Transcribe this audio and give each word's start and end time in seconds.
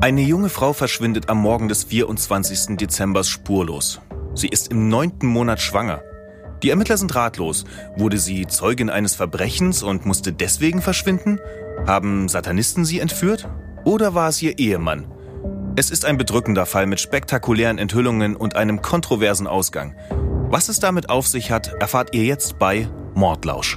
Eine 0.00 0.20
junge 0.20 0.48
Frau 0.48 0.72
verschwindet 0.72 1.28
am 1.28 1.38
Morgen 1.38 1.68
des 1.68 1.82
24. 1.82 2.76
Dezember 2.76 3.24
spurlos. 3.24 4.00
Sie 4.32 4.46
ist 4.46 4.70
im 4.70 4.88
neunten 4.88 5.26
Monat 5.26 5.60
schwanger. 5.60 6.02
Die 6.62 6.70
Ermittler 6.70 6.96
sind 6.96 7.16
ratlos. 7.16 7.64
Wurde 7.96 8.18
sie 8.18 8.46
Zeugin 8.46 8.90
eines 8.90 9.16
Verbrechens 9.16 9.82
und 9.82 10.06
musste 10.06 10.32
deswegen 10.32 10.82
verschwinden? 10.82 11.40
Haben 11.84 12.28
Satanisten 12.28 12.84
sie 12.84 13.00
entführt? 13.00 13.48
Oder 13.84 14.14
war 14.14 14.28
es 14.28 14.40
ihr 14.40 14.60
Ehemann? 14.60 15.08
Es 15.74 15.90
ist 15.90 16.04
ein 16.04 16.16
bedrückender 16.16 16.64
Fall 16.64 16.86
mit 16.86 17.00
spektakulären 17.00 17.78
Enthüllungen 17.78 18.36
und 18.36 18.54
einem 18.54 18.82
kontroversen 18.82 19.48
Ausgang. 19.48 19.96
Was 20.48 20.68
es 20.68 20.78
damit 20.78 21.10
auf 21.10 21.26
sich 21.26 21.50
hat, 21.50 21.74
erfahrt 21.80 22.14
ihr 22.14 22.24
jetzt 22.24 22.60
bei 22.60 22.88
Mordlausch. 23.14 23.76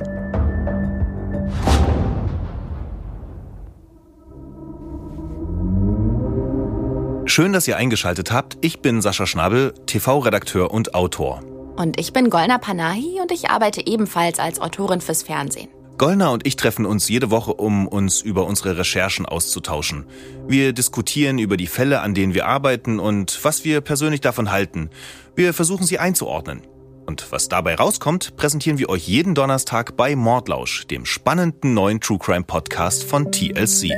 Schön, 7.32 7.54
dass 7.54 7.66
ihr 7.66 7.78
eingeschaltet 7.78 8.34
habt. 8.34 8.58
Ich 8.60 8.82
bin 8.82 9.02
Sascha 9.02 9.26
Schnabel, 9.26 9.74
TV-Redakteur 9.86 10.70
und 10.70 10.94
Autor. 10.94 11.42
Und 11.78 11.98
ich 11.98 12.12
bin 12.12 12.30
Golna 12.30 12.58
Panahi 12.58 13.22
und 13.22 13.32
ich 13.32 13.50
arbeite 13.50 13.88
ebenfalls 13.88 14.38
als 14.38 14.60
Autorin 14.60 15.00
fürs 15.00 15.24
Fernsehen. 15.24 15.70
Golna 15.98 16.28
und 16.32 16.46
ich 16.46 16.58
treffen 16.58 16.86
uns 16.86 17.08
jede 17.08 17.32
Woche, 17.32 17.54
um 17.54 17.88
uns 17.88 18.20
über 18.20 18.46
unsere 18.46 18.78
Recherchen 18.78 19.26
auszutauschen. 19.26 20.08
Wir 20.46 20.74
diskutieren 20.74 21.40
über 21.40 21.56
die 21.56 21.68
Fälle, 21.68 22.02
an 22.02 22.14
denen 22.14 22.34
wir 22.34 22.48
arbeiten 22.48 23.00
und 23.00 23.40
was 23.44 23.64
wir 23.64 23.80
persönlich 23.80 24.20
davon 24.20 24.52
halten. 24.52 24.90
Wir 25.34 25.54
versuchen 25.54 25.86
sie 25.86 26.00
einzuordnen. 26.00 26.64
Und 27.06 27.32
was 27.32 27.48
dabei 27.48 27.76
rauskommt, 27.76 28.36
präsentieren 28.36 28.78
wir 28.78 28.90
euch 28.90 29.08
jeden 29.08 29.36
Donnerstag 29.36 29.96
bei 29.96 30.18
Mordlausch, 30.18 30.86
dem 30.88 31.06
spannenden 31.06 31.74
neuen 31.76 32.02
True 32.02 32.20
Crime 32.20 32.44
Podcast 32.44 33.06
von 33.06 33.32
TLC. 33.32 33.94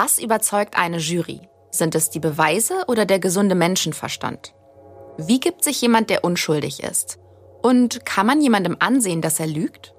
Was 0.00 0.20
überzeugt 0.20 0.76
eine 0.78 0.98
Jury? 0.98 1.40
Sind 1.72 1.96
es 1.96 2.08
die 2.08 2.20
Beweise 2.20 2.84
oder 2.86 3.04
der 3.04 3.18
gesunde 3.18 3.56
Menschenverstand? 3.56 4.54
Wie 5.16 5.40
gibt 5.40 5.64
sich 5.64 5.82
jemand, 5.82 6.08
der 6.08 6.22
unschuldig 6.22 6.84
ist? 6.84 7.18
Und 7.62 8.06
kann 8.06 8.24
man 8.24 8.40
jemandem 8.40 8.76
ansehen, 8.78 9.22
dass 9.22 9.40
er 9.40 9.48
lügt? 9.48 9.96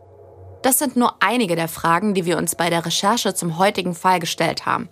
Das 0.62 0.80
sind 0.80 0.96
nur 0.96 1.22
einige 1.22 1.58
der 1.58 1.68
Fragen, 1.68 2.14
die 2.14 2.24
wir 2.24 2.38
uns 2.38 2.56
bei 2.56 2.70
der 2.70 2.86
Recherche 2.86 3.34
zum 3.34 3.58
heutigen 3.58 3.94
Fall 3.94 4.22
gestellt 4.22 4.66
haben. 4.66 4.88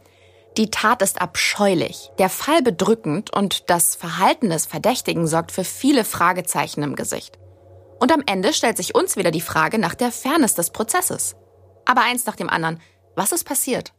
Die 0.58 0.72
Tat 0.72 1.02
ist 1.02 1.22
abscheulich, 1.22 2.12
der 2.20 2.28
Fall 2.28 2.62
bedrückend 2.62 3.34
und 3.34 3.70
das 3.70 3.96
Verhalten 3.96 4.50
des 4.50 4.66
Verdächtigen 4.66 5.26
sorgt 5.26 5.54
für 5.54 5.64
viele 5.64 6.04
Fragezeichen 6.04 6.84
im 6.84 6.98
Gesicht. 6.98 7.40
Und 8.02 8.12
am 8.12 8.24
Ende 8.26 8.52
stellt 8.52 8.76
sich 8.76 8.94
uns 8.94 9.16
wieder 9.16 9.32
die 9.32 9.40
Frage 9.40 9.80
nach 9.80 9.96
der 9.96 10.12
Fairness 10.12 10.56
des 10.56 10.72
Prozesses. 10.72 11.38
Aber 11.86 12.02
eins 12.02 12.26
nach 12.26 12.36
dem 12.36 12.50
anderen, 12.50 12.82
was 13.16 13.32
ist 13.32 13.46
passiert? 13.46 13.94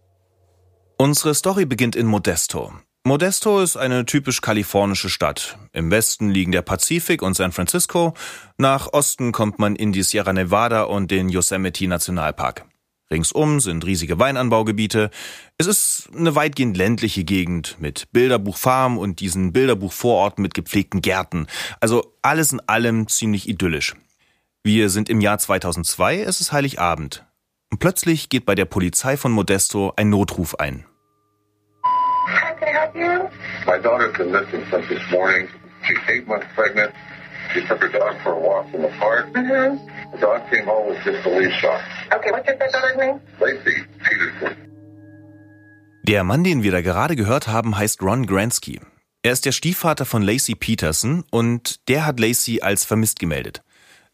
Unsere 1.00 1.32
Story 1.36 1.64
beginnt 1.64 1.94
in 1.94 2.08
Modesto. 2.08 2.72
Modesto 3.04 3.60
ist 3.60 3.76
eine 3.76 4.04
typisch 4.04 4.40
kalifornische 4.40 5.08
Stadt. 5.08 5.56
Im 5.72 5.92
Westen 5.92 6.28
liegen 6.28 6.50
der 6.50 6.62
Pazifik 6.62 7.22
und 7.22 7.34
San 7.34 7.52
Francisco. 7.52 8.14
Nach 8.56 8.92
Osten 8.92 9.30
kommt 9.30 9.60
man 9.60 9.76
in 9.76 9.92
die 9.92 10.02
Sierra 10.02 10.32
Nevada 10.32 10.82
und 10.82 11.12
den 11.12 11.28
Yosemite 11.28 11.86
Nationalpark. 11.86 12.64
Ringsum 13.12 13.60
sind 13.60 13.86
riesige 13.86 14.18
Weinanbaugebiete. 14.18 15.10
Es 15.56 15.68
ist 15.68 16.10
eine 16.16 16.34
weitgehend 16.34 16.76
ländliche 16.76 17.22
Gegend 17.22 17.76
mit 17.78 18.08
Bilderbuchfarm 18.10 18.98
und 18.98 19.20
diesen 19.20 19.52
Bilderbuchvororten 19.52 20.42
mit 20.42 20.52
gepflegten 20.52 21.00
Gärten. 21.00 21.46
Also 21.78 22.12
alles 22.22 22.50
in 22.50 22.60
allem 22.66 23.06
ziemlich 23.06 23.48
idyllisch. 23.48 23.94
Wir 24.64 24.90
sind 24.90 25.08
im 25.08 25.20
Jahr 25.20 25.38
2002, 25.38 26.22
es 26.22 26.40
ist 26.40 26.50
Heiligabend. 26.50 27.24
Und 27.70 27.78
plötzlich 27.78 28.28
geht 28.28 28.46
bei 28.46 28.54
der 28.54 28.64
Polizei 28.64 29.16
von 29.16 29.32
Modesto 29.32 29.92
ein 29.96 30.08
Notruf 30.08 30.54
ein. 30.56 30.84
My 33.66 33.78
daughter's 33.78 34.16
been 34.16 34.32
missing 34.32 34.64
since 34.70 34.88
this 34.88 35.02
morning. 35.10 35.48
She's 35.86 35.98
eight 36.08 36.26
months 36.26 36.46
pregnant. 36.54 36.92
She 37.52 37.60
took 37.66 37.80
her 37.80 37.88
dog 37.90 38.16
for 38.22 38.32
a 38.32 38.38
walk 38.38 38.66
in 38.72 38.82
the 38.82 38.88
park. 38.98 39.26
Mm-hmm. 39.34 39.76
The 40.12 40.18
dog 40.18 40.40
came 40.50 40.64
home 40.64 40.88
with 40.88 41.04
just 41.04 41.26
a 41.26 41.30
leash 41.30 41.60
shot. 41.60 41.80
Okay, 42.12 42.30
what's 42.30 42.46
your 42.46 42.56
daughter's 42.56 42.96
name? 42.96 43.20
Lacey 43.40 43.84
Peterson. 43.98 44.56
Der 46.02 46.24
Mann, 46.24 46.44
den 46.44 46.62
wir 46.62 46.72
da 46.72 46.80
gerade 46.80 47.16
gehört 47.16 47.48
haben, 47.48 47.76
heißt 47.76 48.02
Ron 48.02 48.26
Gransky. 48.26 48.80
Er 49.22 49.32
ist 49.32 49.44
der 49.44 49.52
Stiefvater 49.52 50.06
von 50.06 50.22
Lacey 50.22 50.54
Peterson 50.54 51.24
und 51.30 51.88
der 51.88 52.06
hat 52.06 52.18
Lacey 52.18 52.62
als 52.62 52.84
vermisst 52.84 53.18
gemeldet. 53.18 53.62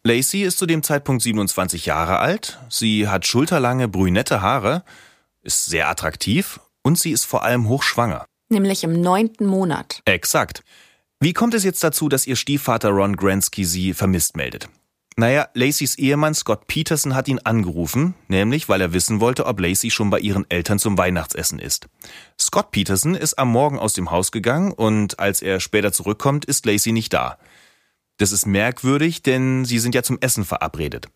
Lacey 0.07 0.43
ist 0.43 0.59
zu 0.59 0.67
dem 0.67 0.83
Zeitpunkt 0.83 1.23
27 1.23 1.87
Jahre 1.87 2.19
alt, 2.19 2.59
sie 2.69 3.07
hat 3.07 3.25
schulterlange 3.25 3.87
brünette 3.87 4.39
Haare, 4.39 4.83
ist 5.41 5.65
sehr 5.65 5.89
attraktiv 5.89 6.59
und 6.83 6.99
sie 6.99 7.09
ist 7.09 7.25
vor 7.25 7.43
allem 7.43 7.67
hochschwanger. 7.67 8.23
Nämlich 8.49 8.83
im 8.83 9.01
neunten 9.01 9.47
Monat. 9.47 10.03
Exakt. 10.05 10.63
Wie 11.19 11.33
kommt 11.33 11.55
es 11.55 11.63
jetzt 11.63 11.83
dazu, 11.83 12.07
dass 12.07 12.27
ihr 12.27 12.35
Stiefvater 12.35 12.89
Ron 12.89 13.15
Gransky 13.15 13.65
sie 13.65 13.95
vermisst 13.95 14.37
meldet? 14.37 14.69
Naja, 15.17 15.47
Lacys 15.55 15.97
Ehemann 15.97 16.35
Scott 16.35 16.67
Peterson 16.67 17.15
hat 17.15 17.27
ihn 17.27 17.39
angerufen, 17.39 18.13
nämlich 18.27 18.69
weil 18.69 18.81
er 18.81 18.93
wissen 18.93 19.21
wollte, 19.21 19.47
ob 19.47 19.59
Lacey 19.59 19.89
schon 19.89 20.11
bei 20.11 20.19
ihren 20.19 20.45
Eltern 20.51 20.77
zum 20.77 20.99
Weihnachtsessen 20.99 21.57
ist. 21.57 21.87
Scott 22.39 22.69
Peterson 22.69 23.15
ist 23.15 23.39
am 23.39 23.49
Morgen 23.49 23.79
aus 23.79 23.93
dem 23.93 24.11
Haus 24.11 24.31
gegangen 24.31 24.71
und 24.71 25.19
als 25.19 25.41
er 25.41 25.59
später 25.59 25.91
zurückkommt, 25.91 26.45
ist 26.45 26.67
Lacey 26.67 26.91
nicht 26.91 27.11
da. 27.11 27.39
Das 28.17 28.31
ist 28.31 28.45
merkwürdig, 28.45 29.23
denn 29.23 29.65
sie 29.65 29.79
sind 29.79 29.95
ja 29.95 30.03
zum 30.03 30.17
Essen 30.21 30.45
verabredet. 30.45 31.07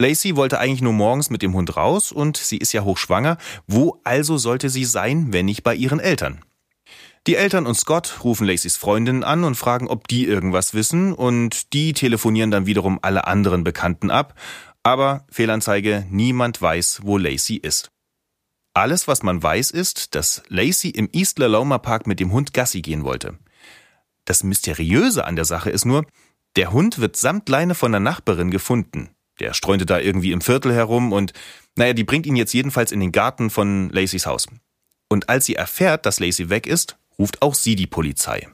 Lacey 0.00 0.34
wollte 0.34 0.58
eigentlich 0.58 0.82
nur 0.82 0.92
morgens 0.92 1.30
mit 1.30 1.42
dem 1.42 1.54
Hund 1.54 1.76
raus 1.76 2.10
und 2.10 2.36
sie 2.36 2.56
ist 2.56 2.72
ja 2.72 2.82
hochschwanger. 2.82 3.36
Wo 3.66 4.00
also 4.04 4.38
sollte 4.38 4.68
sie 4.68 4.84
sein, 4.84 5.32
wenn 5.32 5.46
nicht 5.46 5.62
bei 5.62 5.74
ihren 5.74 6.00
Eltern? 6.00 6.44
Die 7.28 7.36
Eltern 7.36 7.66
und 7.66 7.76
Scott 7.76 8.24
rufen 8.24 8.48
Lacys 8.48 8.76
Freundinnen 8.76 9.22
an 9.22 9.44
und 9.44 9.54
fragen, 9.54 9.86
ob 9.86 10.08
die 10.08 10.26
irgendwas 10.26 10.74
wissen 10.74 11.12
und 11.12 11.72
die 11.72 11.92
telefonieren 11.92 12.50
dann 12.50 12.66
wiederum 12.66 12.98
alle 13.00 13.28
anderen 13.28 13.62
Bekannten 13.62 14.10
ab. 14.10 14.34
Aber 14.82 15.24
Fehlanzeige, 15.30 16.04
niemand 16.10 16.60
weiß, 16.60 17.00
wo 17.04 17.16
Lacey 17.18 17.56
ist. 17.56 17.92
Alles, 18.74 19.06
was 19.06 19.22
man 19.22 19.40
weiß, 19.40 19.70
ist, 19.70 20.16
dass 20.16 20.42
Lacey 20.48 20.90
im 20.90 21.08
East 21.12 21.38
Laloma 21.38 21.78
Park 21.78 22.08
mit 22.08 22.18
dem 22.18 22.32
Hund 22.32 22.52
Gassi 22.52 22.82
gehen 22.82 23.04
wollte. 23.04 23.38
Das 24.24 24.42
Mysteriöse 24.42 25.24
an 25.24 25.36
der 25.36 25.44
Sache 25.44 25.70
ist 25.70 25.84
nur, 25.84 26.06
der 26.56 26.72
Hund 26.72 26.98
wird 26.98 27.16
samt 27.16 27.48
Leine 27.48 27.74
von 27.74 27.92
der 27.92 28.00
Nachbarin 28.00 28.50
gefunden. 28.50 29.10
Der 29.40 29.54
streunte 29.54 29.86
da 29.86 29.98
irgendwie 29.98 30.32
im 30.32 30.40
Viertel 30.40 30.72
herum 30.72 31.12
und, 31.12 31.32
naja, 31.76 31.94
die 31.94 32.04
bringt 32.04 32.26
ihn 32.26 32.36
jetzt 32.36 32.52
jedenfalls 32.52 32.92
in 32.92 33.00
den 33.00 33.12
Garten 33.12 33.50
von 33.50 33.90
Lacys 33.90 34.26
Haus. 34.26 34.46
Und 35.08 35.28
als 35.28 35.46
sie 35.46 35.56
erfährt, 35.56 36.06
dass 36.06 36.20
Lacey 36.20 36.48
weg 36.50 36.66
ist, 36.66 36.96
ruft 37.18 37.42
auch 37.42 37.54
sie 37.54 37.76
die 37.76 37.86
Polizei. 37.86 38.48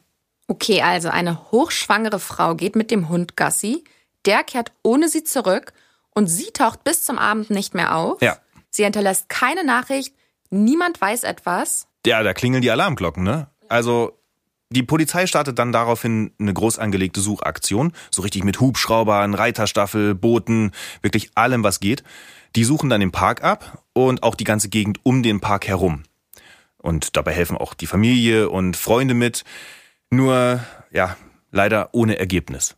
Okay, 0.47 0.83
also 0.83 1.09
eine 1.09 1.51
hochschwangere 1.51 2.19
Frau 2.19 2.55
geht 2.55 2.75
mit 2.75 2.91
dem 2.91 3.09
Hund 3.09 3.37
Gassi, 3.37 3.85
der 4.25 4.45
kehrt 4.45 4.73
ohne 4.83 5.09
sie 5.09 5.25
zurück 5.25 5.73
und 6.15 6.27
sie 6.27 6.51
taucht 6.53 6.85
bis 6.85 7.05
zum 7.05 7.19
Abend 7.19 7.51
nicht 7.51 7.75
mehr 7.75 7.95
auf. 7.95 8.23
Ja. 8.23 8.39
Sie 8.71 8.85
hinterlässt 8.85 9.29
keine 9.29 9.65
Nachricht, 9.65 10.15
niemand 10.51 11.01
weiß 11.01 11.25
etwas. 11.25 11.87
Ja, 12.07 12.23
da 12.23 12.33
klingeln 12.33 12.63
die 12.63 12.71
Alarmglocken, 12.71 13.23
ne? 13.23 13.49
Also 13.69 14.18
die 14.71 14.83
Polizei 14.83 15.27
startet 15.27 15.59
dann 15.59 15.73
daraufhin 15.73 16.33
eine 16.39 16.53
groß 16.53 16.79
angelegte 16.79 17.21
Suchaktion, 17.21 17.93
so 18.11 18.23
richtig 18.23 18.45
mit 18.45 18.61
Hubschraubern, 18.61 19.35
Reiterstaffel, 19.35 20.15
Booten, 20.15 20.73
wirklich 21.01 21.31
allem, 21.35 21.65
was 21.65 21.81
geht. 21.81 22.03
Die 22.55 22.65
suchen 22.65 22.91
dann 22.91 23.01
den 23.01 23.13
Park 23.13 23.43
ab 23.43 23.85
und 23.95 24.23
auch 24.23 24.35
die 24.35 24.45
ganze 24.45 24.69
Gegend 24.69 25.01
um 25.05 25.23
den 25.23 25.41
Park 25.41 25.67
herum. 25.67 26.03
Und 26.77 27.17
dabei 27.17 27.33
helfen 27.33 27.57
auch 27.57 27.75
die 27.75 27.87
Familie 27.87 28.51
und 28.51 28.77
Freunde 28.77 29.15
mit. 29.15 29.45
Nur, 30.11 30.65
ja, 30.91 31.17
leider 31.51 31.91
ohne 31.93 32.19
Ergebnis. 32.19 32.77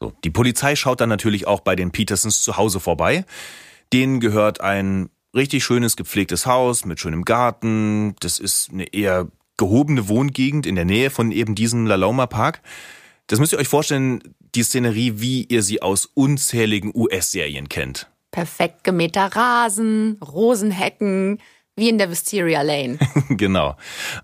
So, 0.00 0.12
die 0.24 0.30
Polizei 0.30 0.76
schaut 0.76 1.00
dann 1.00 1.08
natürlich 1.08 1.46
auch 1.46 1.60
bei 1.60 1.76
den 1.76 1.90
Petersons 1.90 2.42
zu 2.42 2.56
Hause 2.56 2.80
vorbei. 2.80 3.24
Denen 3.92 4.20
gehört 4.20 4.60
ein 4.60 5.10
richtig 5.34 5.64
schönes 5.64 5.96
gepflegtes 5.96 6.46
Haus 6.46 6.84
mit 6.84 7.00
schönem 7.00 7.24
Garten. 7.24 8.14
Das 8.20 8.38
ist 8.38 8.70
eine 8.72 8.84
eher 8.84 9.28
gehobene 9.56 10.08
Wohngegend 10.08 10.66
in 10.66 10.74
der 10.74 10.84
Nähe 10.84 11.10
von 11.10 11.32
eben 11.32 11.54
diesem 11.54 11.86
Laloma 11.86 12.26
Park. 12.26 12.62
Das 13.26 13.38
müsst 13.38 13.52
ihr 13.52 13.58
euch 13.58 13.68
vorstellen, 13.68 14.22
die 14.54 14.62
Szenerie, 14.62 15.14
wie 15.16 15.44
ihr 15.44 15.62
sie 15.62 15.82
aus 15.82 16.06
unzähligen 16.06 16.92
US-Serien 16.94 17.68
kennt. 17.68 18.10
Perfekt 18.30 18.84
gemähter 18.84 19.26
Rasen, 19.26 20.18
Rosenhecken, 20.22 21.38
wie 21.76 21.88
in 21.88 21.98
der 21.98 22.10
Wisteria 22.10 22.62
Lane. 22.62 22.98
genau. 23.28 23.76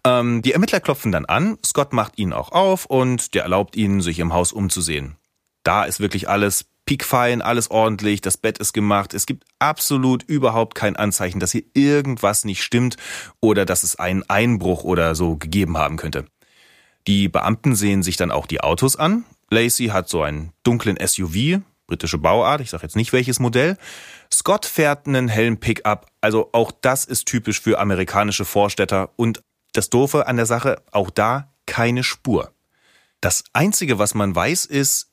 Ähm, 0.04 0.42
die 0.42 0.52
Ermittler 0.52 0.80
klopfen 0.80 1.12
dann 1.12 1.26
an, 1.26 1.58
Scott 1.64 1.92
macht 1.92 2.18
ihnen 2.18 2.32
auch 2.32 2.52
auf 2.52 2.86
und 2.86 3.34
der 3.34 3.42
erlaubt 3.42 3.76
ihnen, 3.76 4.00
sich 4.00 4.18
im 4.18 4.32
Haus 4.32 4.52
umzusehen. 4.52 5.16
Da 5.62 5.84
ist 5.84 6.00
wirklich 6.00 6.28
alles 6.28 6.66
piekfein, 6.92 7.40
alles 7.40 7.70
ordentlich, 7.70 8.20
das 8.20 8.36
Bett 8.36 8.58
ist 8.58 8.74
gemacht. 8.74 9.14
Es 9.14 9.24
gibt 9.24 9.44
absolut 9.58 10.22
überhaupt 10.24 10.74
kein 10.74 10.94
Anzeichen, 10.94 11.40
dass 11.40 11.52
hier 11.52 11.62
irgendwas 11.72 12.44
nicht 12.44 12.62
stimmt 12.62 12.96
oder 13.40 13.64
dass 13.64 13.82
es 13.82 13.96
einen 13.96 14.28
Einbruch 14.28 14.84
oder 14.84 15.14
so 15.14 15.36
gegeben 15.36 15.78
haben 15.78 15.96
könnte. 15.96 16.26
Die 17.06 17.30
Beamten 17.30 17.74
sehen 17.76 18.02
sich 18.02 18.18
dann 18.18 18.30
auch 18.30 18.46
die 18.46 18.60
Autos 18.60 18.96
an. 18.96 19.24
Lacey 19.50 19.86
hat 19.86 20.10
so 20.10 20.22
einen 20.22 20.52
dunklen 20.64 20.98
SUV, 21.02 21.62
britische 21.86 22.18
Bauart, 22.18 22.60
ich 22.60 22.68
sage 22.68 22.82
jetzt 22.82 22.96
nicht 22.96 23.14
welches 23.14 23.40
Modell. 23.40 23.78
Scott 24.30 24.66
fährt 24.66 25.06
einen 25.06 25.28
hellen 25.28 25.58
Pickup, 25.58 26.08
also 26.20 26.50
auch 26.52 26.72
das 26.82 27.06
ist 27.06 27.26
typisch 27.26 27.62
für 27.62 27.78
amerikanische 27.78 28.44
Vorstädter 28.44 29.08
und 29.16 29.42
das 29.72 29.88
Doofe 29.88 30.26
an 30.26 30.36
der 30.36 30.46
Sache, 30.46 30.82
auch 30.90 31.08
da 31.08 31.54
keine 31.64 32.04
Spur. 32.04 32.52
Das 33.22 33.44
Einzige, 33.54 33.98
was 33.98 34.14
man 34.14 34.34
weiß, 34.34 34.66
ist, 34.66 35.11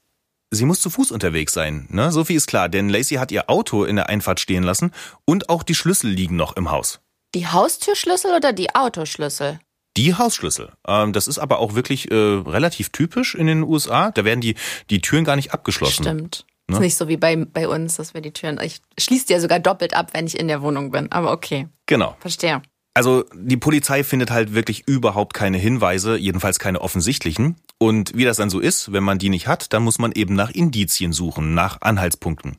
sie 0.52 0.66
muss 0.66 0.82
zu 0.82 0.90
Fuß 0.90 1.12
unterwegs 1.12 1.54
sein. 1.54 1.88
Ne? 1.90 2.12
So 2.12 2.24
viel 2.26 2.38
ist 2.38 2.48
klar, 2.48 2.70
denn 2.70 2.90
Lacey 2.90 3.16
hat 3.16 3.32
ihr 3.32 3.50
Auto 3.50 3.84
in 3.84 3.96
der 3.96 4.10
Einfahrt 4.10 4.40
stehen 4.40 4.64
lassen 4.64 4.92
und 5.26 5.50
auch 5.50 5.64
die 5.64 5.76
Schlüssel 5.76 6.10
liegen 6.10 6.36
noch 6.36 6.56
im 6.56 6.72
Haus. 6.72 7.00
Die 7.36 7.48
Haustürschlüssel 7.48 8.36
oder 8.36 8.54
die 8.54 8.74
Autoschlüssel? 8.74 9.60
Die 9.98 10.16
Hausschlüssel. 10.16 10.72
Ähm, 10.88 11.14
das 11.14 11.28
ist 11.28 11.40
aber 11.40 11.60
auch 11.60 11.76
wirklich 11.76 12.10
äh, 12.12 12.16
relativ 12.16 12.90
typisch 12.90 13.36
in 13.36 13.48
den 13.48 13.64
USA. 13.64 14.12
Da 14.12 14.26
werden 14.26 14.42
die, 14.42 14.56
die 14.90 15.02
Türen 15.02 15.26
gar 15.26 15.36
nicht 15.36 15.54
abgeschlossen. 15.54 16.04
Stimmt. 16.04 16.46
Ne? 16.68 16.76
Ist 16.76 16.82
nicht 16.82 16.96
so 16.96 17.08
wie 17.08 17.18
bei, 17.18 17.36
bei 17.36 17.68
uns, 17.68 17.96
dass 17.96 18.14
wir 18.14 18.22
die 18.22 18.32
Türen. 18.32 18.60
Ich 18.62 18.82
schließe 19.00 19.28
die 19.28 19.34
ja 19.34 19.40
sogar 19.40 19.60
doppelt 19.60 19.96
ab, 19.96 20.12
wenn 20.14 20.28
ich 20.28 20.40
in 20.40 20.48
der 20.48 20.62
Wohnung 20.62 20.92
bin. 20.92 21.12
Aber 21.12 21.32
okay. 21.32 21.68
Genau. 21.86 22.16
Verstehe. 22.20 22.62
Also 22.94 23.26
die 23.34 23.58
Polizei 23.58 24.04
findet 24.04 24.32
halt 24.32 24.54
wirklich 24.54 24.88
überhaupt 24.88 25.34
keine 25.34 25.58
Hinweise, 25.58 26.18
jedenfalls 26.18 26.60
keine 26.60 26.82
offensichtlichen. 26.82 27.56
Und 27.80 28.16
wie 28.16 28.26
das 28.26 28.38
dann 28.38 28.50
so 28.50 28.60
ist, 28.60 28.92
wenn 28.92 29.04
man 29.04 29.18
die 29.18 29.30
nicht 29.30 29.48
hat, 29.48 29.74
dann 29.74 29.84
muss 29.84 29.98
man 29.98 30.12
eben 30.12 30.36
nach 30.36 30.52
Indizien 30.52 31.14
suchen, 31.14 31.56
nach 31.56 31.82
Anhaltspunkten. 31.82 32.58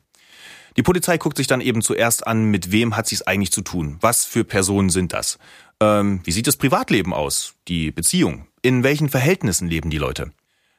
Die 0.77 0.83
Polizei 0.83 1.17
guckt 1.17 1.37
sich 1.37 1.47
dann 1.47 1.61
eben 1.61 1.81
zuerst 1.81 2.25
an, 2.25 2.45
mit 2.45 2.71
wem 2.71 2.97
hat 2.97 3.07
sie 3.07 3.15
es 3.15 3.27
eigentlich 3.27 3.51
zu 3.51 3.61
tun? 3.61 3.97
Was 4.01 4.25
für 4.25 4.43
Personen 4.43 4.89
sind 4.89 5.13
das? 5.13 5.37
Ähm, 5.79 6.21
wie 6.23 6.31
sieht 6.31 6.47
das 6.47 6.57
Privatleben 6.57 7.13
aus? 7.13 7.53
Die 7.67 7.91
Beziehung? 7.91 8.47
In 8.61 8.83
welchen 8.83 9.09
Verhältnissen 9.09 9.67
leben 9.67 9.89
die 9.89 9.97
Leute? 9.97 10.31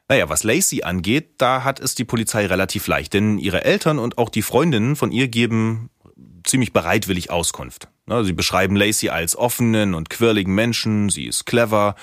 Naja, 0.08 0.28
was 0.28 0.42
Lacey 0.42 0.82
angeht, 0.82 1.34
da 1.38 1.62
hat 1.62 1.78
es 1.78 1.94
die 1.94 2.04
Polizei 2.04 2.46
relativ 2.46 2.86
leicht, 2.86 3.12
denn 3.14 3.38
ihre 3.38 3.64
Eltern 3.64 3.98
und 3.98 4.18
auch 4.18 4.28
die 4.28 4.42
Freundinnen 4.42 4.96
von 4.96 5.12
ihr 5.12 5.28
geben 5.28 5.90
ziemlich 6.44 6.72
bereitwillig 6.72 7.30
Auskunft. 7.30 7.88
Sie 8.22 8.32
beschreiben 8.32 8.76
Lacey 8.76 9.10
als 9.10 9.36
offenen 9.36 9.94
und 9.94 10.10
quirligen 10.10 10.54
Menschen, 10.54 11.08
sie 11.08 11.26
ist 11.26 11.46
clever, 11.46 11.94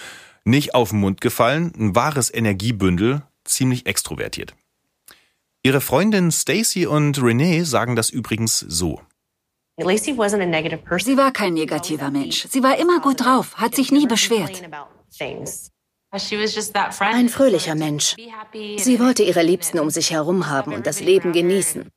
nicht 0.43 0.75
auf 0.75 0.89
den 0.89 0.99
Mund 0.99 1.21
gefallen, 1.21 1.73
ein 1.77 1.95
wahres 1.95 2.33
Energiebündel, 2.33 3.23
ziemlich 3.43 3.85
extrovertiert. 3.85 4.55
Ihre 5.63 5.81
Freundinnen 5.81 6.31
Stacy 6.31 6.85
und 6.85 7.21
Renee 7.21 7.63
sagen 7.63 7.95
das 7.95 8.09
übrigens 8.09 8.59
so. 8.59 9.01
Sie 9.77 10.17
war 11.17 11.31
kein 11.31 11.53
negativer 11.53 12.11
Mensch. 12.11 12.47
Sie 12.49 12.63
war 12.63 12.77
immer 12.77 12.99
gut 12.99 13.21
drauf, 13.23 13.55
hat 13.55 13.75
sich 13.75 13.91
nie 13.91 14.07
beschwert. 14.07 14.61
Ein 16.99 17.29
fröhlicher 17.29 17.75
Mensch. 17.75 18.15
Sie 18.77 18.99
wollte 18.99 19.23
ihre 19.23 19.43
Liebsten 19.43 19.79
um 19.79 19.89
sich 19.89 20.11
herum 20.11 20.49
haben 20.49 20.73
und 20.73 20.87
das 20.87 21.01
Leben 21.01 21.33
genießen. 21.33 21.87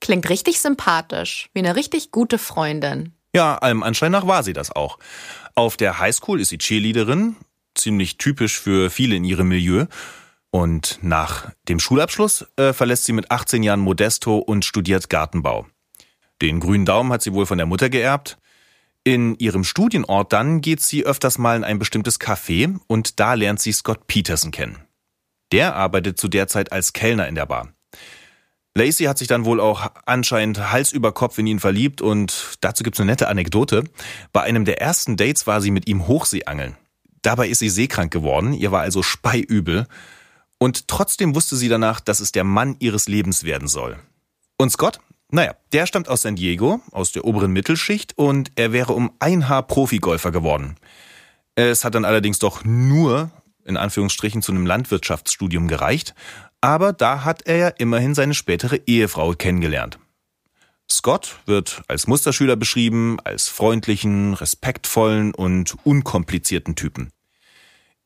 Klingt 0.00 0.28
richtig 0.28 0.60
sympathisch, 0.60 1.48
wie 1.54 1.60
eine 1.60 1.76
richtig 1.76 2.10
gute 2.10 2.38
Freundin. 2.38 3.12
Ja, 3.34 3.56
allem 3.58 3.82
Anschein 3.82 4.12
nach 4.12 4.26
war 4.26 4.42
sie 4.42 4.52
das 4.52 4.74
auch. 4.74 4.98
Auf 5.58 5.78
der 5.78 5.98
Highschool 5.98 6.38
ist 6.38 6.50
sie 6.50 6.58
Cheerleaderin, 6.58 7.34
ziemlich 7.74 8.18
typisch 8.18 8.60
für 8.60 8.90
viele 8.90 9.16
in 9.16 9.24
ihrem 9.24 9.48
Milieu. 9.48 9.86
Und 10.50 10.98
nach 11.00 11.50
dem 11.66 11.80
Schulabschluss 11.80 12.44
äh, 12.56 12.74
verlässt 12.74 13.04
sie 13.04 13.14
mit 13.14 13.30
18 13.30 13.62
Jahren 13.62 13.80
Modesto 13.80 14.36
und 14.36 14.66
studiert 14.66 15.08
Gartenbau. 15.08 15.66
Den 16.42 16.60
grünen 16.60 16.84
Daumen 16.84 17.10
hat 17.10 17.22
sie 17.22 17.32
wohl 17.32 17.46
von 17.46 17.56
der 17.56 17.66
Mutter 17.66 17.88
geerbt. 17.88 18.36
In 19.02 19.34
ihrem 19.36 19.64
Studienort 19.64 20.30
dann 20.34 20.60
geht 20.60 20.82
sie 20.82 21.06
öfters 21.06 21.38
mal 21.38 21.56
in 21.56 21.64
ein 21.64 21.78
bestimmtes 21.78 22.20
Café 22.20 22.78
und 22.86 23.18
da 23.18 23.32
lernt 23.32 23.60
sie 23.60 23.72
Scott 23.72 24.06
Peterson 24.06 24.50
kennen. 24.50 24.76
Der 25.52 25.74
arbeitet 25.74 26.18
zu 26.18 26.28
der 26.28 26.48
Zeit 26.48 26.70
als 26.70 26.92
Kellner 26.92 27.28
in 27.28 27.34
der 27.34 27.46
Bar. 27.46 27.72
Lacey 28.76 29.04
hat 29.04 29.16
sich 29.16 29.26
dann 29.26 29.46
wohl 29.46 29.58
auch 29.58 29.90
anscheinend 30.04 30.70
Hals 30.70 30.92
über 30.92 31.10
Kopf 31.12 31.38
in 31.38 31.46
ihn 31.46 31.60
verliebt 31.60 32.02
und 32.02 32.58
dazu 32.60 32.84
gibt's 32.84 33.00
eine 33.00 33.10
nette 33.10 33.28
Anekdote. 33.28 33.84
Bei 34.34 34.42
einem 34.42 34.66
der 34.66 34.82
ersten 34.82 35.16
Dates 35.16 35.46
war 35.46 35.62
sie 35.62 35.70
mit 35.70 35.88
ihm 35.88 36.06
Hochseeangeln. 36.06 36.76
Dabei 37.22 37.48
ist 37.48 37.60
sie 37.60 37.70
seekrank 37.70 38.12
geworden, 38.12 38.52
ihr 38.52 38.72
war 38.72 38.82
also 38.82 39.02
speiübel 39.02 39.86
und 40.58 40.88
trotzdem 40.88 41.34
wusste 41.34 41.56
sie 41.56 41.70
danach, 41.70 42.00
dass 42.00 42.20
es 42.20 42.32
der 42.32 42.44
Mann 42.44 42.76
ihres 42.78 43.08
Lebens 43.08 43.44
werden 43.44 43.66
soll. 43.66 43.96
Und 44.58 44.70
Scott? 44.70 45.00
Naja, 45.30 45.54
der 45.72 45.86
stammt 45.86 46.10
aus 46.10 46.22
San 46.22 46.36
Diego, 46.36 46.82
aus 46.92 47.12
der 47.12 47.24
oberen 47.24 47.52
Mittelschicht 47.52 48.18
und 48.18 48.52
er 48.56 48.72
wäre 48.72 48.92
um 48.92 49.10
ein 49.20 49.48
Haar 49.48 49.62
Profigolfer 49.62 50.32
geworden. 50.32 50.76
Es 51.54 51.82
hat 51.82 51.94
dann 51.94 52.04
allerdings 52.04 52.38
doch 52.38 52.62
nur 52.62 53.30
in 53.64 53.76
Anführungsstrichen 53.76 54.42
zu 54.42 54.52
einem 54.52 54.66
Landwirtschaftsstudium 54.66 55.66
gereicht 55.66 56.14
aber 56.60 56.92
da 56.92 57.24
hat 57.24 57.42
er 57.46 57.56
ja 57.56 57.68
immerhin 57.68 58.14
seine 58.14 58.34
spätere 58.34 58.80
Ehefrau 58.86 59.32
kennengelernt. 59.32 59.98
Scott 60.90 61.36
wird 61.46 61.82
als 61.88 62.06
Musterschüler 62.06 62.56
beschrieben, 62.56 63.18
als 63.24 63.48
freundlichen, 63.48 64.34
respektvollen 64.34 65.34
und 65.34 65.76
unkomplizierten 65.84 66.76
Typen. 66.76 67.10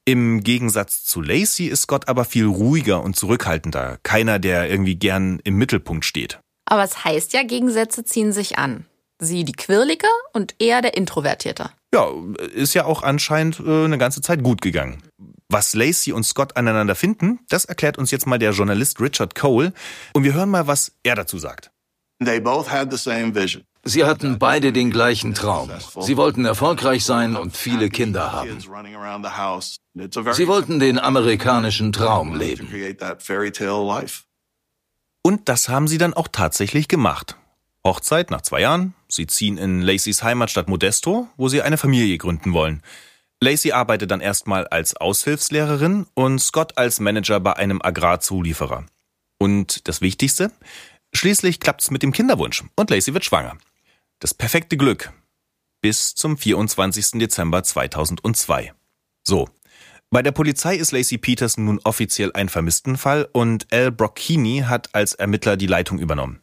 Im 0.07 0.43
Gegensatz 0.43 1.05
zu 1.05 1.21
Lacey 1.21 1.67
ist 1.67 1.83
Scott 1.83 2.09
aber 2.09 2.25
viel 2.25 2.47
ruhiger 2.47 3.03
und 3.03 3.17
zurückhaltender, 3.17 3.99
keiner, 4.03 4.39
der 4.39 4.71
irgendwie 4.71 4.97
gern 4.97 5.41
im 5.45 5.57
Mittelpunkt 5.57 6.05
steht. 6.05 6.41
Aber 6.65 6.83
es 6.83 7.05
heißt 7.05 7.33
ja, 7.35 7.43
Gegensätze 7.43 8.05
ziehen 8.05 8.33
sich 8.33 8.59
an. 8.59 8.87
Sie 9.19 9.45
die 9.45 9.53
Quirlige 9.53 10.07
und 10.33 10.55
er 10.59 10.81
der 10.81 10.97
Introvertierte. 10.97 11.71
Ja, 11.93 12.09
ist 12.55 12.73
ja 12.75 12.87
auch 12.87 13.03
anscheinend 13.03 13.61
äh, 13.61 13.85
eine 13.85 13.99
ganze 13.99 14.23
Zeit 14.23 14.43
gut 14.43 14.63
gegangen. 14.63 15.03
Was 15.53 15.75
Lacey 15.75 16.13
und 16.13 16.23
Scott 16.23 16.57
aneinander 16.57 16.95
finden, 16.95 17.41
das 17.49 17.65
erklärt 17.65 17.99
uns 17.99 18.13
jetzt 18.13 18.25
mal 18.25 18.39
der 18.39 18.53
Journalist 18.53 19.01
Richard 19.01 19.35
Cole. 19.35 19.73
Und 20.13 20.23
wir 20.23 20.33
hören 20.33 20.49
mal, 20.49 20.69
was 20.69 20.93
er 21.03 21.17
dazu 21.17 21.39
sagt. 21.39 21.73
Sie 23.83 24.05
hatten 24.05 24.39
beide 24.39 24.73
den 24.73 24.91
gleichen 24.93 25.35
Traum. 25.35 25.71
Sie 26.01 26.17
wollten 26.17 26.45
erfolgreich 26.45 27.05
sein 27.05 27.35
und 27.35 27.57
viele 27.57 27.89
Kinder 27.89 28.31
haben. 28.31 28.61
Sie 28.61 30.47
wollten 30.47 30.79
den 30.79 30.99
amerikanischen 31.01 31.93
Traum 31.93 32.37
leben. 32.37 32.69
Und 35.23 35.49
das 35.49 35.69
haben 35.69 35.89
sie 35.89 35.99
dann 35.99 36.15
auch 36.15 36.29
tatsächlich 36.29 36.87
gemacht. 36.87 37.37
Hochzeit 37.85 38.31
nach 38.31 38.43
zwei 38.43 38.61
Jahren. 38.61 38.95
Sie 39.09 39.27
ziehen 39.27 39.59
in 39.59 39.81
Lacys 39.81 40.23
Heimatstadt 40.23 40.69
Modesto, 40.69 41.29
wo 41.37 41.49
sie 41.49 41.63
eine 41.63 41.77
Familie 41.77 42.19
gründen 42.19 42.53
wollen. 42.53 42.83
Lacey 43.43 43.73
arbeitet 43.73 44.11
dann 44.11 44.21
erstmal 44.21 44.67
als 44.67 44.97
Aushilfslehrerin 44.97 46.07
und 46.15 46.39
Scott 46.41 46.77
als 46.77 47.01
Manager 47.01 47.41
bei 47.41 47.55
einem 47.55 47.81
Agrarzulieferer. 47.81 48.85
Und 49.39 49.89
das 49.89 50.03
Wichtigste, 50.03 50.53
schließlich 51.15 51.59
klappt's 51.59 51.91
mit 51.91 52.03
dem 52.03 52.13
Kinderwunsch 52.13 52.65
und 52.77 52.91
Lacey 52.91 53.15
wird 53.15 53.25
schwanger. 53.25 53.57
Das 54.19 54.35
perfekte 54.35 54.77
Glück. 54.77 55.13
Bis 55.81 56.15
zum 56.15 56.37
24. 56.37 57.13
Dezember 57.13 57.63
2002. 57.63 58.75
So. 59.27 59.49
Bei 60.11 60.23
der 60.23 60.33
Polizei 60.33 60.75
ist 60.75 60.93
Lacey 60.93 61.17
Peterson 61.17 61.65
nun 61.65 61.81
offiziell 61.85 62.33
ein 62.35 62.51
Vermisstenfall 62.51 63.29
und 63.33 63.73
Al 63.73 63.91
Brocchini 63.91 64.65
hat 64.67 64.95
als 64.95 65.15
Ermittler 65.15 65.57
die 65.57 65.69
Leitung 65.69 65.99
übernommen. 65.99 66.43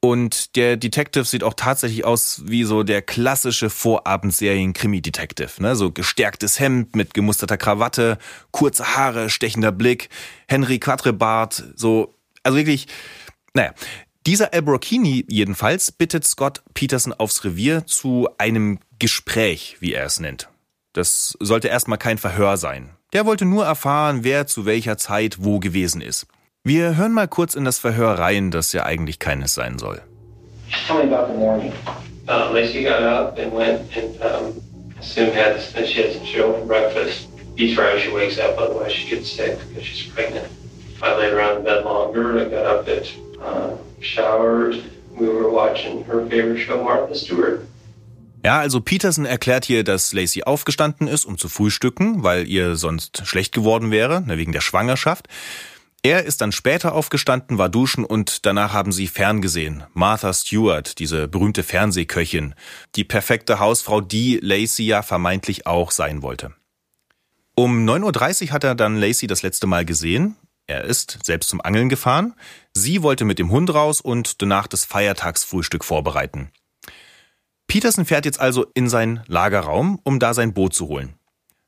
Und 0.00 0.56
der 0.56 0.78
Detective 0.78 1.24
sieht 1.24 1.44
auch 1.44 1.52
tatsächlich 1.54 2.06
aus 2.06 2.42
wie 2.46 2.64
so 2.64 2.82
der 2.82 3.02
klassische 3.02 3.68
Vorabendserien-Krimi-Detective. 3.68 5.60
Ne? 5.60 5.76
So 5.76 5.92
gestärktes 5.92 6.58
Hemd 6.58 6.96
mit 6.96 7.12
gemusterter 7.12 7.58
Krawatte, 7.58 8.16
kurze 8.50 8.96
Haare, 8.96 9.28
stechender 9.28 9.72
Blick, 9.72 10.08
Henry 10.48 10.78
Quatrebart, 10.78 11.64
so, 11.76 12.14
also 12.42 12.56
wirklich, 12.56 12.88
naja. 13.52 13.74
Dieser 14.26 14.52
Albrocchini 14.52 15.24
jedenfalls 15.28 15.92
bittet 15.92 16.26
Scott 16.26 16.62
Peterson 16.74 17.14
aufs 17.14 17.42
Revier 17.42 17.86
zu 17.86 18.28
einem 18.36 18.78
Gespräch, 18.98 19.78
wie 19.80 19.94
er 19.94 20.04
es 20.04 20.20
nennt. 20.20 20.50
Das 20.92 21.36
sollte 21.40 21.68
erstmal 21.68 21.96
kein 21.98 22.18
Verhör 22.18 22.58
sein. 22.58 22.90
Der 23.12 23.24
wollte 23.24 23.46
nur 23.46 23.64
erfahren, 23.64 24.22
wer 24.22 24.46
zu 24.46 24.66
welcher 24.66 24.98
Zeit 24.98 25.38
wo 25.40 25.58
gewesen 25.58 26.00
ist. 26.02 26.26
Wir 26.62 26.94
hören 26.98 27.14
mal 27.14 27.26
kurz 27.26 27.54
in 27.54 27.64
das 27.64 27.78
Verhör 27.78 28.18
rein, 28.18 28.50
das 28.50 28.74
ja 28.74 28.84
eigentlich 28.84 29.18
keines 29.18 29.54
sein 29.54 29.78
soll. 29.78 30.02
Tell 30.86 30.96
me 30.96 31.04
about 31.04 31.32
the 31.32 31.38
morning. 31.38 31.72
Uh, 32.28 32.52
Lacey 32.52 32.82
got 32.82 33.00
up 33.02 33.38
and 33.38 33.50
went 33.50 33.80
and 33.96 34.14
um, 34.20 34.52
assumed 35.00 35.32
had 35.32 35.56
and 35.74 35.86
she 35.86 36.02
had 36.02 36.12
some 36.12 36.26
cereal 36.26 36.52
for 36.52 36.66
breakfast. 36.66 37.28
Eats 37.56 37.78
right 37.78 37.94
when 37.94 38.02
she 38.02 38.12
wakes 38.12 38.38
up, 38.38 38.58
otherwise 38.58 38.92
she 38.92 39.08
gets 39.08 39.32
sick 39.32 39.58
because 39.68 39.86
she's 39.86 40.12
pregnant. 40.12 40.46
I 41.02 41.16
laid 41.16 41.32
around 41.32 41.60
in 41.60 41.64
bed 41.64 41.82
longer. 41.82 42.38
I 42.38 42.50
got 42.50 42.66
up 42.66 42.86
and 42.86 43.06
uh, 43.40 43.76
showered. 44.02 44.84
We 45.18 45.28
were 45.28 45.48
watching 45.50 46.04
her 46.04 46.26
favorite 46.28 46.58
show, 46.58 46.84
Martha 46.84 47.14
Stewart. 47.14 47.62
Ja, 48.44 48.60
also 48.60 48.80
Peterson 48.80 49.24
erklärt 49.24 49.64
hier, 49.64 49.82
dass 49.82 50.12
Lacey 50.12 50.42
aufgestanden 50.42 51.08
ist, 51.08 51.24
um 51.24 51.38
zu 51.38 51.48
frühstücken, 51.48 52.22
weil 52.22 52.46
ihr 52.46 52.76
sonst 52.76 53.26
schlecht 53.26 53.52
geworden 53.54 53.90
wäre, 53.90 54.20
ne, 54.20 54.36
wegen 54.36 54.52
der 54.52 54.60
Schwangerschaft. 54.60 55.26
Er 56.02 56.24
ist 56.24 56.40
dann 56.40 56.50
später 56.50 56.94
aufgestanden, 56.94 57.58
war 57.58 57.68
duschen 57.68 58.04
und 58.04 58.46
danach 58.46 58.72
haben 58.72 58.90
sie 58.90 59.06
ferngesehen. 59.06 59.84
Martha 59.92 60.32
Stewart, 60.32 60.98
diese 60.98 61.28
berühmte 61.28 61.62
Fernsehköchin, 61.62 62.54
die 62.96 63.04
perfekte 63.04 63.58
Hausfrau, 63.58 64.00
die 64.00 64.38
Lacey 64.40 64.86
ja 64.86 65.02
vermeintlich 65.02 65.66
auch 65.66 65.90
sein 65.90 66.22
wollte. 66.22 66.54
Um 67.54 67.86
9.30 67.86 68.46
Uhr 68.46 68.52
hat 68.52 68.64
er 68.64 68.74
dann 68.74 68.96
Lacey 68.96 69.26
das 69.26 69.42
letzte 69.42 69.66
Mal 69.66 69.84
gesehen. 69.84 70.36
Er 70.66 70.84
ist 70.84 71.18
selbst 71.22 71.50
zum 71.50 71.60
Angeln 71.60 71.90
gefahren. 71.90 72.34
Sie 72.72 73.02
wollte 73.02 73.26
mit 73.26 73.38
dem 73.38 73.50
Hund 73.50 73.74
raus 73.74 74.00
und 74.00 74.40
danach 74.40 74.68
das 74.68 74.86
Feiertagsfrühstück 74.86 75.84
vorbereiten. 75.84 76.50
Peterson 77.66 78.06
fährt 78.06 78.24
jetzt 78.24 78.40
also 78.40 78.66
in 78.72 78.88
seinen 78.88 79.22
Lagerraum, 79.26 80.00
um 80.04 80.18
da 80.18 80.32
sein 80.32 80.54
Boot 80.54 80.72
zu 80.72 80.88
holen. 80.88 81.14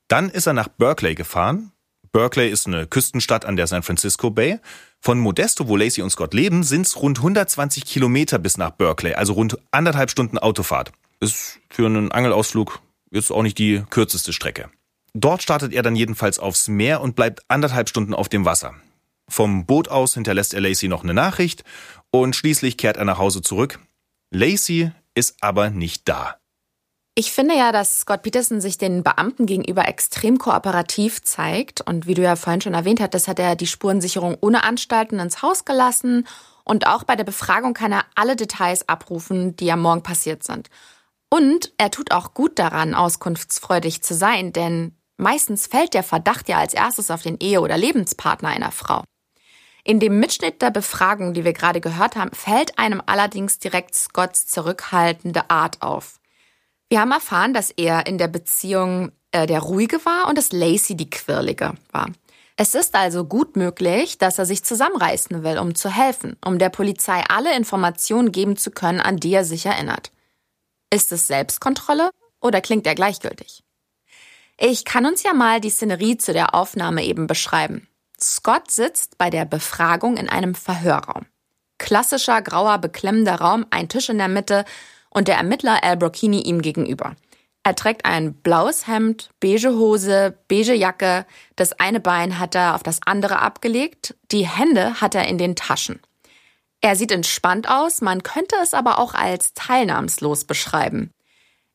Dann 0.09 0.31
ist 0.31 0.47
er 0.47 0.53
nach 0.53 0.69
Berkeley 0.69 1.15
gefahren, 1.15 1.72
Berkeley 2.13 2.51
ist 2.51 2.67
eine 2.67 2.87
Küstenstadt 2.87 3.47
an 3.47 3.57
der 3.57 3.67
San 3.67 3.83
Francisco 3.83 4.31
Bay. 4.31 4.61
Von 5.01 5.19
Modesto, 5.19 5.67
wo 5.67 5.77
Lacey 5.77 6.03
und 6.03 6.11
Scott 6.11 6.35
leben, 6.35 6.63
sind 6.63 6.87
es 6.87 7.01
rund 7.01 7.19
120 7.19 7.87
Kilometer 7.87 8.39
bis 8.39 8.59
nach 8.59 8.71
Berkeley, 8.71 9.15
also 9.15 9.33
rund 9.33 9.59
anderthalb 9.71 10.11
Stunden 10.11 10.37
Autofahrt. 10.37 10.93
Ist 11.21 11.59
für 11.71 11.87
einen 11.87 12.13
Angelausflug 12.13 12.81
jetzt 13.11 13.31
auch 13.33 13.43
nicht 13.43 13.57
die 13.57 13.83
kürzeste 13.89 14.35
Strecke. 14.35 14.69
Dort 15.15 15.43
startet 15.43 15.73
er 15.73 15.83
dann 15.83 15.97
jedenfalls 15.97 16.39
aufs 16.39 16.69
Meer 16.69 17.01
und 17.01 17.17
bleibt 17.17 17.43
anderthalb 17.49 17.89
Stunden 17.89 18.13
auf 18.13 18.29
dem 18.29 18.45
Wasser. 18.45 18.75
Vom 19.29 19.65
Boot 19.65 19.89
aus 19.89 20.15
hinterlässt 20.15 20.53
er 20.53 20.61
Lacey 20.61 20.89
noch 20.89 21.05
eine 21.05 21.15
Nachricht 21.15 21.65
und 22.11 22.37
schließlich 22.37 22.77
kehrt 22.77 22.99
er 22.99 23.07
nach 23.07 23.19
Hause 23.19 23.41
zurück. 23.41 23.79
Lacey 24.31 24.93
ist 25.15 25.37
aber 25.41 25.71
nicht 25.71 26.09
da. 26.09 26.37
Ich 27.15 27.31
finde 27.33 27.55
ja, 27.55 27.73
dass 27.73 28.01
Scott 28.01 28.23
Peterson 28.23 28.63
sich 28.63 28.79
den 28.79 29.03
Beamten 29.03 29.45
gegenüber 29.45 29.87
extrem 29.87 30.39
kooperativ 30.39 31.23
zeigt. 31.23 31.83
Und 31.83 32.07
wie 32.07 32.15
du 32.15 32.23
ja 32.23 32.37
vorhin 32.37 32.63
schon 32.63 32.73
erwähnt 32.73 33.01
hattest, 33.01 33.29
hat 33.29 33.39
er 33.39 33.55
die 33.55 33.67
Spurensicherung 33.67 34.39
ohne 34.41 34.65
Anstalten 34.65 35.19
ins 35.19 35.43
Haus 35.43 35.67
gelassen. 35.67 36.27
Und 36.65 36.87
auch 36.87 37.05
bei 37.05 37.15
der 37.15 37.25
Befragung 37.25 37.75
kann 37.75 37.93
er 37.93 38.07
alle 38.15 38.35
Details 38.35 38.89
abrufen, 38.89 39.57
die 39.57 39.71
am 39.71 39.83
Morgen 39.83 40.03
passiert 40.03 40.43
sind. 40.43 40.71
Und 41.29 41.75
er 41.77 41.91
tut 41.91 42.13
auch 42.13 42.33
gut 42.33 42.59
daran, 42.59 42.95
auskunftsfreudig 42.95 44.03
zu 44.03 44.15
sein, 44.15 44.53
denn 44.53 44.97
meistens 45.19 45.67
fällt 45.67 45.93
der 45.95 46.03
Verdacht 46.03 46.49
ja 46.49 46.59
als 46.59 46.73
erstes 46.73 47.11
auf 47.11 47.23
den 47.23 47.39
Ehe- 47.39 47.61
oder 47.61 47.77
Lebenspartner 47.77 48.51
einer 48.51 48.71
Frau. 48.71 49.03
In 49.85 49.99
dem 49.99 50.19
Mitschnitt 50.19 50.63
der 50.63 50.71
Befragung, 50.71 51.35
die 51.35 51.45
wir 51.45 51.53
gerade 51.53 51.81
gehört 51.81 52.17
haben, 52.17 52.33
fällt 52.33 52.79
einem 52.79 53.03
allerdings 53.05 53.59
direkt 53.59 53.95
Scotts 53.95 54.47
zurückhaltende 54.47 55.51
Art 55.51 55.83
auf. 55.83 56.21
Wir 56.93 57.01
haben 57.01 57.13
erfahren, 57.13 57.55
dass 57.55 57.71
er 57.71 58.07
in 58.07 58.19
der 58.19 58.29
Beziehung 58.29 59.13
äh, 59.31 59.47
der 59.47 59.61
Ruhige 59.61 60.05
war 60.05 60.29
und 60.29 60.37
dass 60.37 60.53
Lacey 60.53 60.95
die 60.95 61.09
Quirlige 61.09 61.73
war. 61.91 62.11
Es 62.59 62.75
ist 62.75 62.95
also 62.95 63.25
gut 63.25 63.57
möglich, 63.57 64.19
dass 64.19 64.39
er 64.39 64.45
sich 64.45 64.63
zusammenreißen 64.63 65.43
will, 65.43 65.57
um 65.57 65.75
zu 65.75 65.89
helfen, 65.89 66.37
um 66.45 66.59
der 66.59 66.69
Polizei 66.69 67.25
alle 67.31 67.57
Informationen 67.57 68.31
geben 68.31 68.59
zu 68.59 68.71
können, 68.71 69.01
an 69.01 69.17
die 69.17 69.33
er 69.33 69.47
sich 69.47 69.65
erinnert. 69.65 70.13
Ist 70.93 71.13
es 71.13 71.27
Selbstkontrolle 71.27 72.11
oder 72.43 72.61
klingt 72.61 72.87
er 72.87 72.95
gleichgültig? 72.95 73.65
Ich 74.59 74.85
kann 74.85 75.07
uns 75.07 75.23
ja 75.23 75.33
mal 75.33 75.63
die 75.63 75.71
Szenerie 75.71 76.19
zu 76.19 76.35
der 76.35 76.55
Aufnahme 76.55 77.05
eben 77.05 77.27
beschreiben. 77.27 77.89
Scott 78.21 78.71
sitzt 78.71 79.17
bei 79.17 79.31
der 79.31 79.47
Befragung 79.47 80.19
in 80.19 80.29
einem 80.29 80.55
Verhörraum. 80.55 81.25
Klassischer 81.79 82.43
grauer, 82.43 82.77
beklemmender 82.77 83.37
Raum, 83.37 83.65
ein 83.71 83.89
Tisch 83.89 84.11
in 84.11 84.19
der 84.19 84.29
Mitte 84.29 84.67
und 85.13 85.29
der 85.29 85.37
Ermittler 85.37 85.83
Al 85.85 85.97
Brocchini 85.97 86.41
ihm 86.41 86.63
gegenüber. 86.63 87.15
Er 87.65 87.77
trägt 87.77 88.05
ein 88.07 88.35
blaues 88.35 88.89
Hemd, 88.89 89.31
beige 89.39 89.71
Hose, 89.71 90.37
beige 90.49 90.75
Jacke. 90.75 91.27
Das 91.55 91.73
eine 91.79 92.01
Bein 92.01 92.39
hat 92.39 92.57
er 92.57 92.75
auf 92.75 92.83
das 92.83 93.01
andere 93.07 93.39
abgelegt. 93.39 94.17
Die 94.33 94.47
Hände 94.47 95.01
hat 95.01 95.15
er 95.15 95.29
in 95.29 95.39
den 95.39 95.55
Taschen. 95.55 96.01
Er 96.81 96.97
sieht 96.97 97.13
entspannt 97.13 97.69
aus, 97.71 98.01
man 98.01 98.25
könnte 98.25 98.57
es 98.61 98.75
aber 98.75 98.99
auch 98.99 99.15
als 99.15 99.55
teilnahmslos 99.55 100.45
beschreiben. 100.45 101.13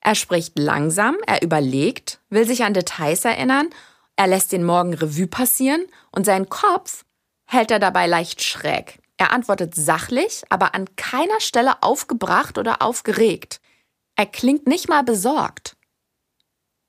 Er 0.01 0.15
spricht 0.15 0.60
langsam, 0.60 1.15
er 1.25 1.41
überlegt, 1.41 2.20
will 2.29 2.46
sich 2.46 2.63
an 2.63 2.74
Details 2.74 3.24
erinnern, 3.24 3.70
er 4.17 4.27
lässt 4.27 4.51
den 4.51 4.65
Morgen 4.65 4.94
Revue 4.94 5.27
passieren 5.27 5.86
und 6.12 6.25
seinen 6.25 6.50
Kopf 6.50 7.06
hält 7.46 7.72
er 7.72 7.79
dabei 7.79 8.08
leicht 8.08 8.44
schräg. 8.44 9.00
Er 9.18 9.34
antwortet 9.34 9.74
sachlich, 9.76 10.44
aber 10.50 10.76
an 10.76 10.96
keiner 10.96 11.40
Stelle 11.40 11.82
aufgebracht 11.82 12.58
oder 12.58 12.82
aufgeregt. 12.82 13.60
Er 14.16 14.28
klingt 14.28 14.68
nicht 14.68 14.90
mal 14.90 15.04
besorgt. 15.04 15.76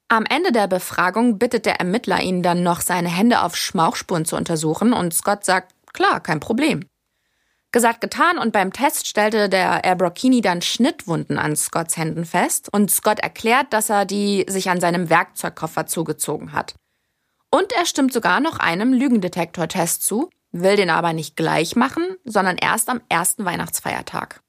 Am 0.09 0.25
Ende 0.25 0.53
der 0.53 0.69
Befragung 0.69 1.39
bittet 1.39 1.67
der 1.67 1.81
Ermittler 1.81 2.21
ihn 2.21 2.43
dann 2.43 2.63
noch, 2.63 2.81
seine 2.81 3.09
Hände 3.09 3.43
auf 3.43 3.57
Schmauchspuren 3.57 4.25
zu 4.25 4.37
untersuchen 4.37 4.93
und 4.93 5.13
Scott 5.13 5.45
sagt, 5.45 5.75
klar, 5.93 6.21
kein 6.21 6.41
Problem. 6.41 6.87
Gesagt, 7.71 8.01
getan 8.01 8.39
und 8.39 8.53
beim 8.53 8.73
Test 8.73 9.07
stellte 9.07 9.51
der 9.51 9.85
Abrocchini 9.85 10.41
dann 10.41 10.63
Schnittwunden 10.63 11.39
an 11.39 11.55
Scotts 11.55 11.99
Händen 11.99 12.25
fest 12.25 12.71
und 12.73 12.91
Scott 12.91 13.21
erklärt, 13.21 13.75
dass 13.75 13.91
er 13.91 14.07
die 14.07 14.47
sich 14.49 14.71
an 14.71 14.81
seinem 14.81 15.11
Werkzeugkoffer 15.11 15.87
zugezogen 15.87 16.53
hat. 16.53 16.75
Und 17.51 17.73
er 17.73 17.85
stimmt 17.85 18.15
sogar 18.15 18.41
noch 18.41 18.59
einem 18.59 18.95
Lügendetektortest 18.95 20.03
zu, 20.03 20.31
will 20.53 20.77
den 20.77 20.91
aber 20.91 21.13
nicht 21.13 21.37
gleich 21.37 21.77
machen, 21.77 22.05
sondern 22.25 22.57
erst 22.57 22.89
am 22.89 23.01
ersten 23.09 23.45
Weihnachtsfeiertag. 23.45 24.43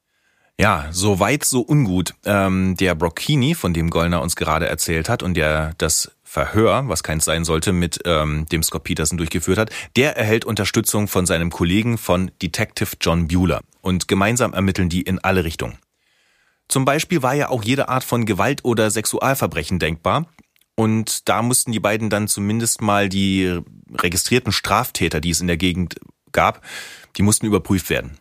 Ja, 0.60 0.88
so 0.90 1.20
weit, 1.20 1.44
so 1.44 1.62
ungut. 1.62 2.12
Ähm, 2.26 2.76
der 2.76 2.94
Brocchini, 2.94 3.54
von 3.54 3.72
dem 3.72 3.88
Gollner 3.88 4.20
uns 4.20 4.36
gerade 4.36 4.68
erzählt 4.68 5.08
hat 5.08 5.22
und 5.22 5.32
der 5.34 5.72
das 5.78 6.12
Verhör, 6.22 6.84
was 6.86 7.02
keins 7.02 7.24
sein 7.24 7.44
sollte, 7.44 7.72
mit 7.72 8.00
ähm, 8.04 8.44
dem 8.52 8.62
Scott 8.62 8.84
Peterson 8.84 9.16
durchgeführt 9.16 9.56
hat, 9.56 9.70
der 9.96 10.18
erhält 10.18 10.44
Unterstützung 10.44 11.08
von 11.08 11.24
seinem 11.24 11.50
Kollegen 11.50 11.96
von 11.96 12.30
Detective 12.42 12.90
John 13.00 13.26
Bueller 13.26 13.62
und 13.80 14.06
gemeinsam 14.06 14.52
ermitteln 14.52 14.90
die 14.90 15.00
in 15.00 15.18
alle 15.18 15.44
Richtungen. 15.44 15.78
Zum 16.68 16.84
Beispiel 16.84 17.22
war 17.22 17.34
ja 17.34 17.48
auch 17.48 17.64
jede 17.64 17.88
Art 17.88 18.04
von 18.04 18.26
Gewalt 18.26 18.62
oder 18.64 18.90
Sexualverbrechen 18.90 19.78
denkbar 19.78 20.26
und 20.80 21.28
da 21.28 21.42
mussten 21.42 21.72
die 21.72 21.78
beiden 21.78 22.08
dann 22.08 22.26
zumindest 22.26 22.80
mal 22.80 23.10
die 23.10 23.60
registrierten 23.92 24.50
Straftäter, 24.50 25.20
die 25.20 25.28
es 25.28 25.42
in 25.42 25.46
der 25.46 25.58
Gegend 25.58 25.96
gab, 26.32 26.64
die 27.18 27.22
mussten 27.22 27.44
überprüft 27.44 27.90
werden. 27.90 28.16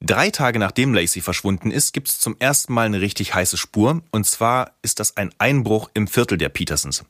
Drei 0.00 0.30
Tage 0.30 0.58
nachdem 0.58 0.94
Lacey 0.94 1.20
verschwunden 1.20 1.70
ist, 1.70 1.92
gibt 1.92 2.08
es 2.08 2.18
zum 2.18 2.34
ersten 2.40 2.72
Mal 2.72 2.86
eine 2.86 3.00
richtig 3.00 3.36
heiße 3.36 3.56
Spur. 3.56 4.02
Und 4.10 4.26
zwar 4.26 4.72
ist 4.82 4.98
das 4.98 5.16
ein 5.16 5.32
Einbruch 5.38 5.90
im 5.94 6.08
Viertel 6.08 6.38
der 6.38 6.48
Petersons. 6.48 7.04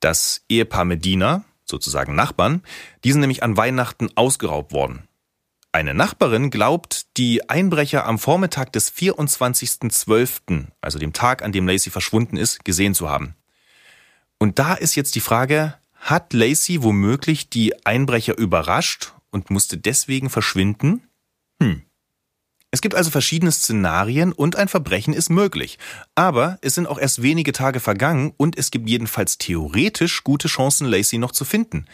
Das 0.00 0.44
Ehepaar 0.50 0.84
Medina, 0.84 1.44
sozusagen 1.64 2.14
Nachbarn, 2.14 2.62
die 3.04 3.12
sind 3.12 3.22
nämlich 3.22 3.42
an 3.42 3.56
Weihnachten 3.56 4.10
ausgeraubt 4.16 4.74
worden. 4.74 5.08
Eine 5.72 5.94
Nachbarin 5.94 6.50
glaubt, 6.50 7.06
die 7.16 7.48
Einbrecher 7.48 8.04
am 8.04 8.18
Vormittag 8.18 8.70
des 8.74 8.92
24.12., 8.94 10.66
also 10.82 10.98
dem 10.98 11.14
Tag, 11.14 11.42
an 11.42 11.52
dem 11.52 11.66
Lacey 11.66 11.88
verschwunden 11.88 12.36
ist, 12.36 12.66
gesehen 12.66 12.94
zu 12.94 13.08
haben. 13.08 13.34
Und 14.40 14.58
da 14.58 14.74
ist 14.74 14.96
jetzt 14.96 15.14
die 15.14 15.20
Frage, 15.20 15.74
hat 15.94 16.32
Lacey 16.32 16.82
womöglich 16.82 17.50
die 17.50 17.84
Einbrecher 17.84 18.36
überrascht 18.36 19.12
und 19.30 19.50
musste 19.50 19.76
deswegen 19.76 20.30
verschwinden? 20.30 21.02
Hm. 21.62 21.82
Es 22.70 22.80
gibt 22.80 22.94
also 22.94 23.10
verschiedene 23.10 23.52
Szenarien 23.52 24.32
und 24.32 24.56
ein 24.56 24.68
Verbrechen 24.68 25.12
ist 25.12 25.28
möglich. 25.28 25.78
Aber 26.14 26.58
es 26.62 26.74
sind 26.74 26.86
auch 26.86 26.98
erst 26.98 27.20
wenige 27.20 27.52
Tage 27.52 27.80
vergangen 27.80 28.32
und 28.38 28.56
es 28.56 28.70
gibt 28.70 28.88
jedenfalls 28.88 29.36
theoretisch 29.36 30.24
gute 30.24 30.48
Chancen, 30.48 30.86
Lacey 30.86 31.18
noch 31.18 31.32
zu 31.32 31.44
finden. 31.44 31.86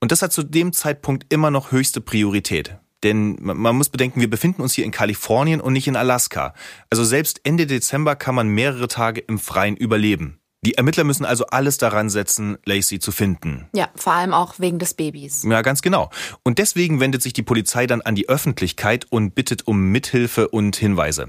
Und 0.00 0.10
das 0.10 0.22
hat 0.22 0.32
zu 0.32 0.42
dem 0.42 0.72
Zeitpunkt 0.72 1.32
immer 1.32 1.50
noch 1.52 1.70
höchste 1.70 2.00
Priorität. 2.00 2.76
Denn 3.04 3.36
man 3.40 3.76
muss 3.76 3.90
bedenken, 3.90 4.20
wir 4.20 4.30
befinden 4.30 4.62
uns 4.62 4.72
hier 4.72 4.84
in 4.84 4.90
Kalifornien 4.90 5.60
und 5.60 5.74
nicht 5.74 5.86
in 5.86 5.96
Alaska. 5.96 6.54
Also 6.90 7.04
selbst 7.04 7.40
Ende 7.44 7.66
Dezember 7.66 8.16
kann 8.16 8.34
man 8.34 8.48
mehrere 8.48 8.88
Tage 8.88 9.20
im 9.20 9.38
Freien 9.38 9.76
überleben. 9.76 10.40
Die 10.64 10.74
Ermittler 10.74 11.04
müssen 11.04 11.26
also 11.26 11.44
alles 11.46 11.76
daran 11.76 12.08
setzen, 12.08 12.56
Lacey 12.64 12.98
zu 12.98 13.12
finden. 13.12 13.68
Ja, 13.74 13.90
vor 13.96 14.14
allem 14.14 14.32
auch 14.32 14.58
wegen 14.58 14.78
des 14.78 14.94
Babys. 14.94 15.44
Ja, 15.46 15.60
ganz 15.60 15.82
genau. 15.82 16.08
Und 16.42 16.58
deswegen 16.58 17.00
wendet 17.00 17.22
sich 17.22 17.34
die 17.34 17.42
Polizei 17.42 17.86
dann 17.86 18.00
an 18.00 18.14
die 18.14 18.30
Öffentlichkeit 18.30 19.06
und 19.10 19.34
bittet 19.34 19.66
um 19.66 19.92
Mithilfe 19.92 20.48
und 20.48 20.74
Hinweise. 20.76 21.28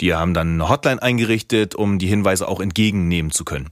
Die 0.00 0.14
haben 0.14 0.32
dann 0.32 0.54
eine 0.54 0.70
Hotline 0.70 1.02
eingerichtet, 1.02 1.74
um 1.74 1.98
die 1.98 2.06
Hinweise 2.06 2.48
auch 2.48 2.60
entgegennehmen 2.60 3.30
zu 3.30 3.44
können. 3.44 3.68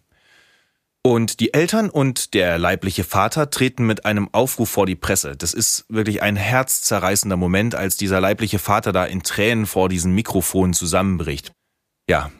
Und 1.02 1.40
die 1.40 1.54
Eltern 1.54 1.88
und 1.88 2.35
der 2.35 2.59
leibliche 2.59 3.04
Vater 3.04 3.49
treten 3.49 3.87
mit 3.87 4.04
einem 4.04 4.28
Aufruf 4.33 4.69
vor 4.69 4.85
die 4.85 4.97
Presse. 4.97 5.35
Das 5.35 5.54
ist 5.54 5.87
wirklich 5.88 6.21
ein 6.21 6.37
herzzerreißender 6.37 7.38
Moment, 7.38 7.75
als 7.75 7.97
dieser 7.97 8.21
leibliche 8.21 8.59
Vater 8.59 8.92
da 8.92 9.07
in 9.07 9.23
Tränen 9.23 9.64
vor 9.64 9.88
diesen 9.88 10.14
Mikrofonen 10.14 10.75
zusammenbricht. 10.75 11.52
Ja, 12.07 12.30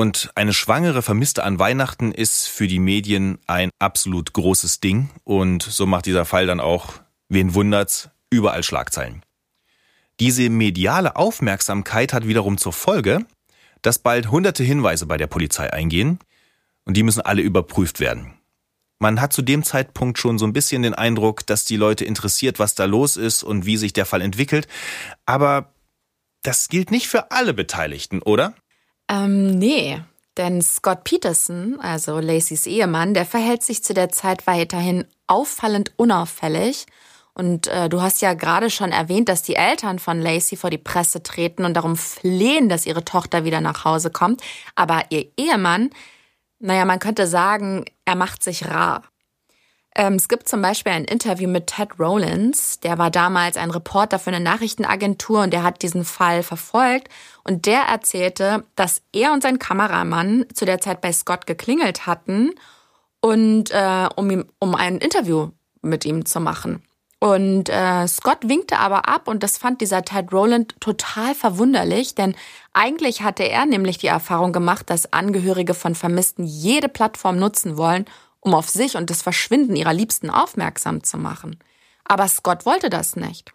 und 0.00 0.30
eine 0.34 0.54
Schwangere 0.54 1.02
Vermisste 1.02 1.44
an 1.44 1.58
Weihnachten 1.58 2.10
ist 2.10 2.48
für 2.48 2.66
die 2.66 2.78
Medien 2.78 3.38
ein 3.46 3.68
absolut 3.78 4.32
großes 4.32 4.80
Ding. 4.80 5.10
Und 5.24 5.62
so 5.62 5.84
macht 5.84 6.06
dieser 6.06 6.24
Fall 6.24 6.46
dann 6.46 6.58
auch, 6.58 6.94
wen 7.28 7.52
wundert's, 7.52 8.08
überall 8.30 8.62
Schlagzeilen. 8.62 9.22
Diese 10.18 10.48
mediale 10.48 11.16
Aufmerksamkeit 11.16 12.14
hat 12.14 12.26
wiederum 12.26 12.56
zur 12.56 12.72
Folge, 12.72 13.26
dass 13.82 13.98
bald 13.98 14.30
hunderte 14.30 14.64
Hinweise 14.64 15.04
bei 15.04 15.18
der 15.18 15.26
Polizei 15.26 15.70
eingehen 15.70 16.18
und 16.86 16.96
die 16.96 17.02
müssen 17.02 17.20
alle 17.20 17.42
überprüft 17.42 18.00
werden. 18.00 18.32
Man 19.00 19.20
hat 19.20 19.34
zu 19.34 19.42
dem 19.42 19.64
Zeitpunkt 19.64 20.18
schon 20.18 20.38
so 20.38 20.46
ein 20.46 20.54
bisschen 20.54 20.82
den 20.82 20.94
Eindruck, 20.94 21.46
dass 21.46 21.66
die 21.66 21.76
Leute 21.76 22.06
interessiert, 22.06 22.58
was 22.58 22.74
da 22.74 22.86
los 22.86 23.18
ist 23.18 23.42
und 23.42 23.66
wie 23.66 23.76
sich 23.76 23.92
der 23.92 24.06
Fall 24.06 24.22
entwickelt. 24.22 24.66
Aber 25.26 25.74
das 26.42 26.68
gilt 26.68 26.90
nicht 26.90 27.08
für 27.08 27.30
alle 27.32 27.52
Beteiligten, 27.52 28.22
oder? 28.22 28.54
Ähm, 29.10 29.58
nee. 29.58 30.00
Denn 30.36 30.62
Scott 30.62 31.04
Peterson, 31.04 31.80
also 31.80 32.20
Lacys 32.20 32.66
Ehemann, 32.66 33.12
der 33.12 33.26
verhält 33.26 33.62
sich 33.62 33.82
zu 33.82 33.92
der 33.92 34.10
Zeit 34.10 34.46
weiterhin 34.46 35.04
auffallend 35.26 35.92
unauffällig. 35.96 36.86
Und 37.34 37.66
äh, 37.66 37.88
du 37.88 38.00
hast 38.00 38.22
ja 38.22 38.34
gerade 38.34 38.70
schon 38.70 38.92
erwähnt, 38.92 39.28
dass 39.28 39.42
die 39.42 39.56
Eltern 39.56 39.98
von 39.98 40.20
Lacey 40.20 40.56
vor 40.56 40.70
die 40.70 40.78
Presse 40.78 41.22
treten 41.22 41.64
und 41.64 41.74
darum 41.74 41.96
flehen, 41.96 42.68
dass 42.68 42.86
ihre 42.86 43.04
Tochter 43.04 43.44
wieder 43.44 43.60
nach 43.60 43.84
Hause 43.84 44.10
kommt. 44.10 44.42
Aber 44.76 45.02
ihr 45.10 45.26
Ehemann, 45.36 45.90
naja, 46.58 46.84
man 46.84 46.98
könnte 47.00 47.26
sagen, 47.26 47.84
er 48.04 48.14
macht 48.14 48.42
sich 48.42 48.68
rar. 48.68 49.02
Ähm, 49.96 50.14
es 50.14 50.28
gibt 50.28 50.48
zum 50.48 50.62
Beispiel 50.62 50.92
ein 50.92 51.04
Interview 51.04 51.48
mit 51.48 51.66
Ted 51.66 51.98
Rollins, 51.98 52.78
der 52.78 52.98
war 52.98 53.10
damals 53.10 53.56
ein 53.56 53.72
Reporter 53.72 54.18
für 54.18 54.30
eine 54.30 54.40
Nachrichtenagentur 54.40 55.42
und 55.42 55.52
der 55.52 55.64
hat 55.64 55.82
diesen 55.82 56.04
Fall 56.04 56.42
verfolgt 56.42 57.08
und 57.42 57.66
der 57.66 57.82
erzählte, 57.82 58.64
dass 58.76 59.02
er 59.12 59.32
und 59.32 59.42
sein 59.42 59.58
Kameramann 59.58 60.46
zu 60.54 60.64
der 60.64 60.80
Zeit 60.80 61.00
bei 61.00 61.12
Scott 61.12 61.46
geklingelt 61.46 62.06
hatten 62.06 62.52
und 63.20 63.72
äh, 63.72 64.08
um, 64.14 64.30
ihm, 64.30 64.44
um 64.60 64.76
ein 64.76 64.98
Interview 64.98 65.50
mit 65.82 66.04
ihm 66.04 66.24
zu 66.24 66.40
machen. 66.40 66.82
Und 67.22 67.68
äh, 67.68 68.06
Scott 68.08 68.48
winkte 68.48 68.78
aber 68.78 69.06
ab 69.06 69.28
und 69.28 69.42
das 69.42 69.58
fand 69.58 69.82
dieser 69.82 70.02
Ted 70.04 70.32
Rowland 70.32 70.80
total 70.80 71.34
verwunderlich, 71.34 72.14
denn 72.14 72.34
eigentlich 72.72 73.22
hatte 73.22 73.42
er 73.42 73.66
nämlich 73.66 73.98
die 73.98 74.06
Erfahrung 74.06 74.52
gemacht, 74.52 74.88
dass 74.88 75.12
Angehörige 75.12 75.74
von 75.74 75.94
Vermissten 75.94 76.44
jede 76.44 76.88
Plattform 76.88 77.38
nutzen 77.38 77.76
wollen, 77.76 78.06
um 78.40 78.54
auf 78.54 78.68
sich 78.68 78.96
und 78.96 79.10
das 79.10 79.22
Verschwinden 79.22 79.76
ihrer 79.76 79.92
Liebsten 79.92 80.30
aufmerksam 80.30 81.02
zu 81.04 81.18
machen. 81.18 81.58
Aber 82.04 82.26
Scott 82.28 82.66
wollte 82.66 82.90
das 82.90 83.16
nicht. 83.16 83.52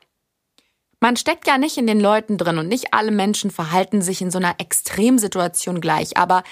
Man 0.99 1.17
steckt 1.17 1.47
ja 1.47 1.57
nicht 1.57 1.77
in 1.77 1.87
den 1.87 1.99
Leuten 1.99 2.37
drin 2.37 2.57
und 2.57 2.67
nicht 2.67 2.93
alle 2.93 3.11
Menschen 3.11 3.51
verhalten 3.51 4.01
sich 4.01 4.21
in 4.21 4.31
so 4.31 4.37
einer 4.37 4.55
Extremsituation 4.59 5.81
gleich, 5.81 6.17
aber 6.17 6.43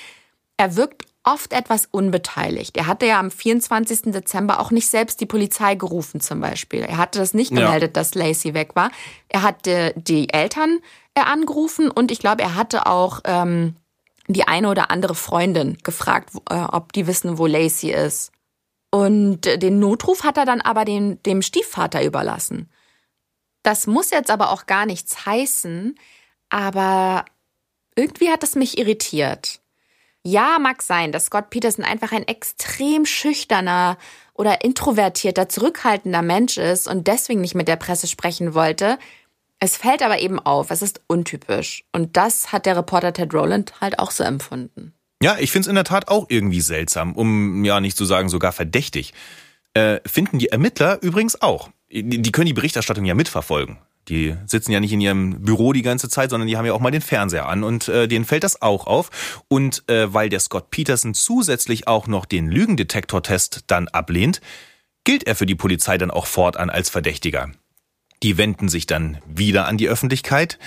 er 0.58 0.76
wirkt 0.76 1.06
oft 1.24 1.54
etwas 1.54 1.88
unbeteiligt. 1.90 2.76
Er 2.78 2.88
hatte 2.88 3.06
ja 3.06 3.20
am 3.20 3.32
24. 3.32 4.12
Dezember 4.12 4.60
auch 4.60 4.72
nicht 4.72 4.90
selbst 4.90 5.22
die 5.22 5.26
Polizei 5.26 5.76
gerufen 5.76 6.20
zum 6.20 6.42
Beispiel. 6.42 6.82
Er 6.82 6.98
hatte 6.98 7.20
das 7.20 7.34
nicht 7.34 7.50
gemeldet, 7.50 7.96
ja. 7.96 8.02
dass 8.02 8.14
Lacey 8.14 8.54
weg 8.54 8.76
war. 8.76 8.92
Er 9.30 9.42
hatte 9.42 9.94
die 9.96 10.30
Eltern 10.32 10.80
äh, 11.16 11.22
angerufen 11.22 11.90
und 11.90 12.12
ich 12.12 12.20
glaube, 12.20 12.44
er 12.44 12.56
hatte 12.56 12.86
auch 12.86 13.22
ähm, 13.24 13.76
die 14.28 14.48
eine 14.48 14.70
oder 14.70 14.92
andere 14.92 15.16
Freundin 15.16 15.78
gefragt, 15.84 16.32
äh, 16.50 16.56
ob 16.56 16.94
die 16.94 17.08
wissen, 17.08 17.38
wo 17.38 17.46
Lacey 17.48 17.92
ist. 17.92 18.32
Und 18.92 19.46
äh, 19.46 19.58
den 19.58 19.80
Notruf 19.80 20.24
hat 20.24 20.38
er 20.38 20.46
dann 20.46 20.62
aber 20.62 20.86
dem, 20.86 21.22
dem 21.24 21.42
Stiefvater 21.42 22.04
überlassen. 22.04 22.70
Das 23.64 23.88
muss 23.88 24.12
jetzt 24.12 24.30
aber 24.30 24.52
auch 24.52 24.66
gar 24.66 24.86
nichts 24.86 25.26
heißen, 25.26 25.96
aber 26.50 27.26
irgendwie 27.96 28.30
hat 28.30 28.44
es 28.44 28.56
mich 28.56 28.78
irritiert. 28.78 29.62
Ja, 30.26 30.58
mag 30.60 30.82
sein, 30.82 31.12
dass 31.12 31.26
Scott 31.26 31.50
Peterson 31.50 31.84
einfach 31.84 32.12
ein 32.14 32.28
extrem 32.28 33.06
schüchterner 33.06 33.98
oder 34.34 34.64
introvertierter, 34.64 35.50
zurückhaltender 35.50 36.22
Mensch 36.22 36.58
ist 36.58 36.88
und 36.88 37.08
deswegen 37.08 37.42
nicht 37.42 37.56
mit 37.56 37.68
der 37.68 37.76
Presse 37.76 38.08
sprechen 38.08 38.54
wollte. 38.54 38.98
Es 39.64 39.78
fällt 39.78 40.04
aber 40.04 40.20
eben 40.20 40.40
auf, 40.40 40.72
es 40.72 40.82
ist 40.82 41.00
untypisch. 41.08 41.86
Und 41.94 42.18
das 42.18 42.52
hat 42.52 42.66
der 42.66 42.76
Reporter 42.76 43.14
Ted 43.14 43.34
Rowland 43.34 43.80
halt 43.80 43.98
auch 43.98 44.12
so 44.12 44.22
empfunden. 44.26 44.94
Ja, 45.22 45.38
ich 45.40 45.52
finde 45.52 45.68
es 45.68 45.70
in 45.70 45.76
der 45.76 45.86
Tat 45.86 46.10
auch 46.10 46.26
irgendwie 46.28 46.60
seltsam, 46.60 47.14
um 47.14 47.64
ja 47.64 47.80
nicht 47.80 47.96
zu 47.96 48.04
sagen 48.04 48.28
sogar 48.28 48.52
verdächtig. 48.52 49.14
Äh, 49.74 50.02
finden 50.06 50.38
die 50.38 50.50
Ermittler 50.50 51.02
übrigens 51.02 51.42
auch. 51.42 51.70
Die 51.90 52.32
können 52.34 52.48
die 52.48 52.54
Berichterstattung 52.54 53.06
ja 53.06 53.16
mitverfolgen. 53.16 53.78
Die 54.10 54.36
sitzen 54.48 54.74
ja 54.74 54.82
nicht 54.82 54.92
in 54.92 55.00
ihrem 55.00 55.42
Büro 55.44 55.72
die 55.72 55.82
ganze 55.82 56.10
Zeit, 56.10 56.32
sondern 56.32 56.50
die 56.50 56.58
haben 56.58 56.66
ja 56.66 56.74
auch 56.74 56.82
mal 56.82 56.92
den 56.92 57.00
Fernseher 57.00 57.48
an 57.48 57.64
und 57.64 57.88
äh, 57.88 58.10
denen 58.10 58.26
fällt 58.26 58.44
das 58.44 58.62
auch 58.62 58.86
auf. 58.86 59.44
Und 59.48 59.90
äh, 59.90 60.14
weil 60.14 60.28
der 60.28 60.42
Scott 60.42 60.72
Peterson 60.72 61.14
zusätzlich 61.14 61.88
auch 61.88 62.08
noch 62.08 62.26
den 62.26 62.50
Lügendetektortest 62.50 63.62
dann 63.68 63.88
ablehnt, 63.88 64.42
gilt 65.06 65.26
er 65.26 65.36
für 65.36 65.46
die 65.46 65.56
Polizei 65.56 65.98
dann 65.98 66.12
auch 66.12 66.26
fortan 66.26 66.70
als 66.70 66.90
Verdächtiger. 66.90 67.50
Die 68.24 68.38
wenden 68.38 68.70
sich 68.70 68.88
dann 68.88 69.18
wieder 69.28 69.68
an 69.68 69.78
die 69.78 69.90
Öffentlichkeit, 69.90 70.58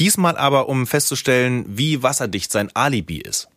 diesmal 0.00 0.36
aber 0.36 0.68
um 0.68 0.86
festzustellen, 0.86 1.64
wie 1.68 2.02
wasserdicht 2.02 2.50
sein 2.50 2.70
Alibi 2.74 3.18
ist. 3.18 3.48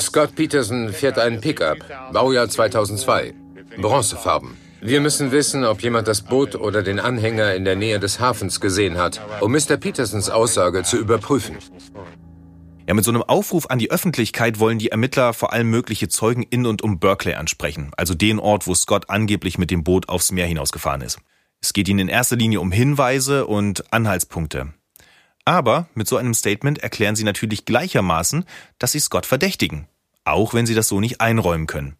Scott 0.00 0.34
Peterson 0.34 0.92
fährt 0.94 1.18
einen 1.18 1.42
Pickup, 1.42 1.78
Baujahr 2.12 2.48
2002, 2.48 3.34
bronzefarben. 3.76 4.56
Wir 4.80 5.02
müssen 5.02 5.32
wissen, 5.32 5.64
ob 5.64 5.82
jemand 5.82 6.08
das 6.08 6.22
Boot 6.22 6.56
oder 6.56 6.82
den 6.82 7.00
Anhänger 7.00 7.54
in 7.54 7.66
der 7.66 7.76
Nähe 7.76 8.00
des 8.00 8.20
Hafens 8.20 8.60
gesehen 8.60 8.96
hat, 8.96 9.20
um 9.40 9.52
Mr. 9.52 9.76
Petersons 9.76 10.30
Aussage 10.30 10.82
zu 10.82 10.96
überprüfen. 10.96 11.56
Ja, 12.86 12.94
mit 12.94 13.04
so 13.04 13.10
einem 13.10 13.22
Aufruf 13.22 13.70
an 13.70 13.78
die 13.78 13.90
Öffentlichkeit 13.90 14.58
wollen 14.58 14.78
die 14.78 14.90
Ermittler 14.90 15.32
vor 15.32 15.52
allem 15.52 15.70
mögliche 15.70 16.08
Zeugen 16.08 16.42
in 16.42 16.66
und 16.66 16.82
um 16.82 16.98
Berkeley 16.98 17.34
ansprechen, 17.34 17.92
also 17.96 18.14
den 18.14 18.38
Ort, 18.38 18.66
wo 18.66 18.74
Scott 18.74 19.08
angeblich 19.08 19.58
mit 19.58 19.70
dem 19.70 19.84
Boot 19.84 20.08
aufs 20.08 20.32
Meer 20.32 20.46
hinausgefahren 20.46 21.00
ist. 21.00 21.18
Es 21.64 21.72
geht 21.72 21.88
ihnen 21.88 22.00
in 22.00 22.08
erster 22.08 22.36
Linie 22.36 22.60
um 22.60 22.72
Hinweise 22.72 23.46
und 23.46 23.90
Anhaltspunkte. 23.90 24.74
Aber 25.46 25.88
mit 25.94 26.06
so 26.06 26.18
einem 26.18 26.34
Statement 26.34 26.80
erklären 26.80 27.16
sie 27.16 27.24
natürlich 27.24 27.64
gleichermaßen, 27.64 28.44
dass 28.78 28.92
sie 28.92 28.98
Scott 28.98 29.24
verdächtigen, 29.24 29.88
auch 30.24 30.52
wenn 30.52 30.66
sie 30.66 30.74
das 30.74 30.88
so 30.88 31.00
nicht 31.00 31.22
einräumen 31.22 31.66
können. 31.66 31.96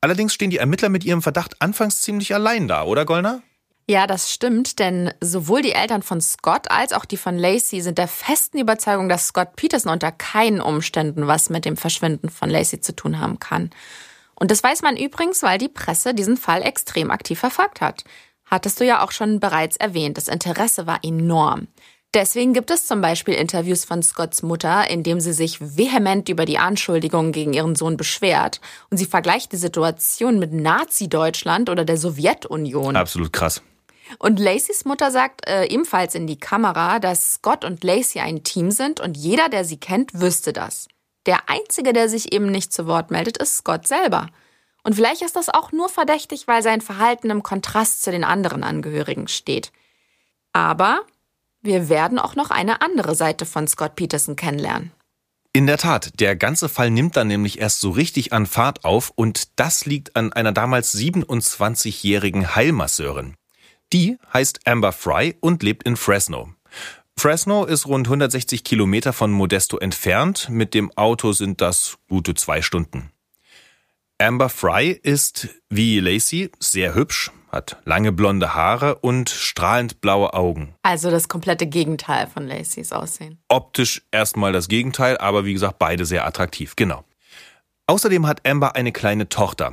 Allerdings 0.00 0.34
stehen 0.34 0.50
die 0.50 0.58
Ermittler 0.58 0.88
mit 0.88 1.02
ihrem 1.02 1.20
Verdacht 1.20 1.60
anfangs 1.60 2.00
ziemlich 2.00 2.32
allein 2.32 2.68
da, 2.68 2.84
oder 2.84 3.04
Gollner? 3.04 3.42
Ja, 3.88 4.06
das 4.06 4.32
stimmt, 4.32 4.78
denn 4.78 5.12
sowohl 5.20 5.62
die 5.62 5.72
Eltern 5.72 6.02
von 6.02 6.20
Scott 6.20 6.70
als 6.70 6.92
auch 6.92 7.06
die 7.06 7.16
von 7.16 7.36
Lacey 7.36 7.80
sind 7.80 7.98
der 7.98 8.06
festen 8.06 8.58
Überzeugung, 8.58 9.08
dass 9.08 9.26
Scott 9.26 9.56
Peterson 9.56 9.90
unter 9.90 10.12
keinen 10.12 10.60
Umständen 10.60 11.26
was 11.26 11.50
mit 11.50 11.64
dem 11.64 11.76
Verschwinden 11.76 12.28
von 12.30 12.50
Lacey 12.50 12.80
zu 12.80 12.94
tun 12.94 13.18
haben 13.18 13.40
kann. 13.40 13.70
Und 14.36 14.52
das 14.52 14.62
weiß 14.62 14.82
man 14.82 14.96
übrigens, 14.96 15.42
weil 15.42 15.58
die 15.58 15.68
Presse 15.68 16.14
diesen 16.14 16.36
Fall 16.36 16.62
extrem 16.62 17.10
aktiv 17.10 17.40
verfolgt 17.40 17.80
hat 17.80 18.04
hattest 18.46 18.80
du 18.80 18.84
ja 18.84 19.02
auch 19.04 19.10
schon 19.10 19.40
bereits 19.40 19.76
erwähnt. 19.76 20.16
Das 20.16 20.28
Interesse 20.28 20.86
war 20.86 21.00
enorm. 21.02 21.68
Deswegen 22.14 22.52
gibt 22.52 22.70
es 22.70 22.86
zum 22.86 23.00
Beispiel 23.00 23.34
Interviews 23.34 23.84
von 23.84 24.00
Scotts 24.00 24.44
Mutter, 24.44 24.88
in 24.88 25.02
dem 25.02 25.18
sie 25.18 25.32
sich 25.32 25.60
vehement 25.60 26.28
über 26.28 26.44
die 26.44 26.58
Anschuldigungen 26.58 27.32
gegen 27.32 27.52
ihren 27.52 27.74
Sohn 27.74 27.96
beschwert 27.96 28.60
und 28.88 28.98
sie 28.98 29.06
vergleicht 29.06 29.50
die 29.50 29.56
Situation 29.56 30.38
mit 30.38 30.52
Nazi-Deutschland 30.52 31.70
oder 31.70 31.84
der 31.84 31.96
Sowjetunion. 31.96 32.94
Absolut 32.94 33.32
krass. 33.32 33.62
Und 34.20 34.38
Lacys 34.38 34.84
Mutter 34.84 35.10
sagt 35.10 35.48
äh, 35.48 35.64
ebenfalls 35.66 36.14
in 36.14 36.28
die 36.28 36.38
Kamera, 36.38 37.00
dass 37.00 37.34
Scott 37.34 37.64
und 37.64 37.82
Lacey 37.82 38.20
ein 38.20 38.44
Team 38.44 38.70
sind 38.70 39.00
und 39.00 39.16
jeder, 39.16 39.48
der 39.48 39.64
sie 39.64 39.78
kennt, 39.78 40.20
wüsste 40.20 40.52
das. 40.52 40.86
Der 41.26 41.48
Einzige, 41.48 41.92
der 41.92 42.08
sich 42.08 42.32
eben 42.32 42.46
nicht 42.46 42.72
zu 42.72 42.86
Wort 42.86 43.10
meldet, 43.10 43.38
ist 43.38 43.56
Scott 43.56 43.88
selber. 43.88 44.28
Und 44.84 44.94
vielleicht 44.94 45.22
ist 45.22 45.34
das 45.34 45.48
auch 45.48 45.72
nur 45.72 45.88
verdächtig, 45.88 46.46
weil 46.46 46.62
sein 46.62 46.80
Verhalten 46.80 47.30
im 47.30 47.42
Kontrast 47.42 48.02
zu 48.02 48.12
den 48.12 48.22
anderen 48.22 48.62
Angehörigen 48.62 49.28
steht. 49.28 49.72
Aber 50.52 51.00
wir 51.62 51.88
werden 51.88 52.18
auch 52.18 52.36
noch 52.36 52.50
eine 52.50 52.82
andere 52.82 53.14
Seite 53.14 53.46
von 53.46 53.66
Scott 53.66 53.96
Peterson 53.96 54.36
kennenlernen. 54.36 54.92
In 55.54 55.66
der 55.66 55.78
Tat, 55.78 56.20
der 56.20 56.36
ganze 56.36 56.68
Fall 56.68 56.90
nimmt 56.90 57.16
dann 57.16 57.28
nämlich 57.28 57.60
erst 57.60 57.80
so 57.80 57.90
richtig 57.90 58.32
an 58.32 58.44
Fahrt 58.44 58.84
auf 58.84 59.12
und 59.14 59.58
das 59.58 59.86
liegt 59.86 60.16
an 60.16 60.32
einer 60.32 60.52
damals 60.52 60.94
27-jährigen 60.94 62.54
Heilmasseurin. 62.54 63.36
Die 63.92 64.18
heißt 64.32 64.66
Amber 64.66 64.92
Fry 64.92 65.36
und 65.40 65.62
lebt 65.62 65.84
in 65.84 65.96
Fresno. 65.96 66.52
Fresno 67.16 67.64
ist 67.64 67.86
rund 67.86 68.08
160 68.08 68.64
Kilometer 68.64 69.12
von 69.12 69.30
Modesto 69.30 69.78
entfernt. 69.78 70.48
Mit 70.50 70.74
dem 70.74 70.90
Auto 70.96 71.32
sind 71.32 71.60
das 71.60 71.98
gute 72.08 72.34
zwei 72.34 72.60
Stunden. 72.60 73.12
Amber 74.18 74.48
Fry 74.48 74.90
ist 74.90 75.48
wie 75.70 75.98
Lacey 75.98 76.52
sehr 76.60 76.94
hübsch, 76.94 77.32
hat 77.50 77.78
lange 77.84 78.12
blonde 78.12 78.54
Haare 78.54 78.94
und 78.96 79.28
strahlend 79.28 80.00
blaue 80.00 80.34
Augen. 80.34 80.76
Also 80.82 81.10
das 81.10 81.28
komplette 81.28 81.66
Gegenteil 81.66 82.28
von 82.28 82.46
Lacys 82.46 82.92
Aussehen. 82.92 83.38
Optisch 83.48 84.02
erstmal 84.12 84.52
das 84.52 84.68
Gegenteil, 84.68 85.18
aber 85.18 85.44
wie 85.44 85.52
gesagt, 85.52 85.80
beide 85.80 86.06
sehr 86.06 86.24
attraktiv, 86.26 86.76
genau. 86.76 87.04
Außerdem 87.88 88.26
hat 88.28 88.48
Amber 88.48 88.76
eine 88.76 88.92
kleine 88.92 89.28
Tochter. 89.28 89.72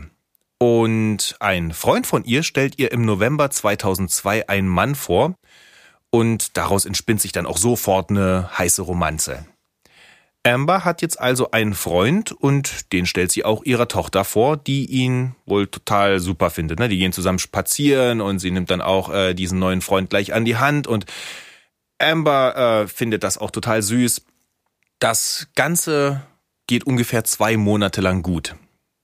Und 0.57 1.35
ein 1.39 1.71
Freund 1.71 2.07
von 2.07 2.23
ihr 2.23 2.41
stellt 2.41 2.79
ihr 2.79 2.91
im 2.91 3.05
November 3.05 3.51
2002 3.51 4.49
einen 4.49 4.67
Mann 4.67 4.95
vor. 4.95 5.35
Und 6.09 6.57
daraus 6.57 6.85
entspinnt 6.85 7.21
sich 7.21 7.31
dann 7.31 7.45
auch 7.45 7.57
sofort 7.57 8.09
eine 8.09 8.49
heiße 8.57 8.81
Romanze. 8.81 9.45
Amber 10.43 10.85
hat 10.85 11.03
jetzt 11.03 11.19
also 11.19 11.51
einen 11.51 11.75
Freund 11.75 12.31
und 12.31 12.91
den 12.93 13.05
stellt 13.05 13.31
sie 13.31 13.45
auch 13.45 13.63
ihrer 13.63 13.87
Tochter 13.87 14.23
vor, 14.25 14.57
die 14.57 14.85
ihn 14.85 15.35
wohl 15.45 15.67
total 15.67 16.19
super 16.19 16.49
findet. 16.49 16.79
Ne? 16.79 16.89
Die 16.89 16.97
gehen 16.97 17.13
zusammen 17.13 17.37
spazieren 17.37 18.21
und 18.21 18.39
sie 18.39 18.49
nimmt 18.49 18.71
dann 18.71 18.81
auch 18.81 19.13
äh, 19.13 19.33
diesen 19.35 19.59
neuen 19.59 19.81
Freund 19.81 20.09
gleich 20.09 20.33
an 20.33 20.45
die 20.45 20.57
Hand 20.57 20.87
und 20.87 21.05
Amber 21.99 22.83
äh, 22.83 22.87
findet 22.87 23.23
das 23.23 23.37
auch 23.37 23.51
total 23.51 23.83
süß. 23.83 24.23
Das 24.97 25.47
Ganze 25.55 26.23
geht 26.65 26.85
ungefähr 26.85 27.23
zwei 27.23 27.57
Monate 27.57 28.01
lang 28.01 28.23
gut. 28.23 28.55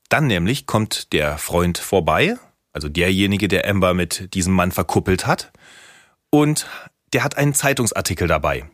Dann 0.09 0.25
nämlich 0.25 0.65
kommt 0.65 1.13
der 1.13 1.37
Freund 1.37 1.77
vorbei, 1.77 2.37
also 2.73 2.89
derjenige, 2.89 3.47
der 3.47 3.69
Amber 3.69 3.93
mit 3.93 4.33
diesem 4.33 4.53
Mann 4.53 4.71
verkuppelt 4.71 5.27
hat, 5.27 5.51
und 6.29 6.67
der 7.13 7.23
hat 7.23 7.37
einen 7.37 7.53
Zeitungsartikel 7.53 8.27
dabei. 8.27 8.69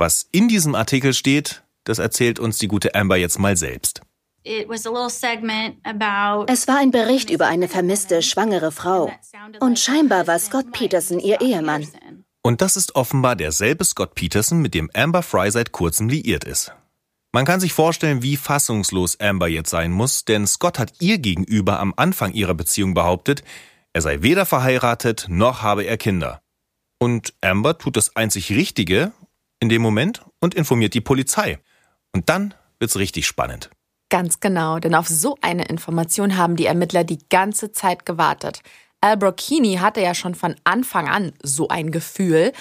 Was 0.00 0.30
in 0.32 0.48
diesem 0.48 0.74
Artikel 0.74 1.12
steht, 1.12 1.62
das 1.84 1.98
erzählt 1.98 2.38
uns 2.38 2.56
die 2.56 2.68
gute 2.68 2.94
Amber 2.94 3.18
jetzt 3.18 3.38
mal 3.38 3.58
selbst. 3.58 4.00
Es 4.42 4.66
war 4.78 6.78
ein 6.78 6.90
Bericht 6.90 7.28
über 7.28 7.46
eine 7.46 7.68
vermisste 7.68 8.22
schwangere 8.22 8.72
Frau. 8.72 9.12
Und 9.60 9.78
scheinbar 9.78 10.26
war 10.26 10.38
Scott 10.38 10.72
Peterson 10.72 11.20
ihr 11.20 11.42
Ehemann. 11.42 11.86
Und 12.40 12.62
das 12.62 12.76
ist 12.76 12.94
offenbar 12.94 13.36
derselbe 13.36 13.84
Scott 13.84 14.14
Peterson, 14.14 14.62
mit 14.62 14.72
dem 14.72 14.90
Amber 14.94 15.22
Fry 15.22 15.50
seit 15.50 15.72
kurzem 15.72 16.08
liiert 16.08 16.44
ist. 16.44 16.72
Man 17.32 17.44
kann 17.44 17.60
sich 17.60 17.74
vorstellen, 17.74 18.22
wie 18.22 18.38
fassungslos 18.38 19.20
Amber 19.20 19.48
jetzt 19.48 19.68
sein 19.68 19.92
muss, 19.92 20.24
denn 20.24 20.46
Scott 20.46 20.78
hat 20.78 20.94
ihr 21.00 21.18
gegenüber 21.18 21.78
am 21.78 21.92
Anfang 21.94 22.32
ihrer 22.32 22.54
Beziehung 22.54 22.94
behauptet, 22.94 23.44
er 23.92 24.00
sei 24.00 24.22
weder 24.22 24.46
verheiratet 24.46 25.26
noch 25.28 25.60
habe 25.60 25.82
er 25.82 25.98
Kinder. 25.98 26.40
Und 26.98 27.34
Amber 27.42 27.76
tut 27.76 27.98
das 27.98 28.16
einzig 28.16 28.50
Richtige 28.50 29.12
in 29.60 29.68
dem 29.68 29.82
Moment 29.82 30.22
und 30.40 30.54
informiert 30.54 30.94
die 30.94 31.00
Polizei. 31.00 31.58
Und 32.12 32.28
dann 32.28 32.54
wird's 32.78 32.96
richtig 32.96 33.26
spannend. 33.26 33.70
Ganz 34.08 34.40
genau, 34.40 34.80
denn 34.80 34.96
auf 34.96 35.06
so 35.06 35.36
eine 35.40 35.66
Information 35.66 36.36
haben 36.36 36.56
die 36.56 36.66
Ermittler 36.66 37.04
die 37.04 37.20
ganze 37.28 37.70
Zeit 37.70 38.04
gewartet. 38.04 38.62
Al 39.00 39.16
Brocchini 39.16 39.76
hatte 39.76 40.00
ja 40.00 40.14
schon 40.14 40.34
von 40.34 40.56
Anfang 40.64 41.08
an 41.08 41.32
so 41.42 41.68
ein 41.68 41.92
Gefühl. 41.92 42.52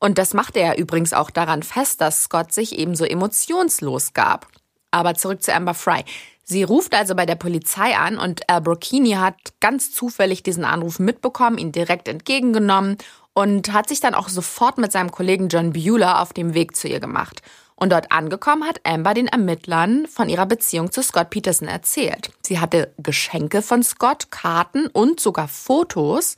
Und 0.00 0.18
das 0.18 0.34
machte 0.34 0.60
er 0.60 0.78
übrigens 0.78 1.12
auch 1.12 1.30
daran 1.30 1.62
fest, 1.62 2.00
dass 2.00 2.24
Scott 2.24 2.52
sich 2.52 2.78
ebenso 2.78 3.04
emotionslos 3.04 4.12
gab. 4.12 4.46
Aber 4.90 5.14
zurück 5.14 5.42
zu 5.42 5.52
Amber 5.52 5.74
Fry. 5.74 6.04
Sie 6.44 6.62
ruft 6.62 6.94
also 6.94 7.14
bei 7.14 7.26
der 7.26 7.34
Polizei 7.34 7.96
an 7.96 8.18
und 8.18 8.48
Al 8.48 8.60
Brocchini 8.60 9.12
hat 9.12 9.34
ganz 9.60 9.92
zufällig 9.92 10.42
diesen 10.42 10.64
Anruf 10.64 10.98
mitbekommen, 10.98 11.58
ihn 11.58 11.72
direkt 11.72 12.08
entgegengenommen 12.08 12.96
und 13.38 13.72
hat 13.72 13.88
sich 13.88 14.00
dann 14.00 14.14
auch 14.14 14.28
sofort 14.28 14.78
mit 14.78 14.90
seinem 14.90 15.12
Kollegen 15.12 15.46
John 15.46 15.72
Bueller 15.72 16.20
auf 16.20 16.32
dem 16.32 16.54
Weg 16.54 16.74
zu 16.74 16.88
ihr 16.88 16.98
gemacht. 16.98 17.40
Und 17.76 17.92
dort 17.92 18.10
angekommen 18.10 18.66
hat 18.66 18.80
Amber 18.82 19.14
den 19.14 19.28
Ermittlern 19.28 20.08
von 20.08 20.28
ihrer 20.28 20.44
Beziehung 20.46 20.90
zu 20.90 21.04
Scott 21.04 21.30
Peterson 21.30 21.68
erzählt. 21.68 22.32
Sie 22.42 22.58
hatte 22.58 22.92
Geschenke 22.98 23.62
von 23.62 23.84
Scott, 23.84 24.32
Karten 24.32 24.88
und 24.88 25.20
sogar 25.20 25.46
Fotos. 25.46 26.34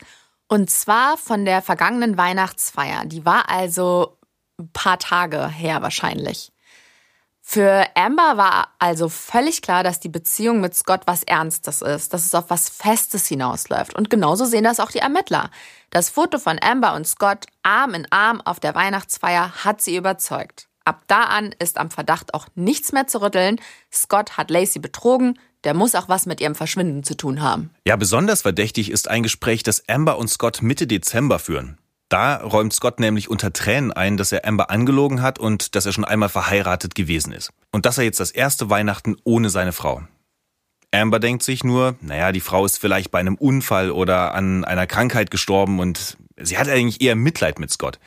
Und 0.47 0.69
zwar 0.69 1.17
von 1.17 1.43
der 1.43 1.63
vergangenen 1.63 2.19
Weihnachtsfeier. 2.19 3.05
Die 3.05 3.25
war 3.25 3.49
also 3.49 4.19
ein 4.59 4.69
paar 4.71 4.99
Tage 4.99 5.47
her 5.47 5.81
wahrscheinlich. 5.81 6.50
Für 7.43 7.85
Amber 7.95 8.37
war 8.37 8.69
also 8.79 9.09
völlig 9.09 9.61
klar, 9.61 9.83
dass 9.83 9.99
die 9.99 10.09
Beziehung 10.09 10.61
mit 10.61 10.75
Scott 10.75 11.01
was 11.05 11.23
Ernstes 11.23 11.81
ist, 11.81 12.13
dass 12.13 12.25
es 12.25 12.35
auf 12.35 12.49
was 12.49 12.69
Festes 12.69 13.27
hinausläuft. 13.27 13.95
Und 13.95 14.09
genauso 14.09 14.45
sehen 14.45 14.63
das 14.63 14.79
auch 14.79 14.91
die 14.91 14.99
Ermittler. 14.99 15.49
Das 15.89 16.09
Foto 16.09 16.39
von 16.39 16.59
Amber 16.61 16.93
und 16.93 17.07
Scott 17.07 17.47
Arm 17.63 17.93
in 17.93 18.07
Arm 18.11 18.41
auf 18.41 18.59
der 18.59 18.75
Weihnachtsfeier 18.75 19.51
hat 19.65 19.81
sie 19.81 19.97
überzeugt. 19.97 20.67
Ab 20.85 21.03
da 21.07 21.23
an 21.23 21.53
ist 21.59 21.77
am 21.77 21.91
Verdacht 21.91 22.33
auch 22.33 22.47
nichts 22.55 22.91
mehr 22.91 23.07
zu 23.07 23.21
rütteln. 23.21 23.59
Scott 23.91 24.37
hat 24.37 24.49
Lacey 24.49 24.79
betrogen. 24.79 25.37
Der 25.63 25.73
muss 25.75 25.93
auch 25.93 26.09
was 26.09 26.25
mit 26.25 26.41
ihrem 26.41 26.55
Verschwinden 26.55 27.03
zu 27.03 27.15
tun 27.15 27.41
haben. 27.41 27.69
Ja, 27.85 27.95
besonders 27.95 28.41
verdächtig 28.41 28.89
ist 28.89 29.07
ein 29.07 29.21
Gespräch, 29.21 29.61
das 29.61 29.87
Amber 29.87 30.17
und 30.17 30.27
Scott 30.27 30.61
Mitte 30.63 30.87
Dezember 30.87 31.37
führen. 31.37 31.77
Da 32.11 32.35
räumt 32.35 32.73
Scott 32.73 32.99
nämlich 32.99 33.29
unter 33.29 33.53
Tränen 33.53 33.93
ein, 33.93 34.17
dass 34.17 34.33
er 34.33 34.45
Amber 34.45 34.69
angelogen 34.69 35.21
hat 35.21 35.39
und 35.39 35.75
dass 35.75 35.85
er 35.85 35.93
schon 35.93 36.03
einmal 36.03 36.27
verheiratet 36.27 36.93
gewesen 36.93 37.31
ist. 37.31 37.51
Und 37.71 37.85
dass 37.85 37.97
er 37.97 38.03
jetzt 38.03 38.19
das 38.19 38.31
erste 38.31 38.69
Weihnachten 38.69 39.15
ohne 39.23 39.49
seine 39.49 39.71
Frau. 39.71 40.03
Amber 40.93 41.19
denkt 41.19 41.41
sich 41.41 41.63
nur, 41.63 41.95
naja, 42.01 42.33
die 42.33 42.41
Frau 42.41 42.65
ist 42.65 42.79
vielleicht 42.79 43.11
bei 43.11 43.19
einem 43.19 43.35
Unfall 43.35 43.91
oder 43.91 44.33
an 44.33 44.65
einer 44.65 44.87
Krankheit 44.87 45.31
gestorben 45.31 45.79
und 45.79 46.17
sie 46.35 46.57
hat 46.57 46.67
eigentlich 46.67 46.99
eher 46.99 47.15
Mitleid 47.15 47.59
mit 47.59 47.71
Scott. 47.71 47.97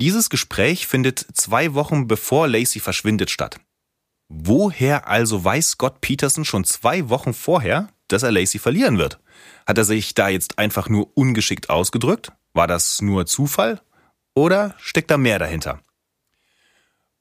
Dieses 0.00 0.30
Gespräch 0.30 0.88
findet 0.88 1.24
zwei 1.34 1.74
Wochen 1.74 2.08
bevor 2.08 2.48
Lacey 2.48 2.80
verschwindet 2.80 3.30
statt. 3.30 3.60
Woher 4.28 5.06
also 5.06 5.44
weiß 5.44 5.70
Scott 5.70 6.00
Peterson 6.00 6.44
schon 6.44 6.64
zwei 6.64 7.08
Wochen 7.08 7.34
vorher, 7.34 7.88
dass 8.08 8.24
er 8.24 8.32
Lacey 8.32 8.58
verlieren 8.58 8.98
wird? 8.98 9.20
Hat 9.64 9.78
er 9.78 9.84
sich 9.84 10.14
da 10.14 10.28
jetzt 10.28 10.58
einfach 10.58 10.88
nur 10.88 11.16
ungeschickt 11.16 11.70
ausgedrückt? 11.70 12.32
War 12.58 12.66
das 12.66 13.00
nur 13.02 13.24
Zufall? 13.24 13.80
Oder 14.34 14.74
steckt 14.78 15.12
da 15.12 15.16
mehr 15.16 15.38
dahinter? 15.38 15.80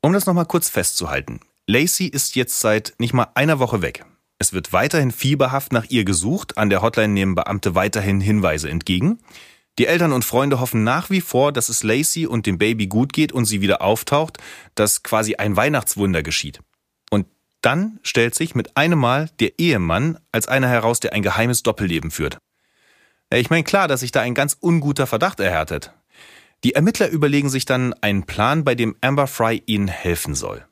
Um 0.02 0.12
das 0.12 0.26
nochmal 0.26 0.48
kurz 0.48 0.68
festzuhalten. 0.68 1.42
Lacey 1.68 2.08
ist 2.08 2.36
jetzt 2.36 2.60
seit 2.60 2.96
nicht 2.98 3.14
mal 3.14 3.28
einer 3.36 3.60
Woche 3.60 3.84
weg. 3.84 4.04
Es 4.40 4.52
wird 4.52 4.74
weiterhin 4.74 5.12
fieberhaft 5.12 5.74
nach 5.74 5.86
ihr 5.90 6.06
gesucht. 6.06 6.58
An 6.58 6.72
der 6.72 6.82
Hotline 6.82 7.14
nehmen 7.14 7.36
Beamte 7.36 7.76
weiterhin 7.76 8.20
Hinweise 8.20 8.68
entgegen. 8.68 9.20
Die 9.78 9.86
Eltern 9.86 10.12
und 10.12 10.26
Freunde 10.26 10.60
hoffen 10.60 10.84
nach 10.84 11.12
wie 11.12 11.22
vor, 11.22 11.52
dass 11.52 11.70
es 11.70 11.84
Lacey 11.84 12.26
und 12.26 12.48
dem 12.48 12.58
Baby 12.58 12.88
gut 12.88 13.14
geht 13.14 13.32
und 13.32 13.46
sie 13.46 13.62
wieder 13.62 13.84
auftaucht, 13.84 14.40
dass 14.74 15.04
quasi 15.04 15.36
ein 15.36 15.56
Weihnachtswunder 15.56 16.24
geschieht. 16.24 16.62
Und 17.12 17.28
dann 17.62 18.00
stellt 18.02 18.34
sich 18.34 18.56
mit 18.56 18.76
einem 18.76 18.98
Mal 18.98 19.30
der 19.40 19.60
Ehemann 19.60 20.18
als 20.32 20.48
einer 20.48 20.68
heraus, 20.68 21.00
der 21.00 21.14
ein 21.14 21.22
geheimes 21.22 21.62
Doppelleben 21.62 22.10
führt. 22.10 22.40
Ich 23.30 23.50
meine 23.50 23.64
klar, 23.64 23.88
dass 23.88 24.00
sich 24.00 24.12
da 24.12 24.22
ein 24.22 24.34
ganz 24.34 24.56
unguter 24.60 25.06
Verdacht 25.06 25.40
erhärtet. 25.40 25.92
Die 26.64 26.74
Ermittler 26.74 27.10
überlegen 27.10 27.50
sich 27.50 27.66
dann 27.66 27.94
einen 28.02 28.24
Plan, 28.24 28.64
bei 28.64 28.74
dem 28.74 28.96
Amber 29.02 29.28
Fry 29.28 29.62
ihnen 29.66 29.88
helfen 29.88 30.34
soll. 30.34 30.66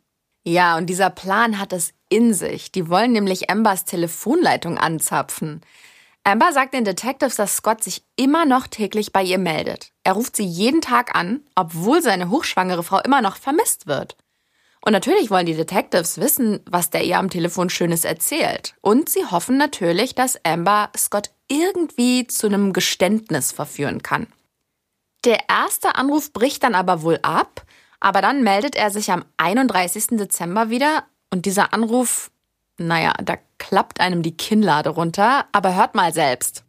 Ja, 0.44 0.78
und 0.78 0.88
dieser 0.88 1.10
Plan 1.10 1.60
hat 1.60 1.74
es 1.74 1.94
in 2.10 2.34
sich. 2.34 2.72
Die 2.72 2.90
wollen 2.90 3.12
nämlich 3.12 3.50
Ambers 3.50 3.84
Telefonleitung 3.86 4.78
anzapfen. 4.78 5.62
Amber 6.24 6.54
sagt 6.54 6.74
den 6.74 6.86
Detectives, 6.86 7.36
dass 7.36 7.58
Scott 7.58 7.84
sich 7.84 8.04
immer 8.16 8.46
noch 8.46 8.68
täglich 8.68 9.12
bei 9.12 9.22
ihr 9.22 9.38
meldet. 9.38 9.92
Er 10.04 10.14
ruft 10.14 10.36
sie 10.36 10.46
jeden 10.46 10.82
Tag 10.82 11.16
an, 11.16 11.42
obwohl 11.56 12.02
seine 12.02 12.30
hochschwangere 12.30 12.84
Frau 12.84 13.00
immer 13.00 13.22
noch 13.22 13.38
vermisst 13.38 13.86
wird. 13.86 14.16
Und 14.82 14.92
natürlich 14.92 15.30
wollen 15.30 15.48
die 15.48 15.56
Detectives 15.56 16.20
wissen, 16.20 16.62
was 16.66 16.92
der 16.92 17.04
ihr 17.04 17.18
am 17.18 17.30
Telefon 17.30 17.70
Schönes 17.70 18.06
erzählt. 18.06 18.76
Und 18.82 19.10
sie 19.10 19.26
hoffen 19.26 19.58
natürlich, 19.58 20.16
dass 20.16 20.40
Amber 20.44 20.90
Scott 20.96 21.32
irgendwie 21.48 22.28
zu 22.28 22.48
einem 22.48 22.74
Geständnis 22.74 23.52
verführen 23.52 24.02
kann. 24.02 24.28
Der 25.26 25.40
erste 25.50 25.96
Anruf 25.96 26.34
bricht 26.34 26.64
dann 26.64 26.76
aber 26.76 27.02
wohl 27.02 27.20
ab, 27.22 27.64
aber 28.00 28.22
dann 28.22 28.44
meldet 28.44 28.76
er 28.76 28.92
sich 28.92 29.12
am 29.12 29.26
31. 29.38 30.18
Dezember 30.18 30.70
wieder 30.70 31.04
und 31.32 31.46
dieser 31.46 31.74
Anruf 31.74 32.30
naja, 32.78 33.14
da 33.24 33.36
klappt 33.58 34.02
einem 34.02 34.22
die 34.22 34.36
Kinnlade 34.36 34.90
runter, 34.90 35.46
aber 35.54 35.76
hört 35.76 35.96
mal 35.96 36.12
selbst. 36.12 36.64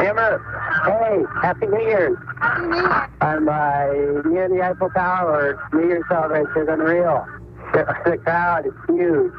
Emma, 0.00 0.38
hey, 0.84 1.24
Happy 1.42 1.66
New 1.66 1.78
Year's. 1.78 2.16
Happy 2.40 2.66
New 2.66 2.76
Year. 2.76 3.08
I'm 3.20 3.48
uh, 3.48 4.28
near 4.28 4.48
the 4.48 4.62
Eiffel 4.62 4.90
Tower. 4.90 5.54
New 5.72 5.86
Year's 5.86 6.04
celebration 6.08 6.62
is 6.62 6.68
unreal. 6.68 7.24
The 8.04 8.18
crowd 8.18 8.66
is 8.66 8.72
huge. 8.86 9.32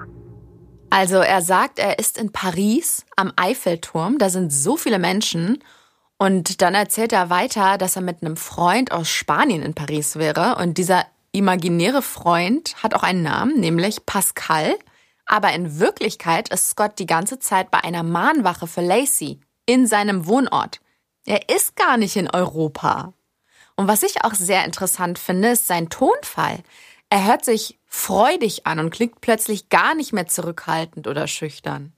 Also 0.96 1.18
er 1.18 1.42
sagt, 1.42 1.78
er 1.78 2.00
ist 2.00 2.18
in 2.18 2.32
Paris 2.32 3.06
am 3.18 3.34
Eiffelturm, 3.36 4.18
da 4.18 4.30
sind 4.30 4.54
so 4.54 4.78
viele 4.78 4.98
Menschen. 4.98 5.62
Und 6.18 6.62
dann 6.62 6.74
erzählt 6.74 7.12
er 7.12 7.30
weiter, 7.30 7.78
dass 7.78 7.98
er 7.98 8.02
mit 8.02 8.22
einem 8.22 8.38
Freund 8.38 8.94
aus 8.94 9.10
Spanien 9.10 9.62
in 9.62 9.74
Paris 9.74 10.16
wäre. 10.16 10.56
Und 10.56 10.78
dieser 10.78 11.06
imaginäre 11.34 12.02
Freund 12.02 12.82
hat 12.82 12.94
auch 12.94 13.04
einen 13.04 13.24
Namen, 13.24 13.60
nämlich 13.60 14.06
Pascal. 14.06 14.78
Aber 15.26 15.52
in 15.52 15.82
Wirklichkeit 15.82 16.48
ist 16.48 16.70
Scott 16.70 16.98
die 16.98 17.08
ganze 17.08 17.40
Zeit 17.40 17.72
bei 17.72 17.84
einer 17.84 18.04
Mahnwache 18.04 18.66
für 18.66 18.80
Lacey 18.80 19.42
in 19.66 19.88
seinem 19.88 20.28
Wohnort. 20.28 20.80
Er 21.26 21.50
ist 21.50 21.76
gar 21.76 21.98
nicht 21.98 22.16
in 22.16 22.30
Europa. 22.30 23.12
Und 23.76 23.90
was 23.90 24.02
ich 24.02 24.24
auch 24.24 24.34
sehr 24.34 24.64
interessant 24.64 25.20
finde, 25.20 25.50
ist 25.50 25.68
sein 25.68 25.90
Tonfall. 25.90 26.60
Er 27.16 27.24
hört 27.24 27.46
sich 27.46 27.80
freudig 27.86 28.68
an 28.68 28.78
und 28.78 28.90
klingt 28.90 29.22
plötzlich 29.22 29.70
gar 29.70 29.96
nicht 29.96 30.12
mehr 30.12 30.28
zurückhaltend 30.28 31.08
oder 31.08 31.28
schüchtern. 31.28 31.94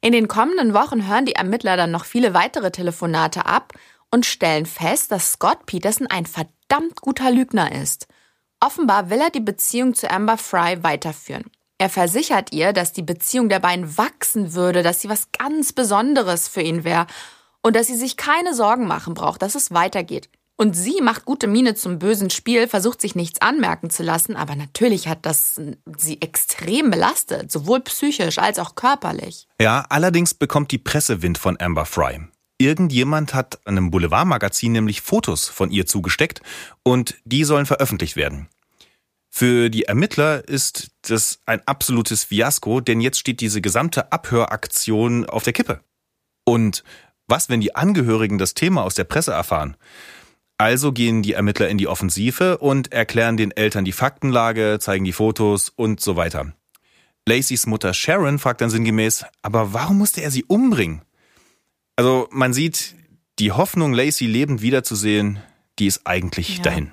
In 0.00 0.10
den 0.10 0.26
kommenden 0.26 0.74
Wochen 0.74 1.06
hören 1.06 1.24
die 1.24 1.36
Ermittler 1.36 1.76
dann 1.76 1.92
noch 1.92 2.04
viele 2.04 2.34
weitere 2.34 2.72
Telefonate 2.72 3.46
ab 3.46 3.74
und 4.10 4.26
stellen 4.26 4.66
fest, 4.66 5.12
dass 5.12 5.34
Scott 5.34 5.66
Peterson 5.66 6.08
ein 6.08 6.26
verdammt 6.26 7.00
guter 7.00 7.30
Lügner 7.30 7.80
ist. 7.80 8.08
Offenbar 8.58 9.08
will 9.08 9.20
er 9.20 9.30
die 9.30 9.38
Beziehung 9.38 9.94
zu 9.94 10.10
Amber 10.10 10.36
Fry 10.36 10.82
weiterführen. 10.82 11.44
Er 11.78 11.88
versichert 11.88 12.52
ihr, 12.52 12.72
dass 12.72 12.92
die 12.92 13.02
Beziehung 13.02 13.48
der 13.48 13.60
beiden 13.60 13.96
wachsen 13.96 14.52
würde, 14.52 14.82
dass 14.82 15.00
sie 15.00 15.08
was 15.08 15.30
ganz 15.30 15.72
Besonderes 15.72 16.48
für 16.48 16.62
ihn 16.62 16.82
wäre 16.82 17.06
und 17.62 17.76
dass 17.76 17.86
sie 17.86 17.96
sich 17.96 18.16
keine 18.16 18.52
Sorgen 18.52 18.88
machen 18.88 19.14
braucht, 19.14 19.42
dass 19.42 19.54
es 19.54 19.70
weitergeht. 19.70 20.28
Und 20.56 20.74
sie 20.74 21.00
macht 21.02 21.24
gute 21.24 21.48
Miene 21.48 21.74
zum 21.74 21.98
bösen 21.98 22.30
Spiel, 22.30 22.68
versucht 22.68 23.00
sich 23.00 23.16
nichts 23.16 23.40
anmerken 23.40 23.90
zu 23.90 24.04
lassen, 24.04 24.36
aber 24.36 24.54
natürlich 24.54 25.08
hat 25.08 25.26
das 25.26 25.60
sie 25.96 26.20
extrem 26.20 26.90
belastet, 26.90 27.50
sowohl 27.50 27.80
psychisch 27.80 28.38
als 28.38 28.60
auch 28.60 28.76
körperlich. 28.76 29.48
Ja, 29.60 29.84
allerdings 29.88 30.32
bekommt 30.34 30.70
die 30.70 30.78
Presse 30.78 31.22
Wind 31.22 31.38
von 31.38 31.60
Amber 31.60 31.86
Fry. 31.86 32.20
Irgendjemand 32.58 33.34
hat 33.34 33.66
einem 33.66 33.90
Boulevardmagazin 33.90 34.70
nämlich 34.70 35.00
Fotos 35.00 35.48
von 35.48 35.72
ihr 35.72 35.86
zugesteckt 35.86 36.40
und 36.84 37.16
die 37.24 37.42
sollen 37.42 37.66
veröffentlicht 37.66 38.14
werden. 38.14 38.48
Für 39.28 39.68
die 39.68 39.86
Ermittler 39.86 40.48
ist 40.48 40.92
das 41.02 41.40
ein 41.46 41.60
absolutes 41.66 42.22
Fiasko, 42.22 42.80
denn 42.80 43.00
jetzt 43.00 43.18
steht 43.18 43.40
diese 43.40 43.60
gesamte 43.60 44.12
Abhöraktion 44.12 45.26
auf 45.26 45.42
der 45.42 45.52
Kippe. 45.52 45.80
Und 46.44 46.84
was, 47.26 47.48
wenn 47.48 47.60
die 47.60 47.74
Angehörigen 47.74 48.38
das 48.38 48.54
Thema 48.54 48.84
aus 48.84 48.94
der 48.94 49.02
Presse 49.02 49.32
erfahren? 49.32 49.76
Also 50.56 50.92
gehen 50.92 51.22
die 51.22 51.32
Ermittler 51.32 51.68
in 51.68 51.78
die 51.78 51.88
Offensive 51.88 52.58
und 52.58 52.92
erklären 52.92 53.36
den 53.36 53.50
Eltern 53.50 53.84
die 53.84 53.92
Faktenlage, 53.92 54.78
zeigen 54.80 55.04
die 55.04 55.12
Fotos 55.12 55.72
und 55.74 56.00
so 56.00 56.16
weiter. 56.16 56.52
Lacys 57.26 57.66
Mutter 57.66 57.94
Sharon 57.94 58.38
fragt 58.38 58.60
dann 58.60 58.70
sinngemäß, 58.70 59.24
aber 59.42 59.72
warum 59.72 59.98
musste 59.98 60.20
er 60.22 60.30
sie 60.30 60.44
umbringen? 60.44 61.02
Also 61.96 62.28
man 62.30 62.52
sieht, 62.52 62.94
die 63.38 63.52
Hoffnung, 63.52 63.92
Lacey 63.92 64.26
lebend 64.26 64.62
wiederzusehen, 64.62 65.40
die 65.78 65.86
ist 65.86 66.02
eigentlich 66.06 66.58
ja. 66.58 66.62
dahin. 66.64 66.92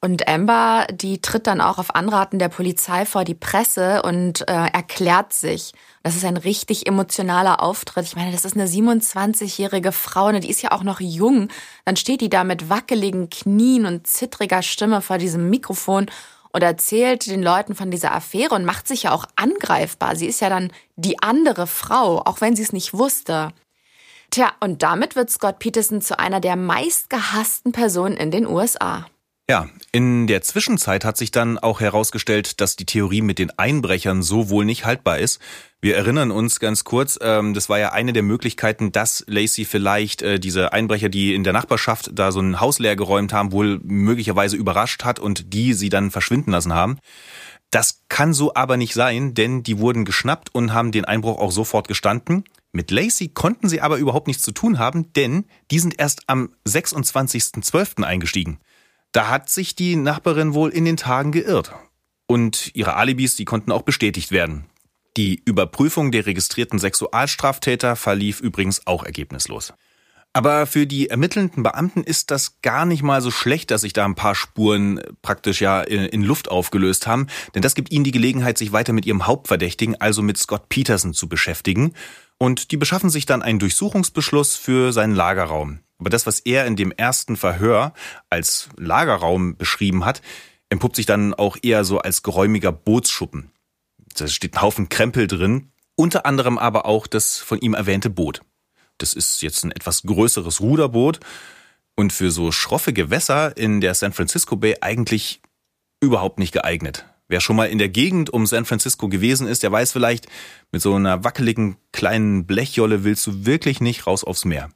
Und 0.00 0.28
Amber, 0.28 0.86
die 0.92 1.20
tritt 1.20 1.46
dann 1.46 1.60
auch 1.60 1.78
auf 1.78 1.94
Anraten 1.94 2.38
der 2.38 2.48
Polizei 2.48 3.04
vor 3.04 3.24
die 3.24 3.34
Presse 3.34 4.02
und 4.02 4.48
äh, 4.48 4.52
erklärt 4.52 5.32
sich. 5.32 5.72
Das 6.08 6.16
ist 6.16 6.24
ein 6.24 6.38
richtig 6.38 6.86
emotionaler 6.86 7.62
Auftritt. 7.62 8.06
Ich 8.06 8.16
meine, 8.16 8.32
das 8.32 8.46
ist 8.46 8.56
eine 8.56 8.66
27-jährige 8.66 9.92
Frau, 9.92 10.28
und 10.28 10.42
die 10.42 10.48
ist 10.48 10.62
ja 10.62 10.72
auch 10.72 10.82
noch 10.82 11.00
jung. 11.00 11.48
Dann 11.84 11.96
steht 11.96 12.22
die 12.22 12.30
da 12.30 12.44
mit 12.44 12.70
wackeligen 12.70 13.28
Knien 13.28 13.84
und 13.84 14.06
zittriger 14.06 14.62
Stimme 14.62 15.02
vor 15.02 15.18
diesem 15.18 15.50
Mikrofon 15.50 16.06
und 16.50 16.62
erzählt 16.62 17.26
den 17.26 17.42
Leuten 17.42 17.74
von 17.74 17.90
dieser 17.90 18.14
Affäre 18.14 18.54
und 18.54 18.64
macht 18.64 18.88
sich 18.88 19.02
ja 19.02 19.12
auch 19.12 19.26
angreifbar. 19.36 20.16
Sie 20.16 20.24
ist 20.24 20.40
ja 20.40 20.48
dann 20.48 20.72
die 20.96 21.22
andere 21.22 21.66
Frau, 21.66 22.20
auch 22.20 22.40
wenn 22.40 22.56
sie 22.56 22.62
es 22.62 22.72
nicht 22.72 22.94
wusste. 22.94 23.52
Tja, 24.30 24.52
und 24.60 24.82
damit 24.82 25.14
wird 25.14 25.28
Scott 25.28 25.58
Peterson 25.58 26.00
zu 26.00 26.18
einer 26.18 26.40
der 26.40 26.56
meistgehassten 26.56 27.72
Personen 27.72 28.16
in 28.16 28.30
den 28.30 28.46
USA. 28.46 29.04
Ja, 29.50 29.66
in 29.92 30.26
der 30.26 30.42
Zwischenzeit 30.42 31.06
hat 31.06 31.16
sich 31.16 31.30
dann 31.30 31.56
auch 31.56 31.80
herausgestellt, 31.80 32.60
dass 32.60 32.76
die 32.76 32.84
Theorie 32.84 33.22
mit 33.22 33.38
den 33.38 33.50
Einbrechern 33.58 34.22
so 34.22 34.50
wohl 34.50 34.66
nicht 34.66 34.84
haltbar 34.84 35.20
ist. 35.20 35.40
Wir 35.80 35.96
erinnern 35.96 36.30
uns 36.30 36.60
ganz 36.60 36.84
kurz, 36.84 37.18
ähm, 37.22 37.54
das 37.54 37.70
war 37.70 37.78
ja 37.78 37.92
eine 37.92 38.12
der 38.12 38.22
Möglichkeiten, 38.22 38.92
dass 38.92 39.24
Lacey 39.26 39.64
vielleicht 39.64 40.20
äh, 40.20 40.38
diese 40.38 40.74
Einbrecher, 40.74 41.08
die 41.08 41.34
in 41.34 41.44
der 41.44 41.54
Nachbarschaft 41.54 42.10
da 42.12 42.30
so 42.30 42.40
ein 42.40 42.60
Haus 42.60 42.78
leer 42.78 42.94
geräumt 42.94 43.32
haben, 43.32 43.50
wohl 43.50 43.80
möglicherweise 43.82 44.54
überrascht 44.56 45.04
hat 45.04 45.18
und 45.18 45.54
die 45.54 45.72
sie 45.72 45.88
dann 45.88 46.10
verschwinden 46.10 46.50
lassen 46.50 46.74
haben. 46.74 46.98
Das 47.70 48.02
kann 48.10 48.34
so 48.34 48.54
aber 48.54 48.76
nicht 48.76 48.92
sein, 48.92 49.32
denn 49.32 49.62
die 49.62 49.78
wurden 49.78 50.04
geschnappt 50.04 50.54
und 50.54 50.74
haben 50.74 50.92
den 50.92 51.06
Einbruch 51.06 51.38
auch 51.38 51.52
sofort 51.52 51.88
gestanden. 51.88 52.44
Mit 52.72 52.90
Lacey 52.90 53.28
konnten 53.28 53.70
sie 53.70 53.80
aber 53.80 53.96
überhaupt 53.96 54.26
nichts 54.26 54.42
zu 54.42 54.52
tun 54.52 54.78
haben, 54.78 55.10
denn 55.14 55.46
die 55.70 55.78
sind 55.78 55.98
erst 55.98 56.24
am 56.26 56.50
26.12. 56.66 58.02
eingestiegen. 58.02 58.58
Da 59.12 59.28
hat 59.28 59.48
sich 59.48 59.74
die 59.74 59.96
Nachbarin 59.96 60.54
wohl 60.54 60.70
in 60.70 60.84
den 60.84 60.96
Tagen 60.96 61.32
geirrt. 61.32 61.72
Und 62.26 62.70
ihre 62.74 62.94
Alibis, 62.94 63.36
die 63.36 63.46
konnten 63.46 63.72
auch 63.72 63.82
bestätigt 63.82 64.30
werden. 64.30 64.66
Die 65.16 65.42
Überprüfung 65.44 66.12
der 66.12 66.26
registrierten 66.26 66.78
Sexualstraftäter 66.78 67.96
verlief 67.96 68.40
übrigens 68.40 68.86
auch 68.86 69.02
ergebnislos. 69.02 69.72
Aber 70.34 70.66
für 70.66 70.86
die 70.86 71.08
ermittelnden 71.08 71.62
Beamten 71.62 72.04
ist 72.04 72.30
das 72.30 72.60
gar 72.60 72.84
nicht 72.84 73.02
mal 73.02 73.22
so 73.22 73.30
schlecht, 73.30 73.70
dass 73.70 73.80
sich 73.80 73.94
da 73.94 74.04
ein 74.04 74.14
paar 74.14 74.34
Spuren 74.34 75.00
praktisch 75.22 75.60
ja 75.60 75.80
in, 75.80 76.22
Luft 76.22 76.50
aufgelöst 76.50 77.06
haben, 77.06 77.26
denn 77.54 77.62
das 77.62 77.74
gibt 77.74 77.90
ihnen 77.90 78.04
die 78.04 78.12
Gelegenheit, 78.12 78.58
sich 78.58 78.72
weiter 78.72 78.92
mit 78.92 79.06
ihrem 79.06 79.26
Hauptverdächtigen, 79.26 80.00
also 80.00 80.22
mit 80.22 80.36
Scott 80.36 80.68
Peterson, 80.68 81.14
zu 81.14 81.28
beschäftigen. 81.28 81.94
Und 82.36 82.70
die 82.70 82.76
beschaffen 82.76 83.10
sich 83.10 83.26
dann 83.26 83.42
einen 83.42 83.58
Durchsuchungsbeschluss 83.58 84.54
für 84.54 84.92
seinen 84.92 85.14
Lagerraum. 85.14 85.80
Aber 85.98 86.10
das, 86.10 86.26
was 86.26 86.40
er 86.40 86.66
in 86.66 86.76
dem 86.76 86.92
ersten 86.92 87.36
Verhör 87.36 87.92
als 88.30 88.68
Lagerraum 88.76 89.56
beschrieben 89.56 90.04
hat, 90.04 90.22
entpuppt 90.68 90.96
sich 90.96 91.06
dann 91.06 91.34
auch 91.34 91.56
eher 91.62 91.84
so 91.84 91.98
als 91.98 92.22
geräumiger 92.22 92.72
Bootsschuppen. 92.72 93.50
Da 94.16 94.28
steht 94.28 94.54
ein 94.54 94.62
Haufen 94.62 94.88
Krempel 94.88 95.26
drin, 95.26 95.72
unter 95.96 96.26
anderem 96.26 96.58
aber 96.58 96.86
auch 96.86 97.06
das 97.06 97.38
von 97.38 97.58
ihm 97.60 97.74
erwähnte 97.74 98.10
Boot. 98.10 98.42
Das 98.98 99.14
ist 99.14 99.42
jetzt 99.42 99.64
ein 99.64 99.72
etwas 99.72 100.02
größeres 100.02 100.60
Ruderboot 100.60 101.20
und 101.96 102.12
für 102.12 102.30
so 102.30 102.52
schroffe 102.52 102.92
Gewässer 102.92 103.56
in 103.56 103.80
der 103.80 103.94
San 103.94 104.12
Francisco 104.12 104.56
Bay 104.56 104.76
eigentlich 104.80 105.40
überhaupt 106.00 106.38
nicht 106.38 106.52
geeignet. 106.52 107.06
Wer 107.28 107.40
schon 107.40 107.56
mal 107.56 107.68
in 107.68 107.78
der 107.78 107.88
Gegend 107.88 108.30
um 108.30 108.46
San 108.46 108.64
Francisco 108.64 109.08
gewesen 109.08 109.46
ist, 109.46 109.62
der 109.62 109.70
weiß 109.70 109.92
vielleicht, 109.92 110.28
mit 110.72 110.80
so 110.80 110.94
einer 110.94 111.24
wackeligen 111.24 111.76
kleinen 111.92 112.46
Blechjolle 112.46 113.04
willst 113.04 113.26
du 113.26 113.44
wirklich 113.44 113.80
nicht 113.80 114.06
raus 114.06 114.24
aufs 114.24 114.44
Meer. 114.44 114.70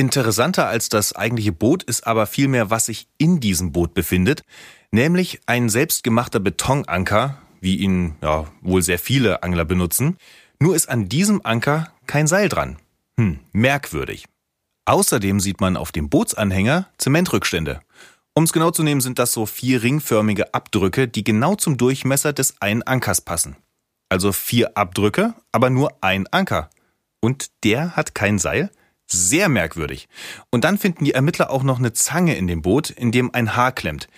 Interessanter 0.00 0.66
als 0.66 0.88
das 0.88 1.14
eigentliche 1.14 1.52
Boot 1.52 1.82
ist 1.82 2.06
aber 2.06 2.26
vielmehr, 2.26 2.70
was 2.70 2.86
sich 2.86 3.06
in 3.18 3.38
diesem 3.38 3.70
Boot 3.70 3.92
befindet, 3.92 4.44
nämlich 4.92 5.40
ein 5.44 5.68
selbstgemachter 5.68 6.40
Betonanker, 6.40 7.36
wie 7.60 7.76
ihn 7.76 8.14
ja 8.22 8.46
wohl 8.62 8.80
sehr 8.80 8.98
viele 8.98 9.42
Angler 9.42 9.66
benutzen. 9.66 10.16
Nur 10.58 10.74
ist 10.74 10.88
an 10.88 11.10
diesem 11.10 11.44
Anker 11.44 11.92
kein 12.06 12.26
Seil 12.26 12.48
dran. 12.48 12.78
Hm, 13.18 13.40
merkwürdig. 13.52 14.24
Außerdem 14.86 15.38
sieht 15.38 15.60
man 15.60 15.76
auf 15.76 15.92
dem 15.92 16.08
Bootsanhänger 16.08 16.88
Zementrückstände. 16.96 17.82
Um 18.32 18.44
es 18.44 18.54
genau 18.54 18.70
zu 18.70 18.82
nehmen, 18.82 19.02
sind 19.02 19.18
das 19.18 19.32
so 19.32 19.44
vier 19.44 19.82
ringförmige 19.82 20.54
Abdrücke, 20.54 21.08
die 21.08 21.24
genau 21.24 21.56
zum 21.56 21.76
Durchmesser 21.76 22.32
des 22.32 22.54
einen 22.62 22.82
Ankers 22.84 23.20
passen. 23.20 23.54
Also 24.08 24.32
vier 24.32 24.78
Abdrücke, 24.78 25.34
aber 25.52 25.68
nur 25.68 25.92
ein 26.00 26.26
Anker. 26.28 26.70
Und 27.20 27.50
der 27.64 27.96
hat 27.96 28.14
kein 28.14 28.38
Seil? 28.38 28.70
Sehr 29.12 29.48
merkwürdig. 29.48 30.08
Und 30.50 30.62
dann 30.62 30.78
finden 30.78 31.04
die 31.04 31.14
Ermittler 31.14 31.50
auch 31.50 31.64
noch 31.64 31.78
eine 31.78 31.92
Zange 31.92 32.36
in 32.36 32.46
dem 32.46 32.62
Boot, 32.62 32.90
in 32.90 33.10
dem 33.10 33.34
ein 33.34 33.56
Haar 33.56 33.72
klemmt. 33.72 34.08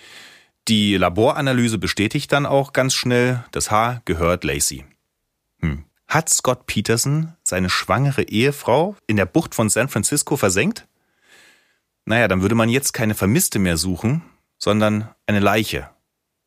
Die 0.67 0.95
Laboranalyse 0.95 1.79
bestätigt 1.79 2.31
dann 2.31 2.45
auch 2.45 2.73
ganz 2.73 2.93
schnell, 2.93 3.43
das 3.51 3.71
Haar 3.71 4.01
gehört 4.05 4.43
Lacey. 4.43 4.85
Hm. 5.59 5.83
Hat 6.07 6.29
Scott 6.29 6.67
Peterson 6.67 7.33
seine 7.43 7.69
schwangere 7.69 8.23
Ehefrau 8.23 8.95
in 9.07 9.17
der 9.17 9.25
Bucht 9.25 9.55
von 9.55 9.69
San 9.69 9.89
Francisco 9.89 10.37
versenkt? 10.37 10.87
Naja, 12.05 12.27
dann 12.27 12.41
würde 12.41 12.55
man 12.55 12.69
jetzt 12.69 12.93
keine 12.93 13.15
Vermisste 13.15 13.57
mehr 13.59 13.77
suchen, 13.77 14.21
sondern 14.59 15.09
eine 15.25 15.39
Leiche. 15.39 15.89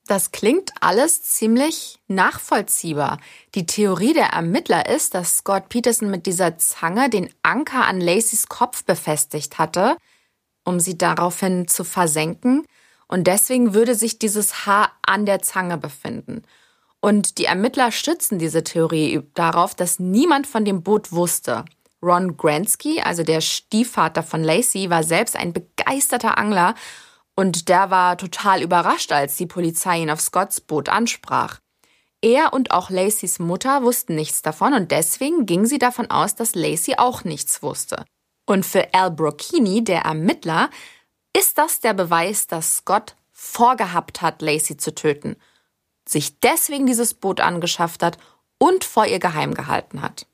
Das 0.07 0.31
klingt 0.31 0.71
alles 0.81 1.23
ziemlich 1.23 1.99
nachvollziehbar. 2.07 3.19
Die 3.57 3.67
Theorie 3.67 4.13
der 4.13 4.29
Ermittler 4.29 4.89
ist, 4.89 5.15
dass 5.15 5.39
Scott 5.39 5.69
Peterson 5.69 6.11
mit 6.11 6.27
dieser 6.27 6.59
Zange 6.59 7.11
den 7.11 7.29
Anker 7.43 7.87
an 7.87 8.01
Lacys 8.01 8.49
Kopf 8.49 8.85
befestigt 8.85 9.59
hatte, 9.59 9.97
um 10.65 10.79
sie 10.79 10.97
daraufhin 10.97 11.67
zu 11.67 11.83
versenken. 11.83 12.65
Und 13.09 13.27
deswegen 13.27 13.75
würde 13.75 13.97
sich 13.97 14.21
dieses 14.21 14.67
Haar 14.67 14.93
an 15.03 15.27
der 15.27 15.43
Zange 15.43 15.77
befinden. 15.77 16.43
Und 17.01 17.39
die 17.39 17.45
Ermittler 17.45 17.91
stützen 17.91 18.39
diese 18.39 18.63
Theorie 18.63 19.23
darauf, 19.35 19.75
dass 19.75 19.99
niemand 19.99 20.47
von 20.47 20.65
dem 20.65 20.83
Boot 20.83 21.11
wusste. 21.13 21.65
Ron 22.03 22.37
Gransky, 22.37 23.01
also 23.01 23.25
der 23.25 23.41
Stiefvater 23.41 24.23
von 24.23 24.45
Lacey, 24.45 24.91
war 24.91 25.03
selbst 25.03 25.37
ein 25.37 25.53
begeisterter 25.53 26.39
Angler 26.39 26.75
und 27.37 27.69
der 27.69 27.91
war 27.91 28.17
total 28.17 28.63
überrascht, 28.63 29.13
als 29.13 29.37
die 29.37 29.47
Polizei 29.47 30.01
ihn 30.01 30.11
auf 30.11 30.21
Scotts 30.21 30.61
Boot 30.61 30.89
ansprach. 30.89 31.61
Er 32.23 32.53
und 32.53 32.71
auch 32.71 32.91
Lacys 32.91 33.39
Mutter 33.39 33.83
wussten 33.83 34.15
nichts 34.15 34.43
davon 34.43 34.73
und 34.75 34.91
deswegen 34.91 35.47
ging 35.47 35.67
sie 35.67 35.79
davon 35.79 36.11
aus, 36.11 36.35
dass 36.35 36.55
Lacey 36.55 36.97
auch 36.97 37.25
nichts 37.25 37.63
wusste. 37.63 38.05
Und 38.47 38.65
für 38.65 38.95
Al 38.95 39.11
Brocchini, 39.11 39.85
der 39.85 40.03
Ermittler, 40.03 40.71
ist 41.37 41.59
das 41.59 41.81
der 41.81 41.93
Beweis, 41.93 42.47
dass 42.47 42.79
Scott 42.79 43.15
vorgehabt 43.33 44.23
hat, 44.23 44.41
Lacey 44.41 44.79
zu 44.79 44.95
töten, 44.95 45.37
sich 46.09 46.41
deswegen 46.41 46.87
dieses 46.87 47.13
Boot 47.15 47.41
angeschafft 47.41 48.03
hat 48.03 48.17
und 48.59 48.85
vor 48.85 49.07
ihr 49.07 49.19
geheim 49.19 49.53
gehalten 49.53 50.01
hat. 50.01 50.27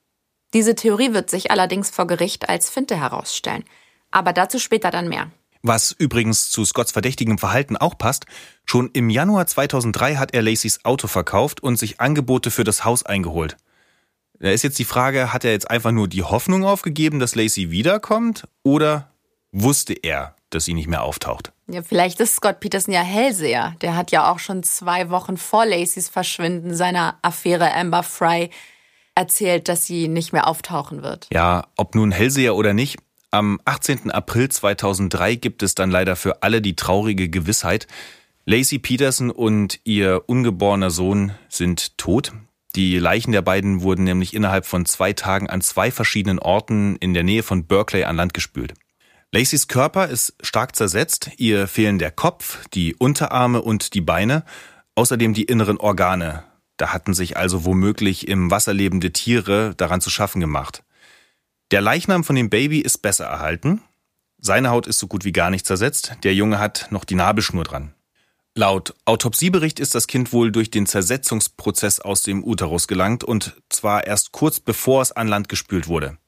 Diese 0.54 0.74
Theorie 0.74 1.14
wird 1.14 1.30
sich 1.30 1.50
allerdings 1.50 1.90
vor 1.90 2.06
Gericht 2.06 2.48
als 2.48 2.70
Finte 2.70 2.94
herausstellen. 2.96 3.64
Aber 4.10 4.32
dazu 4.32 4.58
später 4.58 4.90
dann 4.90 5.08
mehr. 5.08 5.30
Was 5.62 5.92
übrigens 5.92 6.50
zu 6.50 6.64
Scotts 6.64 6.90
verdächtigem 6.90 7.38
Verhalten 7.38 7.76
auch 7.76 7.96
passt, 7.96 8.26
schon 8.64 8.90
im 8.92 9.10
Januar 9.10 9.46
2003 9.46 10.16
hat 10.16 10.34
er 10.34 10.42
Lacys 10.42 10.84
Auto 10.84 11.06
verkauft 11.06 11.62
und 11.62 11.76
sich 11.76 12.00
Angebote 12.00 12.50
für 12.50 12.64
das 12.64 12.84
Haus 12.84 13.06
eingeholt. 13.06 13.56
Da 14.40 14.50
ist 14.50 14.64
jetzt 14.64 14.80
die 14.80 14.84
Frage, 14.84 15.32
hat 15.32 15.44
er 15.44 15.52
jetzt 15.52 15.70
einfach 15.70 15.92
nur 15.92 16.08
die 16.08 16.24
Hoffnung 16.24 16.64
aufgegeben, 16.64 17.20
dass 17.20 17.36
Lacey 17.36 17.70
wiederkommt 17.70 18.48
oder 18.64 19.08
wusste 19.52 19.92
er, 19.92 20.34
dass 20.50 20.64
sie 20.64 20.74
nicht 20.74 20.88
mehr 20.88 21.04
auftaucht? 21.04 21.52
Ja, 21.68 21.82
vielleicht 21.82 22.18
ist 22.18 22.34
Scott 22.34 22.58
Peterson 22.58 22.92
ja 22.92 23.02
Hellseher. 23.02 23.76
Der 23.82 23.96
hat 23.96 24.10
ja 24.10 24.32
auch 24.32 24.40
schon 24.40 24.64
zwei 24.64 25.10
Wochen 25.10 25.36
vor 25.36 25.64
Lacys 25.64 26.08
Verschwinden 26.08 26.74
seiner 26.74 27.18
Affäre 27.22 27.72
Amber 27.72 28.02
Fry 28.02 28.50
erzählt, 29.14 29.68
dass 29.68 29.86
sie 29.86 30.08
nicht 30.08 30.32
mehr 30.32 30.48
auftauchen 30.48 31.04
wird. 31.04 31.28
Ja, 31.32 31.68
ob 31.76 31.94
nun 31.94 32.10
Hellseher 32.10 32.56
oder 32.56 32.74
nicht, 32.74 32.98
am 33.32 33.60
18. 33.64 34.10
April 34.10 34.48
2003 34.48 35.34
gibt 35.36 35.62
es 35.62 35.74
dann 35.74 35.90
leider 35.90 36.16
für 36.16 36.42
alle 36.42 36.62
die 36.62 36.76
traurige 36.76 37.28
Gewissheit, 37.28 37.88
Lacey 38.44 38.78
Peterson 38.78 39.30
und 39.30 39.80
ihr 39.84 40.22
ungeborener 40.26 40.90
Sohn 40.90 41.32
sind 41.48 41.96
tot. 41.96 42.32
Die 42.74 42.98
Leichen 42.98 43.32
der 43.32 43.42
beiden 43.42 43.82
wurden 43.82 44.04
nämlich 44.04 44.34
innerhalb 44.34 44.66
von 44.66 44.84
zwei 44.86 45.12
Tagen 45.12 45.48
an 45.48 45.60
zwei 45.60 45.90
verschiedenen 45.90 46.38
Orten 46.38 46.96
in 46.96 47.14
der 47.14 47.22
Nähe 47.22 47.42
von 47.42 47.66
Berkeley 47.66 48.04
an 48.04 48.16
Land 48.16 48.34
gespült. 48.34 48.74
Lacys 49.30 49.68
Körper 49.68 50.08
ist 50.08 50.34
stark 50.42 50.76
zersetzt, 50.76 51.30
ihr 51.38 51.68
fehlen 51.68 51.98
der 51.98 52.10
Kopf, 52.10 52.66
die 52.74 52.94
Unterarme 52.94 53.62
und 53.62 53.94
die 53.94 54.00
Beine. 54.00 54.44
Außerdem 54.94 55.32
die 55.32 55.44
inneren 55.44 55.78
Organe. 55.78 56.44
Da 56.76 56.92
hatten 56.92 57.14
sich 57.14 57.36
also 57.38 57.64
womöglich 57.64 58.28
im 58.28 58.50
Wasser 58.50 58.74
lebende 58.74 59.12
Tiere 59.12 59.74
daran 59.76 60.02
zu 60.02 60.10
schaffen 60.10 60.40
gemacht. 60.40 60.82
Der 61.72 61.80
Leichnam 61.80 62.22
von 62.22 62.36
dem 62.36 62.50
Baby 62.50 62.80
ist 62.80 62.98
besser 62.98 63.24
erhalten. 63.24 63.80
Seine 64.36 64.68
Haut 64.68 64.86
ist 64.86 64.98
so 64.98 65.06
gut 65.06 65.24
wie 65.24 65.32
gar 65.32 65.48
nicht 65.48 65.64
zersetzt. 65.64 66.16
Der 66.22 66.34
Junge 66.34 66.58
hat 66.58 66.88
noch 66.90 67.06
die 67.06 67.14
Nabelschnur 67.14 67.64
dran. 67.64 67.94
Laut 68.54 68.94
Autopsiebericht 69.06 69.80
ist 69.80 69.94
das 69.94 70.06
Kind 70.06 70.34
wohl 70.34 70.52
durch 70.52 70.70
den 70.70 70.84
Zersetzungsprozess 70.84 72.00
aus 72.00 72.24
dem 72.24 72.44
Uterus 72.44 72.88
gelangt 72.88 73.24
und 73.24 73.56
zwar 73.70 74.06
erst 74.06 74.32
kurz 74.32 74.60
bevor 74.60 75.00
es 75.00 75.12
an 75.12 75.28
Land 75.28 75.48
gespült 75.48 75.88
wurde. 75.88 76.18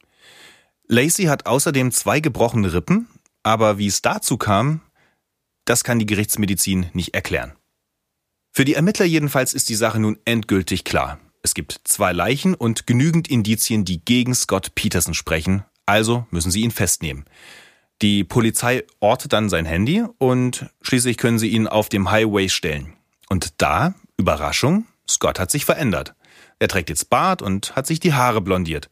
Lacey 0.89 1.25
hat 1.25 1.45
außerdem 1.45 1.93
zwei 1.93 2.21
gebrochene 2.21 2.73
Rippen, 2.73 3.07
aber 3.43 3.77
wie 3.77 3.89
es 3.89 4.01
dazu 4.01 4.39
kam, 4.39 4.81
das 5.67 5.85
kann 5.85 5.99
die 5.99 6.07
Gerichtsmedizin 6.07 6.87
nicht 6.95 7.15
erklären. 7.15 7.53
Für 8.51 8.65
die 8.65 8.75
Ermittler 8.75 9.05
jedenfalls 9.05 9.53
ist 9.53 9.69
die 9.69 9.75
Sache 9.75 10.01
nun 10.01 10.19
endgültig 10.25 10.85
klar. 10.85 11.21
Es 11.45 11.53
gibt 11.53 11.79
zwei 11.85 12.13
Leichen 12.13 12.55
und 12.55 12.87
genügend 12.87 13.29
Indizien, 13.29 13.85
die 13.85 14.03
gegen 14.03 14.35
Scott 14.35 14.75
Peterson 14.75 15.13
sprechen, 15.13 15.63
also 15.85 16.27
müssen 16.31 16.51
sie 16.51 16.63
ihn 16.63 16.71
festnehmen. 16.71 17.27
Die 18.01 18.25
Polizei 18.25 18.85
ortet 18.99 19.35
dann 19.35 19.51
sein 19.51 19.67
Handy 19.67 20.05
und 20.17 20.71
schließlich 20.81 21.19
können 21.19 21.39
sie 21.39 21.49
ihn 21.49 21.69
auf 21.69 21.91
dem 21.91 22.11
Highway 22.11 22.49
stellen. 22.49 22.95
Und 23.29 23.61
da, 23.61 23.95
Überraschung, 24.17 24.87
Scott 25.07 25.39
hat 25.39 25.51
sich 25.51 25.67
verändert. 25.67 26.15
Er 26.61 26.69
trägt 26.69 26.89
jetzt 26.89 27.11
Bart 27.11 27.43
und 27.43 27.77
hat 27.77 27.87
sich 27.87 28.01
die 28.01 28.15
Haare 28.15 28.41
blondiert. 28.41 28.89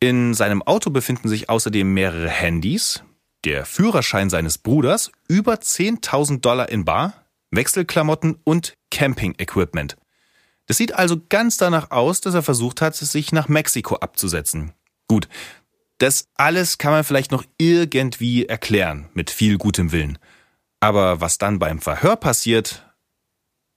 In 0.00 0.34
seinem 0.34 0.62
Auto 0.62 0.90
befinden 0.90 1.30
sich 1.30 1.48
außerdem 1.48 1.94
mehrere 1.94 2.28
Handys, 2.28 3.02
der 3.46 3.64
Führerschein 3.64 4.28
seines 4.28 4.58
Bruders, 4.58 5.12
über 5.28 5.54
10.000 5.54 6.42
Dollar 6.42 6.68
in 6.68 6.84
Bar, 6.84 7.24
Wechselklamotten 7.50 8.36
und 8.44 8.74
Camping-Equipment. 8.90 9.96
Das 10.66 10.76
sieht 10.76 10.94
also 10.94 11.16
ganz 11.28 11.56
danach 11.56 11.90
aus, 11.90 12.20
dass 12.20 12.34
er 12.34 12.42
versucht 12.42 12.80
hat, 12.80 12.94
sich 12.96 13.32
nach 13.32 13.48
Mexiko 13.48 13.96
abzusetzen. 13.96 14.72
Gut, 15.08 15.28
das 15.98 16.28
alles 16.34 16.78
kann 16.78 16.92
man 16.92 17.04
vielleicht 17.04 17.32
noch 17.32 17.44
irgendwie 17.58 18.46
erklären, 18.46 19.08
mit 19.14 19.30
viel 19.30 19.58
gutem 19.58 19.92
Willen. 19.92 20.18
Aber 20.80 21.20
was 21.20 21.38
dann 21.38 21.58
beim 21.58 21.80
Verhör 21.80 22.16
passiert, 22.16 22.84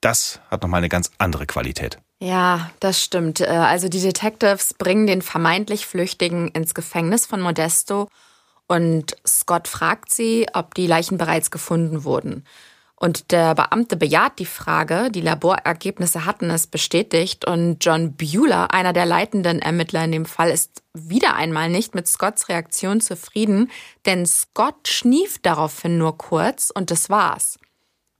das 0.00 0.40
hat 0.50 0.62
nochmal 0.62 0.78
eine 0.78 0.88
ganz 0.88 1.10
andere 1.18 1.46
Qualität. 1.46 1.98
Ja, 2.20 2.70
das 2.80 3.02
stimmt. 3.02 3.40
Äh, 3.40 3.46
also 3.46 3.88
die 3.88 4.00
Detectives 4.00 4.74
bringen 4.74 5.06
den 5.06 5.22
vermeintlich 5.22 5.86
Flüchtigen 5.86 6.48
ins 6.48 6.74
Gefängnis 6.74 7.26
von 7.26 7.40
Modesto 7.40 8.08
und 8.66 9.16
Scott 9.26 9.66
fragt 9.66 10.12
sie, 10.12 10.46
ob 10.52 10.74
die 10.74 10.86
Leichen 10.86 11.16
bereits 11.16 11.50
gefunden 11.50 12.04
wurden. 12.04 12.44
Und 13.00 13.30
der 13.30 13.54
Beamte 13.54 13.96
bejaht 13.96 14.40
die 14.40 14.46
Frage, 14.46 15.10
die 15.12 15.20
Laborergebnisse 15.20 16.24
hatten 16.24 16.50
es 16.50 16.66
bestätigt 16.66 17.44
und 17.46 17.84
John 17.84 18.14
Bueller, 18.16 18.74
einer 18.74 18.92
der 18.92 19.06
leitenden 19.06 19.60
Ermittler 19.62 20.04
in 20.04 20.10
dem 20.10 20.26
Fall, 20.26 20.50
ist 20.50 20.82
wieder 20.94 21.36
einmal 21.36 21.70
nicht 21.70 21.94
mit 21.94 22.08
Scotts 22.08 22.48
Reaktion 22.48 23.00
zufrieden, 23.00 23.70
denn 24.04 24.26
Scott 24.26 24.88
schnieft 24.88 25.46
daraufhin 25.46 25.96
nur 25.96 26.18
kurz 26.18 26.70
und 26.74 26.90
das 26.90 27.08
war's. 27.08 27.60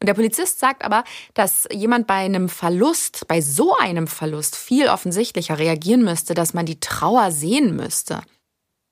Und 0.01 0.07
der 0.07 0.15
Polizist 0.15 0.61
sagt 0.61 0.85
aber, 0.85 1.03
dass 1.35 1.67
jemand 1.73 2.07
bei 2.07 2.15
einem 2.15 2.49
Verlust, 2.49 3.27
bei 3.27 3.41
so 3.41 3.77
einem 3.77 4.07
Verlust 4.07 4.55
viel 4.55 4.87
offensichtlicher 4.89 5.59
reagieren 5.59 6.05
müsste, 6.05 6.35
dass 6.35 6.55
man 6.55 6.67
die 6.67 6.79
Trauer 6.79 7.33
sehen 7.33 7.75
müsste. 7.75 8.21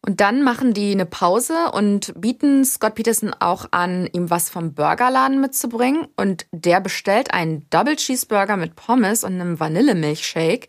Und 0.06 0.20
dann 0.20 0.44
machen 0.44 0.72
die 0.72 0.92
eine 0.92 1.04
Pause 1.04 1.72
und 1.72 2.12
bieten 2.20 2.64
Scott 2.64 2.94
Peterson 2.94 3.34
auch 3.40 3.66
an, 3.72 4.08
ihm 4.12 4.30
was 4.30 4.48
vom 4.48 4.72
Burgerladen 4.72 5.40
mitzubringen. 5.40 6.06
Und 6.16 6.46
der 6.52 6.80
bestellt 6.80 7.34
einen 7.34 7.68
Double 7.70 7.96
Cheeseburger 7.96 8.56
mit 8.56 8.76
Pommes 8.76 9.24
und 9.24 9.32
einem 9.32 9.58
Vanillemilchshake. 9.58 10.68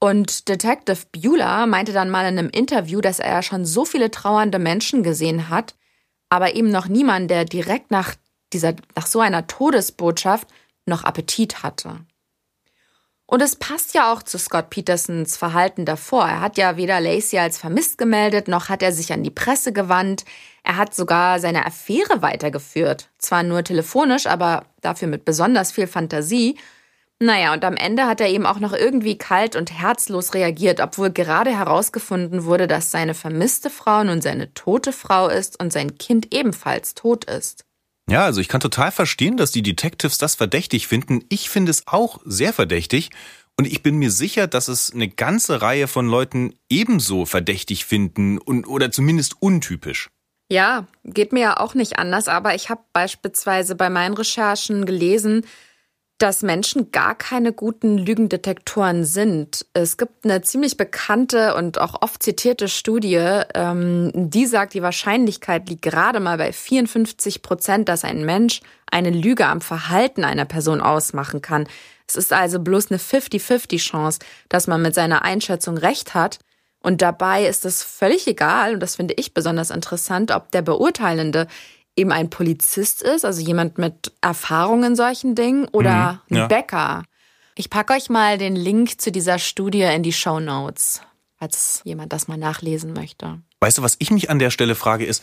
Und 0.00 0.48
Detective 0.48 0.98
Bueller 1.12 1.66
meinte 1.66 1.92
dann 1.92 2.10
mal 2.10 2.22
in 2.22 2.38
einem 2.38 2.50
Interview, 2.50 3.00
dass 3.00 3.20
er 3.20 3.42
schon 3.42 3.64
so 3.64 3.84
viele 3.84 4.10
trauernde 4.10 4.58
Menschen 4.58 5.04
gesehen 5.04 5.48
hat, 5.48 5.76
aber 6.28 6.56
eben 6.56 6.72
noch 6.72 6.88
niemand, 6.88 7.30
der 7.30 7.44
direkt 7.44 7.92
nach 7.92 8.16
dieser, 8.52 8.74
nach 8.96 9.06
so 9.06 9.20
einer 9.20 9.46
Todesbotschaft 9.46 10.48
noch 10.86 11.04
Appetit 11.04 11.62
hatte. 11.62 12.00
Und 13.30 13.42
es 13.42 13.54
passt 13.54 13.94
ja 13.94 14.12
auch 14.12 14.24
zu 14.24 14.38
Scott 14.38 14.70
Petersons 14.70 15.36
Verhalten 15.36 15.84
davor. 15.84 16.24
Er 16.24 16.40
hat 16.40 16.58
ja 16.58 16.76
weder 16.76 17.00
Lacey 17.00 17.38
als 17.38 17.58
vermisst 17.58 17.96
gemeldet, 17.96 18.48
noch 18.48 18.68
hat 18.68 18.82
er 18.82 18.90
sich 18.90 19.12
an 19.12 19.22
die 19.22 19.30
Presse 19.30 19.72
gewandt. 19.72 20.24
Er 20.64 20.76
hat 20.76 20.96
sogar 20.96 21.38
seine 21.38 21.64
Affäre 21.64 22.22
weitergeführt. 22.22 23.08
Zwar 23.18 23.44
nur 23.44 23.62
telefonisch, 23.62 24.26
aber 24.26 24.64
dafür 24.80 25.06
mit 25.06 25.24
besonders 25.24 25.70
viel 25.70 25.86
Fantasie. 25.86 26.58
Naja, 27.20 27.52
und 27.52 27.64
am 27.64 27.76
Ende 27.76 28.06
hat 28.06 28.20
er 28.20 28.30
eben 28.30 28.46
auch 28.46 28.58
noch 28.58 28.72
irgendwie 28.72 29.16
kalt 29.16 29.54
und 29.54 29.70
herzlos 29.70 30.34
reagiert, 30.34 30.80
obwohl 30.80 31.10
gerade 31.10 31.56
herausgefunden 31.56 32.46
wurde, 32.46 32.66
dass 32.66 32.90
seine 32.90 33.14
vermisste 33.14 33.70
Frau 33.70 34.02
nun 34.02 34.20
seine 34.20 34.52
tote 34.54 34.92
Frau 34.92 35.28
ist 35.28 35.62
und 35.62 35.72
sein 35.72 35.98
Kind 35.98 36.34
ebenfalls 36.34 36.96
tot 36.96 37.26
ist. 37.26 37.64
Ja, 38.10 38.24
also 38.24 38.40
ich 38.40 38.48
kann 38.48 38.60
total 38.60 38.90
verstehen, 38.90 39.36
dass 39.36 39.52
die 39.52 39.62
Detectives 39.62 40.18
das 40.18 40.34
verdächtig 40.34 40.88
finden. 40.88 41.24
Ich 41.28 41.48
finde 41.48 41.70
es 41.70 41.86
auch 41.86 42.18
sehr 42.24 42.52
verdächtig. 42.52 43.10
Und 43.56 43.68
ich 43.68 43.84
bin 43.84 43.98
mir 43.98 44.10
sicher, 44.10 44.48
dass 44.48 44.66
es 44.66 44.92
eine 44.92 45.08
ganze 45.08 45.62
Reihe 45.62 45.86
von 45.86 46.08
Leuten 46.08 46.54
ebenso 46.68 47.24
verdächtig 47.24 47.84
finden 47.84 48.38
und, 48.38 48.66
oder 48.66 48.90
zumindest 48.90 49.36
untypisch. 49.40 50.10
Ja, 50.50 50.88
geht 51.04 51.32
mir 51.32 51.40
ja 51.40 51.56
auch 51.58 51.74
nicht 51.74 52.00
anders, 52.00 52.26
aber 52.26 52.56
ich 52.56 52.68
habe 52.68 52.80
beispielsweise 52.92 53.76
bei 53.76 53.90
meinen 53.90 54.14
Recherchen 54.14 54.86
gelesen, 54.86 55.46
dass 56.22 56.42
Menschen 56.42 56.92
gar 56.92 57.14
keine 57.14 57.52
guten 57.52 57.96
Lügendetektoren 57.96 59.04
sind. 59.04 59.64
Es 59.72 59.96
gibt 59.96 60.24
eine 60.24 60.42
ziemlich 60.42 60.76
bekannte 60.76 61.54
und 61.54 61.80
auch 61.80 62.02
oft 62.02 62.22
zitierte 62.22 62.68
Studie, 62.68 63.40
ähm, 63.54 64.12
die 64.14 64.44
sagt, 64.44 64.74
die 64.74 64.82
Wahrscheinlichkeit 64.82 65.68
liegt 65.70 65.80
gerade 65.80 66.20
mal 66.20 66.36
bei 66.36 66.52
54 66.52 67.40
Prozent, 67.40 67.88
dass 67.88 68.04
ein 68.04 68.26
Mensch 68.26 68.60
eine 68.90 69.10
Lüge 69.10 69.46
am 69.46 69.62
Verhalten 69.62 70.22
einer 70.22 70.44
Person 70.44 70.82
ausmachen 70.82 71.40
kann. 71.40 71.66
Es 72.06 72.16
ist 72.16 72.34
also 72.34 72.60
bloß 72.60 72.90
eine 72.90 72.98
50-50 72.98 73.78
Chance, 73.78 74.18
dass 74.50 74.66
man 74.66 74.82
mit 74.82 74.94
seiner 74.94 75.22
Einschätzung 75.22 75.78
recht 75.78 76.12
hat. 76.12 76.38
Und 76.82 77.02
dabei 77.02 77.46
ist 77.46 77.64
es 77.64 77.82
völlig 77.82 78.26
egal, 78.26 78.74
und 78.74 78.80
das 78.80 78.96
finde 78.96 79.14
ich 79.16 79.32
besonders 79.32 79.70
interessant, 79.70 80.32
ob 80.32 80.50
der 80.50 80.62
Beurteilende 80.62 81.46
eben 82.00 82.12
ein 82.12 82.30
Polizist 82.30 83.02
ist, 83.02 83.24
also 83.24 83.40
jemand 83.40 83.78
mit 83.78 84.12
Erfahrung 84.20 84.82
in 84.84 84.96
solchen 84.96 85.34
Dingen, 85.34 85.68
oder 85.68 86.20
mhm, 86.28 86.36
ja. 86.36 86.42
ein 86.44 86.48
Bäcker. 86.48 87.04
Ich 87.54 87.70
packe 87.70 87.92
euch 87.92 88.08
mal 88.08 88.38
den 88.38 88.56
Link 88.56 89.00
zu 89.00 89.12
dieser 89.12 89.38
Studie 89.38 89.82
in 89.82 90.02
die 90.02 90.12
Show 90.12 90.40
Notes, 90.40 91.02
falls 91.38 91.82
jemand 91.84 92.12
das 92.12 92.26
mal 92.26 92.38
nachlesen 92.38 92.92
möchte. 92.94 93.40
Weißt 93.60 93.78
du, 93.78 93.82
was 93.82 93.96
ich 93.98 94.10
mich 94.10 94.30
an 94.30 94.38
der 94.38 94.50
Stelle 94.50 94.74
frage, 94.74 95.04
ist, 95.04 95.22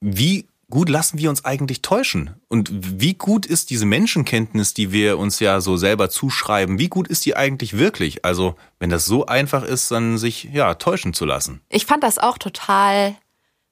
wie 0.00 0.46
gut 0.70 0.88
lassen 0.88 1.18
wir 1.18 1.30
uns 1.30 1.44
eigentlich 1.44 1.80
täuschen? 1.80 2.34
Und 2.48 2.70
wie 2.70 3.14
gut 3.14 3.46
ist 3.46 3.70
diese 3.70 3.86
Menschenkenntnis, 3.86 4.74
die 4.74 4.92
wir 4.92 5.18
uns 5.18 5.40
ja 5.40 5.60
so 5.60 5.76
selber 5.76 6.10
zuschreiben, 6.10 6.78
wie 6.78 6.88
gut 6.88 7.08
ist 7.08 7.24
die 7.24 7.36
eigentlich 7.36 7.78
wirklich? 7.78 8.24
Also, 8.24 8.56
wenn 8.78 8.90
das 8.90 9.06
so 9.06 9.26
einfach 9.26 9.62
ist, 9.62 9.90
dann 9.90 10.18
sich 10.18 10.44
ja 10.44 10.74
täuschen 10.74 11.14
zu 11.14 11.24
lassen. 11.24 11.60
Ich 11.70 11.86
fand 11.86 12.02
das 12.02 12.18
auch 12.18 12.38
total 12.38 13.16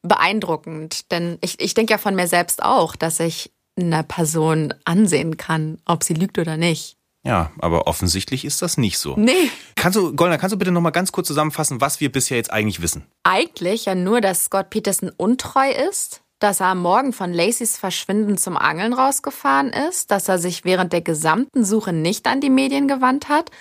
beeindruckend, 0.02 1.10
denn 1.10 1.38
ich, 1.40 1.60
ich 1.60 1.74
denke 1.74 1.92
ja 1.92 1.98
von 1.98 2.14
mir 2.14 2.26
selbst 2.26 2.62
auch, 2.62 2.96
dass 2.96 3.20
ich 3.20 3.52
einer 3.78 4.02
Person 4.02 4.74
ansehen 4.84 5.36
kann, 5.36 5.78
ob 5.86 6.04
sie 6.04 6.14
lügt 6.14 6.38
oder 6.38 6.56
nicht. 6.56 6.96
Ja, 7.24 7.52
aber 7.60 7.86
offensichtlich 7.86 8.44
ist 8.44 8.62
das 8.62 8.76
nicht 8.76 8.98
so. 8.98 9.14
Nee. 9.16 9.50
Kannst 9.76 9.96
du, 9.96 10.14
Golna, 10.14 10.38
kannst 10.38 10.54
du 10.54 10.58
bitte 10.58 10.72
nochmal 10.72 10.92
ganz 10.92 11.12
kurz 11.12 11.28
zusammenfassen, 11.28 11.80
was 11.80 12.00
wir 12.00 12.10
bisher 12.10 12.36
jetzt 12.36 12.52
eigentlich 12.52 12.82
wissen? 12.82 13.06
Eigentlich 13.22 13.84
ja 13.84 13.94
nur, 13.94 14.20
dass 14.20 14.46
Scott 14.46 14.70
Peterson 14.70 15.10
untreu 15.16 15.70
ist, 15.70 16.22
dass 16.40 16.58
er 16.58 16.66
am 16.66 16.82
Morgen 16.82 17.12
von 17.12 17.32
Lacys 17.32 17.76
Verschwinden 17.76 18.38
zum 18.38 18.56
Angeln 18.56 18.92
rausgefahren 18.92 19.72
ist, 19.72 20.10
dass 20.10 20.28
er 20.28 20.38
sich 20.38 20.64
während 20.64 20.92
der 20.92 21.00
gesamten 21.00 21.64
Suche 21.64 21.92
nicht 21.92 22.26
an 22.26 22.40
die 22.40 22.50
Medien 22.50 22.88
gewandt 22.88 23.28
hat 23.28 23.52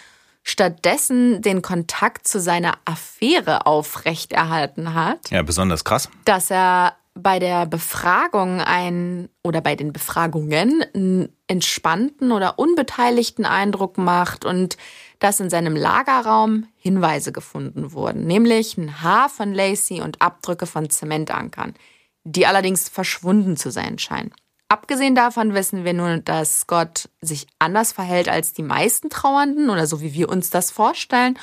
stattdessen 0.44 1.42
den 1.42 1.62
Kontakt 1.62 2.28
zu 2.28 2.40
seiner 2.40 2.74
Affäre 2.86 3.66
aufrechterhalten 3.66 4.94
hat. 4.94 5.30
Ja, 5.30 5.42
besonders 5.44 5.84
krass. 5.84 6.10
Dass 6.26 6.52
er 6.52 6.96
bei 7.14 7.40
der 7.40 7.66
Befragung 7.66 8.62
ein 8.62 9.30
oder 9.44 9.62
bei 9.62 9.76
den 9.76 9.92
Befragungen 9.92 10.84
einen 10.94 11.30
entspannten 11.48 12.32
oder 12.32 12.58
unbeteiligten 12.58 13.46
Eindruck 13.46 13.98
macht 13.98 14.46
und 14.46 14.78
dass 15.20 15.40
in 15.40 15.50
seinem 15.50 15.76
Lagerraum 15.76 16.68
Hinweise 16.78 17.32
gefunden 17.32 17.92
wurden, 17.92 18.26
nämlich 18.26 18.78
ein 18.78 19.02
Haar 19.02 19.30
von 19.30 19.54
Lacey 19.54 20.02
und 20.02 20.22
Abdrücke 20.22 20.66
von 20.66 20.90
Zementankern, 20.90 21.76
die 22.24 22.48
allerdings 22.48 22.88
verschwunden 22.88 23.58
zu 23.58 23.72
sein 23.72 24.00
scheinen. 24.00 24.34
Abgesehen 24.72 25.16
davon 25.16 25.54
wissen 25.54 25.84
wir 25.84 25.92
nun, 25.92 26.24
dass 26.24 26.62
Scott 26.62 27.10
sich 27.20 27.46
anders 27.60 27.92
verhält 27.92 28.30
als 28.30 28.54
die 28.54 28.64
meisten 28.64 29.10
Trauernden 29.10 29.70
oder 29.70 29.86
so 29.86 30.00
wie 30.00 30.14
wir 30.14 30.30
uns 30.30 30.50
das 30.50 30.72
vorstellen. 30.72 31.38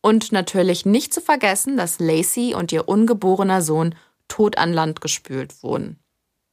Und 0.00 0.32
natürlich 0.32 0.84
nicht 0.84 1.14
zu 1.14 1.20
vergessen, 1.20 1.76
dass 1.76 2.00
Lacey 2.00 2.56
und 2.56 2.72
ihr 2.72 2.88
ungeborener 2.88 3.62
Sohn 3.62 3.94
tot 4.26 4.58
an 4.58 4.72
Land 4.72 5.00
gespült 5.00 5.62
wurden. 5.62 6.00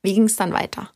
Wie 0.04 0.14
ging 0.14 0.26
es 0.26 0.36
dann 0.36 0.54
weiter? 0.54 0.92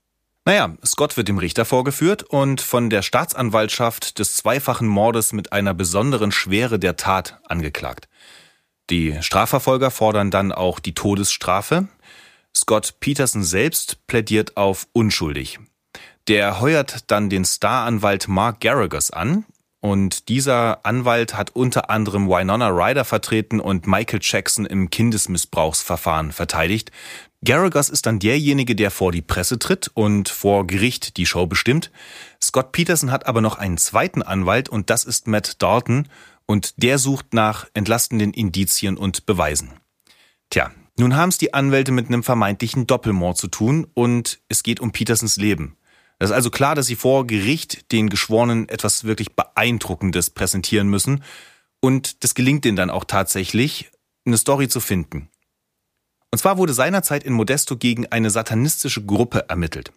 Naja, 0.45 0.75
Scott 0.85 1.17
wird 1.17 1.29
dem 1.29 1.39
Richter 1.39 1.65
vorgeführt 1.65 2.21
und 2.21 2.61
von 2.61 2.91
der 2.91 3.01
Staatsanwaltschaft 3.01 4.19
des 4.19 4.35
zweifachen 4.35 4.87
Mordes 4.87 5.33
mit 5.33 5.51
einer 5.51 5.73
besonderen 5.73 6.31
Schwere 6.31 6.77
der 6.77 6.95
Tat 6.95 7.39
angeklagt. 7.47 8.07
Die 8.91 9.17
Strafverfolger 9.23 9.89
fordern 9.89 10.29
dann 10.29 10.51
auch 10.51 10.79
die 10.79 10.93
Todesstrafe. 10.93 11.87
Scott 12.55 12.95
Peterson 12.99 13.43
selbst 13.43 14.05
plädiert 14.07 14.57
auf 14.57 14.87
unschuldig. 14.93 15.59
Der 16.27 16.61
heuert 16.61 17.11
dann 17.11 17.29
den 17.29 17.45
Staranwalt 17.45 18.27
Mark 18.27 18.61
Garrigos 18.61 19.11
an, 19.11 19.45
und 19.83 20.29
dieser 20.29 20.85
Anwalt 20.85 21.35
hat 21.35 21.57
unter 21.57 21.89
anderem 21.89 22.29
Winona 22.29 22.69
Ryder 22.69 23.03
vertreten 23.03 23.59
und 23.59 23.85
Michael 23.85 24.21
Jackson 24.21 24.65
im 24.65 24.89
Kindesmissbrauchsverfahren 24.89 26.31
verteidigt. 26.31 26.89
Garagos 27.43 27.89
ist 27.89 28.05
dann 28.05 28.19
derjenige, 28.19 28.77
der 28.77 28.91
vor 28.91 29.11
die 29.11 29.21
Presse 29.21 29.59
tritt 29.59 29.91
und 29.93 30.29
vor 30.29 30.65
Gericht 30.65 31.17
die 31.17 31.25
Show 31.25 31.47
bestimmt. 31.47 31.91
Scott 32.41 32.71
Peterson 32.71 33.11
hat 33.11 33.27
aber 33.27 33.41
noch 33.41 33.57
einen 33.57 33.77
zweiten 33.77 34.21
Anwalt 34.21 34.69
und 34.69 34.89
das 34.89 35.03
ist 35.03 35.27
Matt 35.27 35.61
Dalton 35.61 36.07
und 36.45 36.81
der 36.81 36.97
sucht 36.97 37.33
nach 37.33 37.67
entlastenden 37.73 38.31
Indizien 38.31 38.95
und 38.95 39.25
Beweisen. 39.25 39.73
Tja, 40.49 40.71
nun 40.97 41.15
haben 41.15 41.29
es 41.29 41.37
die 41.37 41.53
Anwälte 41.53 41.91
mit 41.91 42.07
einem 42.07 42.23
vermeintlichen 42.23 42.87
Doppelmord 42.87 43.37
zu 43.37 43.47
tun 43.47 43.87
und 43.93 44.39
es 44.49 44.63
geht 44.63 44.79
um 44.79 44.91
Petersons 44.91 45.37
Leben. 45.37 45.77
Es 46.19 46.29
ist 46.29 46.35
also 46.35 46.51
klar, 46.51 46.75
dass 46.75 46.85
sie 46.85 46.95
vor 46.95 47.25
Gericht 47.25 47.91
den 47.91 48.09
Geschworenen 48.09 48.69
etwas 48.69 49.03
wirklich 49.03 49.35
Beeindruckendes 49.35 50.29
präsentieren 50.29 50.87
müssen 50.87 51.23
und 51.81 52.23
das 52.23 52.35
gelingt 52.35 52.65
ihnen 52.65 52.77
dann 52.77 52.89
auch 52.89 53.03
tatsächlich, 53.03 53.91
eine 54.25 54.37
Story 54.37 54.69
zu 54.69 54.79
finden. 54.79 55.29
Und 56.31 56.39
zwar 56.39 56.57
wurde 56.57 56.73
seinerzeit 56.73 57.23
in 57.23 57.33
Modesto 57.33 57.75
gegen 57.75 58.07
eine 58.07 58.29
satanistische 58.29 59.05
Gruppe 59.05 59.49
ermittelt. 59.49 59.91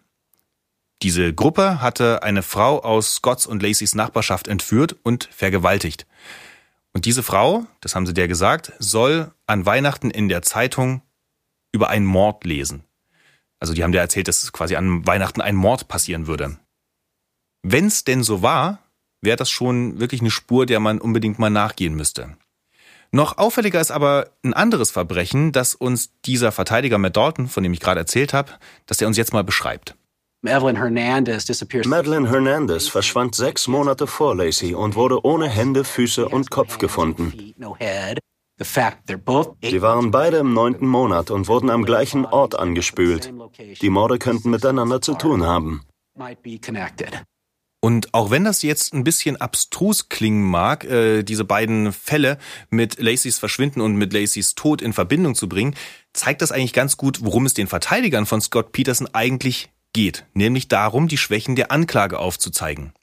Diese 1.03 1.33
Gruppe 1.33 1.81
hatte 1.81 2.23
eine 2.23 2.43
Frau 2.43 2.79
aus 2.81 3.15
Scotts 3.15 3.45
und 3.45 3.61
Lacys 3.61 3.95
Nachbarschaft 3.95 4.47
entführt 4.47 4.95
und 5.03 5.29
vergewaltigt. 5.31 6.07
Und 6.97 7.05
diese 7.05 7.21
Frau, 7.21 7.67
das 7.79 7.93
haben 7.93 8.07
sie 8.07 8.15
der 8.15 8.27
gesagt, 8.27 8.73
soll 8.79 9.31
an 9.45 9.67
Weihnachten 9.67 10.09
in 10.09 10.29
der 10.29 10.41
Zeitung 10.41 11.03
über 11.71 11.89
einen 11.89 12.07
Mord 12.07 12.43
lesen. 12.43 12.85
Also 13.59 13.75
die 13.75 13.83
haben 13.83 13.91
dir 13.91 13.99
erzählt, 13.99 14.27
dass 14.27 14.51
quasi 14.51 14.75
an 14.75 15.05
Weihnachten 15.05 15.39
ein 15.41 15.55
Mord 15.55 15.89
passieren 15.89 16.25
würde. 16.25 16.57
Wenn 17.61 17.85
es 17.85 18.03
denn 18.03 18.23
so 18.23 18.41
war, 18.41 18.79
wäre 19.21 19.37
das 19.37 19.51
schon 19.51 19.99
wirklich 19.99 20.21
eine 20.21 20.31
Spur, 20.31 20.65
der 20.65 20.79
man 20.79 20.99
unbedingt 20.99 21.37
mal 21.37 21.51
nachgehen 21.51 21.93
müsste. 21.93 22.35
Noch 23.11 23.37
auffälliger 23.37 23.79
ist 23.79 23.91
aber 23.91 24.31
ein 24.41 24.55
anderes 24.55 24.89
Verbrechen, 24.89 25.51
das 25.51 25.75
uns 25.75 26.09
dieser 26.25 26.51
Verteidiger 26.51 26.97
Matt 26.97 27.15
Dalton, 27.15 27.47
von 27.47 27.61
dem 27.61 27.73
ich 27.73 27.79
gerade 27.79 27.99
erzählt 27.99 28.33
habe, 28.33 28.53
dass 28.87 28.99
er 28.99 29.07
uns 29.07 29.17
jetzt 29.17 29.33
mal 29.33 29.43
beschreibt. 29.43 29.95
Madeline 31.87 32.29
Hernandez 32.29 32.87
verschwand 32.87 33.33
sechs 33.33 33.67
Monate 33.67 34.05
vor 34.05 34.35
Lacey 34.35 34.75
und 34.75 34.95
wurde 34.95 35.25
ohne 35.25 35.49
Hände, 35.49 35.83
Füße 35.83 36.29
und 36.29 36.51
Kopf 36.51 36.77
gefunden. 36.77 37.53
Sie 39.61 39.81
waren 39.81 40.11
beide 40.11 40.37
im 40.37 40.53
neunten 40.53 40.87
Monat 40.87 41.31
und 41.31 41.47
wurden 41.47 41.69
am 41.69 41.83
gleichen 41.85 42.25
Ort 42.25 42.57
angespült. 42.57 43.33
Die 43.81 43.89
Morde 43.89 44.17
könnten 44.19 44.49
miteinander 44.49 45.01
zu 45.01 45.15
tun 45.15 45.43
haben. 45.43 45.81
Und 47.79 48.13
auch 48.13 48.31
wenn 48.31 48.43
das 48.43 48.63
jetzt 48.63 48.93
ein 48.93 49.03
bisschen 49.03 49.37
abstrus 49.37 50.09
klingen 50.09 50.43
mag, 50.43 50.83
äh, 50.83 51.21
diese 51.23 51.45
beiden 51.45 51.93
Fälle 51.93 52.39
mit 52.69 52.99
Lacys 52.99 53.37
Verschwinden 53.37 53.81
und 53.81 53.95
mit 53.95 54.13
Lacys 54.13 54.55
Tod 54.55 54.81
in 54.81 54.93
Verbindung 54.93 55.35
zu 55.35 55.47
bringen, 55.47 55.75
zeigt 56.13 56.41
das 56.41 56.51
eigentlich 56.51 56.73
ganz 56.73 56.97
gut, 56.97 57.19
worum 57.23 57.45
es 57.45 57.53
den 57.53 57.67
Verteidigern 57.67 58.25
von 58.25 58.41
Scott 58.41 58.71
Peterson 58.71 59.07
eigentlich 59.13 59.69
geht, 59.93 60.25
nämlich 60.33 60.67
darum, 60.67 61.07
die 61.07 61.17
Schwächen 61.17 61.55
der 61.55 61.71
Anklage 61.71 62.19
aufzuzeigen. 62.19 62.93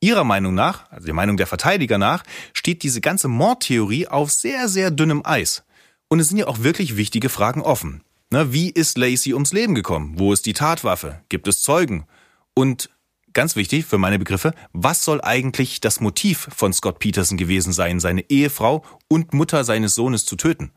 Ihrer 0.00 0.24
Meinung 0.24 0.54
nach, 0.54 0.90
also 0.90 1.06
der 1.06 1.14
Meinung 1.14 1.36
der 1.36 1.46
Verteidiger 1.46 1.96
nach, 1.96 2.24
steht 2.52 2.82
diese 2.82 3.00
ganze 3.00 3.28
Mordtheorie 3.28 4.08
auf 4.08 4.32
sehr, 4.32 4.68
sehr 4.68 4.90
dünnem 4.90 5.22
Eis. 5.24 5.62
Und 6.08 6.18
es 6.18 6.28
sind 6.28 6.38
ja 6.38 6.48
auch 6.48 6.58
wirklich 6.64 6.96
wichtige 6.96 7.28
Fragen 7.28 7.62
offen. 7.62 8.02
Na, 8.30 8.52
wie 8.52 8.70
ist 8.70 8.98
Lacey 8.98 9.34
ums 9.34 9.52
Leben 9.52 9.74
gekommen? 9.74 10.14
Wo 10.18 10.32
ist 10.32 10.46
die 10.46 10.54
Tatwaffe? 10.54 11.20
Gibt 11.28 11.46
es 11.46 11.62
Zeugen? 11.62 12.06
Und 12.54 12.90
ganz 13.32 13.56
wichtig 13.56 13.84
für 13.84 13.98
meine 13.98 14.18
Begriffe, 14.18 14.54
was 14.72 15.04
soll 15.04 15.20
eigentlich 15.22 15.80
das 15.80 16.00
Motiv 16.00 16.48
von 16.54 16.72
Scott 16.72 16.98
Peterson 16.98 17.38
gewesen 17.38 17.72
sein, 17.72 18.00
seine 18.00 18.28
Ehefrau 18.28 18.84
und 19.08 19.34
Mutter 19.34 19.64
seines 19.64 19.94
Sohnes 19.94 20.24
zu 20.24 20.36
töten? 20.36 20.72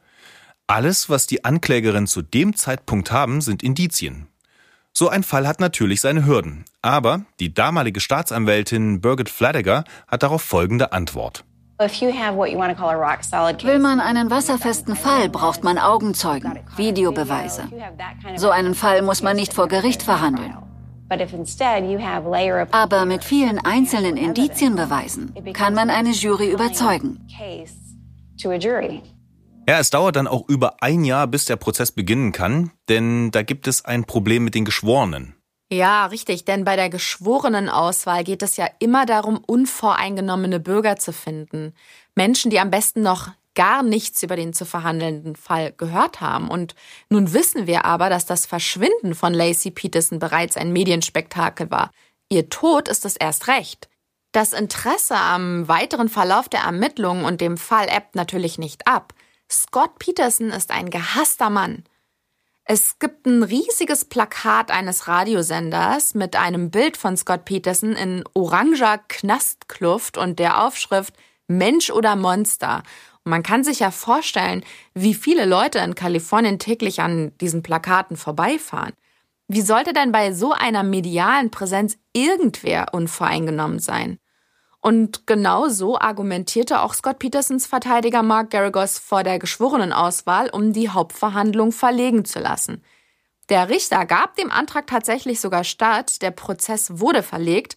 Alles, 0.68 1.10
was 1.10 1.28
die 1.28 1.46
Anklägerin 1.46 2.08
zu 2.08 2.22
dem 2.22 2.56
Zeitpunkt 2.56 3.12
haben, 3.12 3.42
sind 3.42 3.64
Indizien. 3.64 4.28
So 4.98 5.10
ein 5.10 5.24
Fall 5.24 5.46
hat 5.46 5.60
natürlich 5.60 6.00
seine 6.00 6.26
Hürden. 6.26 6.64
Aber 6.82 7.26
die 7.42 7.54
damalige 7.54 8.00
Staatsanwältin 8.00 9.02
Birgit 9.02 9.28
Fladiger 9.28 9.84
hat 10.08 10.24
darauf 10.24 10.42
folgende 10.42 10.94
Antwort. 10.94 11.44
Will 11.78 11.90
man 13.80 14.00
einen 14.00 14.30
wasserfesten 14.30 14.96
Fall, 14.96 15.28
braucht 15.28 15.66
man 15.66 15.78
Augenzeugen, 15.78 16.60
Videobeweise. 16.78 17.64
So 18.38 18.50
einen 18.52 18.74
Fall 18.74 19.02
muss 19.02 19.22
man 19.22 19.36
nicht 19.36 19.54
vor 19.54 19.68
Gericht 19.68 20.02
verhandeln. 20.02 20.56
Aber 22.72 23.06
mit 23.06 23.24
vielen 23.26 23.60
einzelnen 23.60 24.16
Indizienbeweisen 24.16 25.34
kann 25.52 25.74
man 25.74 25.90
eine 25.90 26.12
Jury 26.12 26.50
überzeugen. 26.54 27.28
Ja, 29.68 29.80
es 29.80 29.90
dauert 29.90 30.16
dann 30.16 30.28
auch 30.28 30.48
über 30.48 30.84
ein 30.84 31.04
Jahr, 31.04 31.26
bis 31.26 31.46
der 31.46 31.56
Prozess 31.56 31.92
beginnen 31.92 32.32
kann, 32.32 32.72
denn 32.88 33.32
da 33.32 33.42
gibt 33.42 33.68
es 33.68 33.84
ein 33.84 34.06
Problem 34.06 34.44
mit 34.44 34.54
den 34.54 34.64
Geschworenen. 34.64 35.36
Ja, 35.72 36.06
richtig, 36.06 36.46
denn 36.46 36.64
bei 36.64 36.76
der 36.76 36.90
Geschworenenauswahl 36.90 38.24
geht 38.24 38.44
es 38.44 38.58
ja 38.58 38.68
immer 38.78 39.08
darum, 39.08 39.44
unvoreingenommene 39.46 40.60
Bürger 40.60 40.98
zu 40.98 41.12
finden. 41.12 41.74
Menschen, 42.14 42.52
die 42.52 42.60
am 42.60 42.70
besten 42.70 43.02
noch 43.02 43.32
gar 43.56 43.82
nichts 43.82 44.22
über 44.22 44.36
den 44.36 44.54
zu 44.54 44.66
verhandelnden 44.66 45.36
Fall 45.36 45.74
gehört 45.76 46.22
haben. 46.22 46.50
Und 46.50 46.76
nun 47.10 47.34
wissen 47.34 47.66
wir 47.66 47.86
aber, 47.86 48.10
dass 48.10 48.28
das 48.28 48.46
Verschwinden 48.46 49.16
von 49.16 49.34
Lacey 49.34 49.72
Peterson 49.72 50.20
bereits 50.20 50.58
ein 50.58 50.72
Medienspektakel 50.72 51.72
war. 51.72 51.90
Ihr 52.30 52.50
Tod 52.50 52.88
ist 52.88 53.06
es 53.06 53.16
erst 53.16 53.48
recht. 53.48 53.90
Das 54.32 54.54
Interesse 54.54 55.16
am 55.16 55.68
weiteren 55.68 56.10
Verlauf 56.10 56.50
der 56.50 56.60
Ermittlungen 56.60 57.26
und 57.26 57.42
dem 57.42 57.58
Fall 57.58 57.88
ebbt 57.90 58.16
natürlich 58.16 58.60
nicht 58.60 58.86
ab. 58.86 59.14
Scott 59.52 60.00
Peterson 60.00 60.50
ist 60.50 60.72
ein 60.72 60.90
gehasster 60.90 61.50
Mann. 61.50 61.84
Es 62.64 62.98
gibt 62.98 63.28
ein 63.28 63.44
riesiges 63.44 64.06
Plakat 64.06 64.72
eines 64.72 65.08
Radiosenders 65.08 66.16
mit 66.16 66.36
einem 66.36 66.72
Bild 66.72 66.98
von 66.98 67.16
Scott 67.16 67.46
Peterson 67.46 67.94
in 67.94 68.24
oranger 68.34 68.98
Knastkluft 69.08 70.18
und 70.18 70.40
der 70.40 70.64
Aufschrift 70.64 71.14
Mensch 71.48 71.92
oder 71.92 72.16
Monster. 72.16 72.82
Man 73.24 73.44
kann 73.44 73.64
sich 73.64 73.80
ja 73.80 73.92
vorstellen, 73.92 74.64
wie 74.96 75.14
viele 75.14 75.46
Leute 75.46 75.78
in 75.80 75.94
Kalifornien 75.94 76.58
täglich 76.58 77.02
an 77.02 77.38
diesen 77.40 77.62
Plakaten 77.62 78.18
vorbeifahren. 78.18 78.94
Wie 79.48 79.62
sollte 79.62 79.94
denn 79.94 80.12
bei 80.12 80.34
so 80.34 80.52
einer 80.52 80.82
medialen 80.82 81.52
Präsenz 81.52 82.00
irgendwer 82.14 82.94
unvoreingenommen 82.94 83.78
sein? 83.78 84.18
Und 84.86 85.26
genau 85.26 85.68
so 85.68 85.98
argumentierte 85.98 86.84
auch 86.84 86.94
Scott 86.94 87.18
Petersons 87.18 87.66
Verteidiger 87.66 88.22
Mark 88.22 88.52
Garagos 88.52 89.00
vor 89.00 89.24
der 89.24 89.40
Geschworenenauswahl, 89.40 90.52
um 90.52 90.74
die 90.74 90.90
Hauptverhandlung 90.90 91.72
verlegen 91.72 92.24
zu 92.24 92.38
lassen. 92.38 92.84
Der 93.50 93.70
Richter 93.70 94.06
gab 94.06 94.36
dem 94.36 94.52
Antrag 94.52 94.86
tatsächlich 94.86 95.42
sogar 95.42 95.64
statt, 95.64 96.22
der 96.22 96.30
Prozess 96.30 97.00
wurde 97.00 97.24
verlegt, 97.24 97.76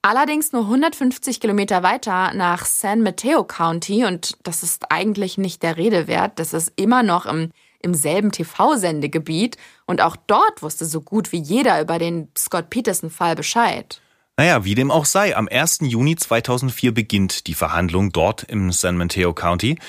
Allerdings 0.00 0.52
nur 0.52 0.62
150 0.62 1.38
Kilometer 1.40 1.82
weiter 1.82 2.32
nach 2.32 2.64
San 2.64 3.02
Mateo 3.02 3.44
County 3.44 4.06
und 4.06 4.38
das 4.44 4.62
ist 4.62 4.90
eigentlich 4.90 5.36
nicht 5.36 5.62
der 5.62 5.76
Rede 5.76 6.06
wert. 6.06 6.38
Das 6.38 6.54
ist 6.54 6.72
immer 6.76 7.02
noch 7.02 7.26
im, 7.26 7.50
im 7.82 7.92
selben 7.94 8.30
TV-Sendegebiet 8.30 9.58
und 9.86 10.00
auch 10.00 10.16
dort 10.16 10.62
wusste 10.62 10.86
so 10.86 11.00
gut 11.02 11.32
wie 11.32 11.40
jeder 11.40 11.80
über 11.80 11.98
den 11.98 12.28
Scott 12.38 12.70
Peterson-Fall 12.70 13.34
Bescheid. 13.34 14.00
Naja, 14.38 14.64
wie 14.64 14.76
dem 14.76 14.92
auch 14.92 15.04
sei, 15.04 15.36
am 15.36 15.48
1. 15.50 15.80
Juni 15.82 16.14
2004 16.14 16.94
beginnt 16.94 17.48
die 17.48 17.54
Verhandlung 17.54 18.12
dort 18.12 18.44
im 18.44 18.70
San 18.70 18.96
Mateo 18.96 19.34
County. 19.34 19.80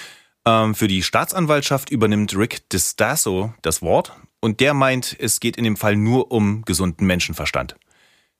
Ähm, 0.43 0.73
für 0.73 0.87
die 0.87 1.03
Staatsanwaltschaft 1.03 1.91
übernimmt 1.91 2.35
Rick 2.35 2.67
DiStasso 2.71 3.53
das 3.61 3.83
Wort 3.83 4.13
und 4.39 4.59
der 4.59 4.73
meint, 4.73 5.15
es 5.19 5.39
geht 5.39 5.55
in 5.55 5.65
dem 5.65 5.77
Fall 5.77 5.95
nur 5.95 6.31
um 6.31 6.63
gesunden 6.63 7.05
Menschenverstand. 7.05 7.75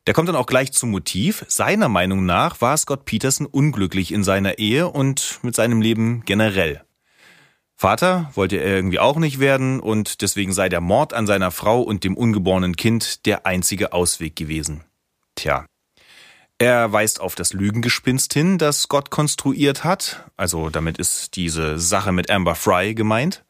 Der 0.08 0.16
kommt 0.16 0.28
dann 0.28 0.36
auch 0.36 0.48
gleich 0.48 0.72
zum 0.72 0.90
Motiv. 0.90 1.46
Seiner 1.48 1.90
Meinung 1.90 2.26
nach 2.26 2.60
war 2.60 2.76
Scott 2.76 3.06
Peterson 3.06 3.46
unglücklich 3.46 4.12
in 4.12 4.24
seiner 4.24 4.58
Ehe 4.58 4.88
und 4.88 5.38
mit 5.44 5.56
seinem 5.56 5.80
Leben 5.80 6.24
generell. 6.26 6.82
Vater 7.76 8.32
wollte 8.34 8.58
er 8.58 8.76
irgendwie 8.76 8.98
auch 8.98 9.18
nicht 9.18 9.40
werden 9.40 9.80
und 9.80 10.24
deswegen 10.24 10.54
sei 10.54 10.70
der 10.70 10.82
Mord 10.82 11.14
an 11.14 11.28
seiner 11.28 11.52
Frau 11.52 11.84
und 11.84 12.04
dem 12.04 12.18
ungeborenen 12.18 12.76
Kind 12.76 13.28
der 13.28 13.46
einzige 13.46 13.94
Ausweg 13.94 14.36
gewesen. 14.36 14.84
Tja. 15.36 15.68
Er 16.62 16.92
weist 16.92 17.22
auf 17.22 17.36
das 17.36 17.54
Lügengespinst 17.54 18.34
hin, 18.34 18.58
das 18.58 18.82
Scott 18.82 19.12
konstruiert 19.12 19.86
hat, 19.86 20.30
also 20.36 20.70
damit 20.70 20.98
ist 20.98 21.38
diese 21.38 21.80
Sache 21.80 22.12
mit 22.12 22.30
Amber 22.30 22.54
Fry 22.54 22.94
gemeint, 22.94 23.46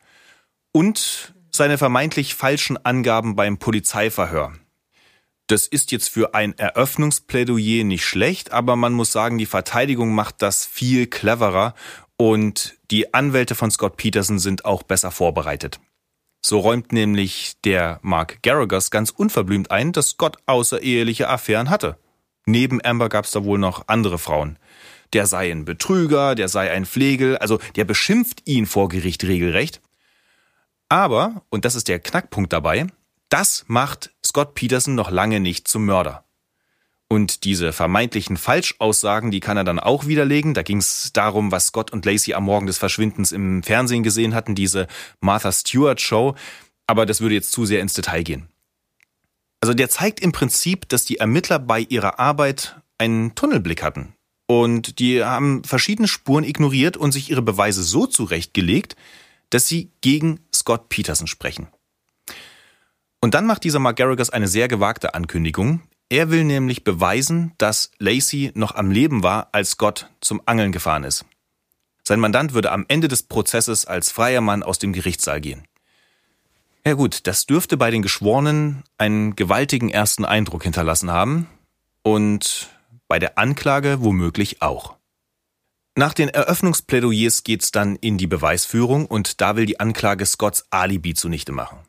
und 0.71 1.33
seine 1.49 1.79
vermeintlich 1.79 2.35
falschen 2.35 2.77
Angaben 2.85 3.35
beim 3.35 3.57
Polizeiverhör. 3.57 4.53
Das 5.47 5.65
ist 5.65 5.91
jetzt 5.91 6.09
für 6.09 6.35
ein 6.35 6.55
Eröffnungsplädoyer 6.59 7.83
nicht 7.83 8.05
schlecht, 8.05 8.51
aber 8.51 8.75
man 8.75 8.93
muss 8.93 9.11
sagen, 9.11 9.39
die 9.39 9.47
Verteidigung 9.47 10.13
macht 10.13 10.43
das 10.43 10.67
viel 10.67 11.07
cleverer 11.07 11.73
und 12.15 12.77
die 12.91 13.15
Anwälte 13.15 13.55
von 13.55 13.71
Scott 13.71 13.97
Peterson 13.97 14.37
sind 14.37 14.65
auch 14.65 14.83
besser 14.83 15.09
vorbereitet. 15.09 15.79
So 16.45 16.59
räumt 16.59 16.91
nämlich 16.91 17.55
der 17.65 17.97
Mark 18.03 18.43
Garagos 18.43 18.91
ganz 18.91 19.09
unverblümt 19.09 19.71
ein, 19.71 19.93
dass 19.93 20.09
Scott 20.09 20.37
außereheliche 20.45 21.27
Affären 21.27 21.71
hatte. 21.71 21.97
Neben 22.45 22.83
Amber 22.83 23.09
gab 23.09 23.25
es 23.25 23.31
da 23.31 23.43
wohl 23.43 23.59
noch 23.59 23.87
andere 23.87 24.17
Frauen. 24.17 24.57
Der 25.13 25.25
sei 25.25 25.51
ein 25.51 25.65
Betrüger, 25.65 26.35
der 26.35 26.47
sei 26.47 26.71
ein 26.71 26.85
Pflegel, 26.85 27.37
also 27.37 27.59
der 27.75 27.85
beschimpft 27.85 28.41
ihn 28.45 28.65
vor 28.65 28.89
Gericht 28.89 29.23
regelrecht. 29.23 29.81
Aber, 30.87 31.43
und 31.49 31.65
das 31.65 31.75
ist 31.75 31.87
der 31.87 31.99
Knackpunkt 31.99 32.51
dabei, 32.51 32.87
das 33.29 33.65
macht 33.67 34.11
Scott 34.25 34.55
Peterson 34.55 34.95
noch 34.95 35.11
lange 35.11 35.39
nicht 35.39 35.67
zum 35.67 35.85
Mörder. 35.85 36.25
Und 37.07 37.43
diese 37.43 37.73
vermeintlichen 37.73 38.37
Falschaussagen, 38.37 39.31
die 39.31 39.39
kann 39.39 39.57
er 39.57 39.63
dann 39.63 39.79
auch 39.79 40.05
widerlegen. 40.05 40.53
Da 40.53 40.61
ging 40.61 40.77
es 40.77 41.11
darum, 41.11 41.51
was 41.51 41.67
Scott 41.67 41.91
und 41.91 42.05
Lacey 42.05 42.35
am 42.35 42.43
Morgen 42.43 42.67
des 42.67 42.77
Verschwindens 42.77 43.31
im 43.31 43.63
Fernsehen 43.63 44.03
gesehen 44.03 44.35
hatten, 44.35 44.53
diese 44.53 44.87
Martha 45.19 45.51
Stewart 45.51 45.99
Show. 45.99 46.35
Aber 46.85 47.07
das 47.07 47.19
würde 47.19 47.33
jetzt 47.33 47.51
zu 47.51 47.65
sehr 47.65 47.81
ins 47.81 47.93
Detail 47.93 48.21
gehen. 48.21 48.48
Also 49.61 49.73
der 49.73 49.89
zeigt 49.89 50.19
im 50.19 50.31
Prinzip, 50.31 50.87
dass 50.89 51.05
die 51.05 51.17
Ermittler 51.17 51.59
bei 51.59 51.81
ihrer 51.81 52.19
Arbeit 52.19 52.81
einen 52.97 53.35
Tunnelblick 53.35 53.83
hatten. 53.83 54.13
Und 54.47 54.99
die 54.99 55.23
haben 55.23 55.63
verschiedene 55.63 56.07
Spuren 56.07 56.43
ignoriert 56.43 56.97
und 56.97 57.11
sich 57.11 57.29
ihre 57.29 57.41
Beweise 57.41 57.83
so 57.83 58.07
zurechtgelegt, 58.07 58.95
dass 59.49 59.67
sie 59.67 59.91
gegen 60.01 60.39
Scott 60.53 60.89
Peterson 60.89 61.27
sprechen. 61.27 61.67
Und 63.21 63.33
dann 63.33 63.45
macht 63.45 63.63
dieser 63.63 63.79
Mark 63.79 63.97
Garrigus 63.97 64.29
eine 64.29 64.47
sehr 64.47 64.67
gewagte 64.67 65.13
Ankündigung. 65.13 65.81
Er 66.09 66.31
will 66.31 66.43
nämlich 66.45 66.83
beweisen, 66.83 67.51
dass 67.57 67.91
Lacey 67.99 68.51
noch 68.55 68.73
am 68.73 68.89
Leben 68.89 69.21
war, 69.21 69.49
als 69.51 69.71
Scott 69.71 70.09
zum 70.21 70.41
Angeln 70.45 70.71
gefahren 70.71 71.03
ist. 71.03 71.25
Sein 72.07 72.19
Mandant 72.19 72.53
würde 72.53 72.71
am 72.71 72.85
Ende 72.87 73.07
des 73.07 73.23
Prozesses 73.23 73.85
als 73.85 74.09
freier 74.11 74.41
Mann 74.41 74.63
aus 74.63 74.79
dem 74.79 74.93
Gerichtssaal 74.93 75.41
gehen. 75.41 75.63
Ja 76.85 76.93
gut, 76.93 77.27
das 77.27 77.45
dürfte 77.45 77.77
bei 77.77 77.91
den 77.91 78.01
Geschworenen 78.01 78.83
einen 78.97 79.35
gewaltigen 79.35 79.89
ersten 79.89 80.25
Eindruck 80.25 80.63
hinterlassen 80.63 81.11
haben 81.11 81.47
und 82.03 82.69
bei 83.07 83.19
der 83.19 83.37
Anklage 83.37 84.01
womöglich 84.01 84.61
auch. 84.61 84.95
Nach 85.95 86.13
den 86.13 86.29
Eröffnungsplädoyers 86.29 87.43
geht's 87.43 87.71
dann 87.71 87.97
in 87.97 88.17
die 88.17 88.27
Beweisführung 88.27 89.05
und 89.05 89.41
da 89.41 89.57
will 89.57 89.65
die 89.65 89.79
Anklage 89.79 90.25
Scotts 90.25 90.65
Alibi 90.69 91.13
zunichte 91.13 91.51
machen. 91.51 91.79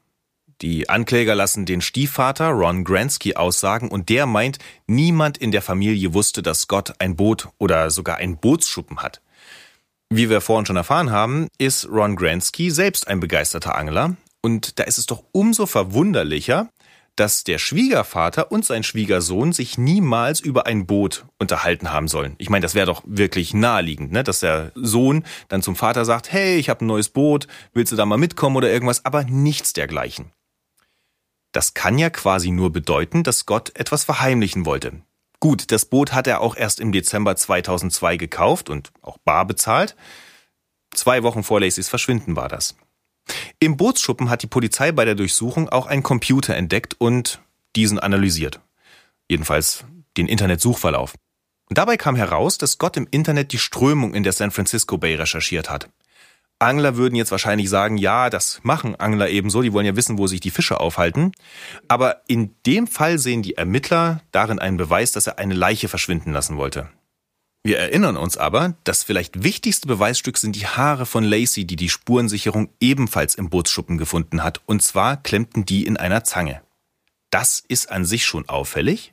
Die 0.63 0.89
Ankläger 0.89 1.35
lassen 1.35 1.65
den 1.65 1.81
Stiefvater 1.81 2.49
Ron 2.49 2.85
Gransky 2.85 3.37
aussagen 3.37 3.89
und 3.89 4.09
der 4.09 4.27
meint, 4.27 4.59
niemand 4.87 5.39
in 5.39 5.53
der 5.53 5.63
Familie 5.63 6.13
wusste, 6.13 6.43
dass 6.43 6.63
Scott 6.63 6.95
ein 6.99 7.17
Boot 7.17 7.49
oder 7.59 7.91
sogar 7.91 8.17
ein 8.17 8.37
Bootsschuppen 8.37 8.99
hat. 8.99 9.23
Wie 10.11 10.29
wir 10.29 10.41
vorhin 10.41 10.67
schon 10.67 10.77
erfahren 10.77 11.13
haben, 11.13 11.49
ist 11.57 11.89
Ron 11.89 12.17
Gransky 12.17 12.71
selbst 12.71 13.07
ein 13.07 13.21
begeisterter 13.21 13.77
Angler 13.77 14.17
und 14.43 14.79
da 14.79 14.85
ist 14.85 14.99
es 14.99 15.07
doch 15.07 15.25
umso 15.33 15.67
verwunderlicher, 15.67 16.69
dass 17.17 17.45
der 17.45 17.59
Schwiegervater 17.59 18.51
und 18.51 18.65
sein 18.65 18.83
Schwiegersohn 18.83 19.53
sich 19.53 19.77
niemals 19.77 20.41
über 20.41 20.67
ein 20.67 20.87
Boot 20.87 21.27
unterhalten 21.39 21.93
haben 21.93 22.09
sollen. 22.09 22.35
Ich 22.39 22.49
meine, 22.49 22.63
das 22.63 22.75
wäre 22.75 22.87
doch 22.87 23.03
wirklich 23.05 23.53
naheliegend, 23.53 24.11
ne? 24.13 24.25
dass 24.25 24.41
der 24.41 24.73
Sohn 24.75 25.25
dann 25.49 25.61
zum 25.61 25.77
Vater 25.77 26.05
sagt, 26.05 26.33
hey, 26.33 26.57
ich 26.57 26.71
habe 26.71 26.85
ein 26.85 26.87
neues 26.87 27.11
Boot, 27.11 27.47
willst 27.75 27.93
du 27.93 27.97
da 27.97 28.07
mal 28.07 28.17
mitkommen 28.17 28.57
oder 28.57 28.71
irgendwas, 28.71 29.05
aber 29.05 29.25
nichts 29.25 29.75
dergleichen. 29.75 30.33
Das 31.53 31.75
kann 31.75 31.99
ja 31.99 32.11
quasi 32.11 32.53
nur 32.53 32.73
bedeuten, 32.73 33.23
dass 33.23 33.45
Gott 33.45 33.77
etwas 33.79 34.05
verheimlichen 34.05 34.65
wollte. 34.65 35.03
Gut, 35.41 35.73
das 35.73 35.85
Boot 35.85 36.13
hat 36.13 36.27
er 36.27 36.41
auch 36.41 36.57
erst 36.57 36.81
im 36.81 36.93
Dezember 36.93 37.35
2002 37.35 38.17
gekauft 38.19 38.71
und 38.71 38.93
auch 39.03 39.19
bar 39.19 39.47
bezahlt. 39.47 39.97
Zwei 40.95 41.23
Wochen 41.23 41.43
vor 41.43 41.61
Lacys 41.61 41.89
Verschwinden 41.89 42.37
war 42.37 42.49
das. 42.49 42.77
Im 43.59 43.77
Bootsschuppen 43.77 44.31
hat 44.31 44.43
die 44.43 44.47
Polizei 44.47 44.93
bei 44.93 45.05
der 45.05 45.15
Durchsuchung 45.15 45.69
auch 45.69 45.87
einen 45.87 46.03
Computer 46.03 46.57
entdeckt 46.57 46.97
und 46.99 47.41
diesen 47.77 47.99
analysiert. 47.99 48.61
Jedenfalls 49.29 49.85
den 50.17 50.27
Internetsuchverlauf. 50.27 51.15
Und 51.69 51.79
dabei 51.79 51.97
kam 51.97 52.17
heraus, 52.17 52.59
dass 52.59 52.79
Gott 52.79 52.97
im 52.97 53.07
Internet 53.11 53.53
die 53.53 53.59
Strömung 53.59 54.15
in 54.15 54.25
der 54.25 54.33
San 54.33 54.51
Francisco 54.51 54.99
Bay 54.99 55.15
recherchiert 55.15 55.71
hat. 55.71 55.89
Angler 56.59 56.97
würden 56.97 57.15
jetzt 57.15 57.31
wahrscheinlich 57.31 57.71
sagen, 57.71 57.97
ja, 57.97 58.29
das 58.29 58.61
machen 58.63 58.95
Angler 58.97 59.31
ebenso, 59.31 59.63
die 59.63 59.73
wollen 59.73 59.87
ja 59.87 59.97
wissen, 59.97 60.19
wo 60.19 60.27
sich 60.27 60.41
die 60.41 60.51
Fische 60.51 60.79
aufhalten. 60.79 61.33
Aber 61.89 62.21
in 62.27 62.55
dem 62.67 62.87
Fall 62.87 63.19
sehen 63.19 63.43
die 63.43 63.57
Ermittler 63.57 64.21
darin 64.31 64.59
einen 64.59 64.77
Beweis, 64.77 65.13
dass 65.13 65.27
er 65.27 65.39
eine 65.39 65.55
Leiche 65.55 65.89
verschwinden 65.89 66.33
lassen 66.33 66.59
wollte. 66.59 66.91
Wir 67.63 67.79
erinnern 67.79 68.17
uns 68.17 68.39
aber, 68.39 68.75
das 68.85 69.03
vielleicht 69.03 69.43
wichtigste 69.43 69.87
Beweisstück 69.87 70.39
sind 70.39 70.57
die 70.57 70.67
Haare 70.67 71.05
von 71.05 71.25
Lacey, 71.25 71.67
die 71.67 71.77
die 71.77 71.91
Spurensicherung 71.91 72.71
ebenfalls 72.81 73.35
im 73.35 73.51
Bootsschuppen 73.51 73.99
gefunden 73.99 74.43
hat. 74.43 74.63
Und 74.65 74.83
zwar 74.83 75.19
klemmten 75.19 75.67
die 75.67 75.85
in 75.85 75.99
einer 75.99 76.25
Zange. 76.25 76.63
Das 77.29 77.63
ist 77.69 77.91
an 77.91 78.07
sich 78.07 78.25
schon 78.25 78.49
auffällig. 78.49 79.13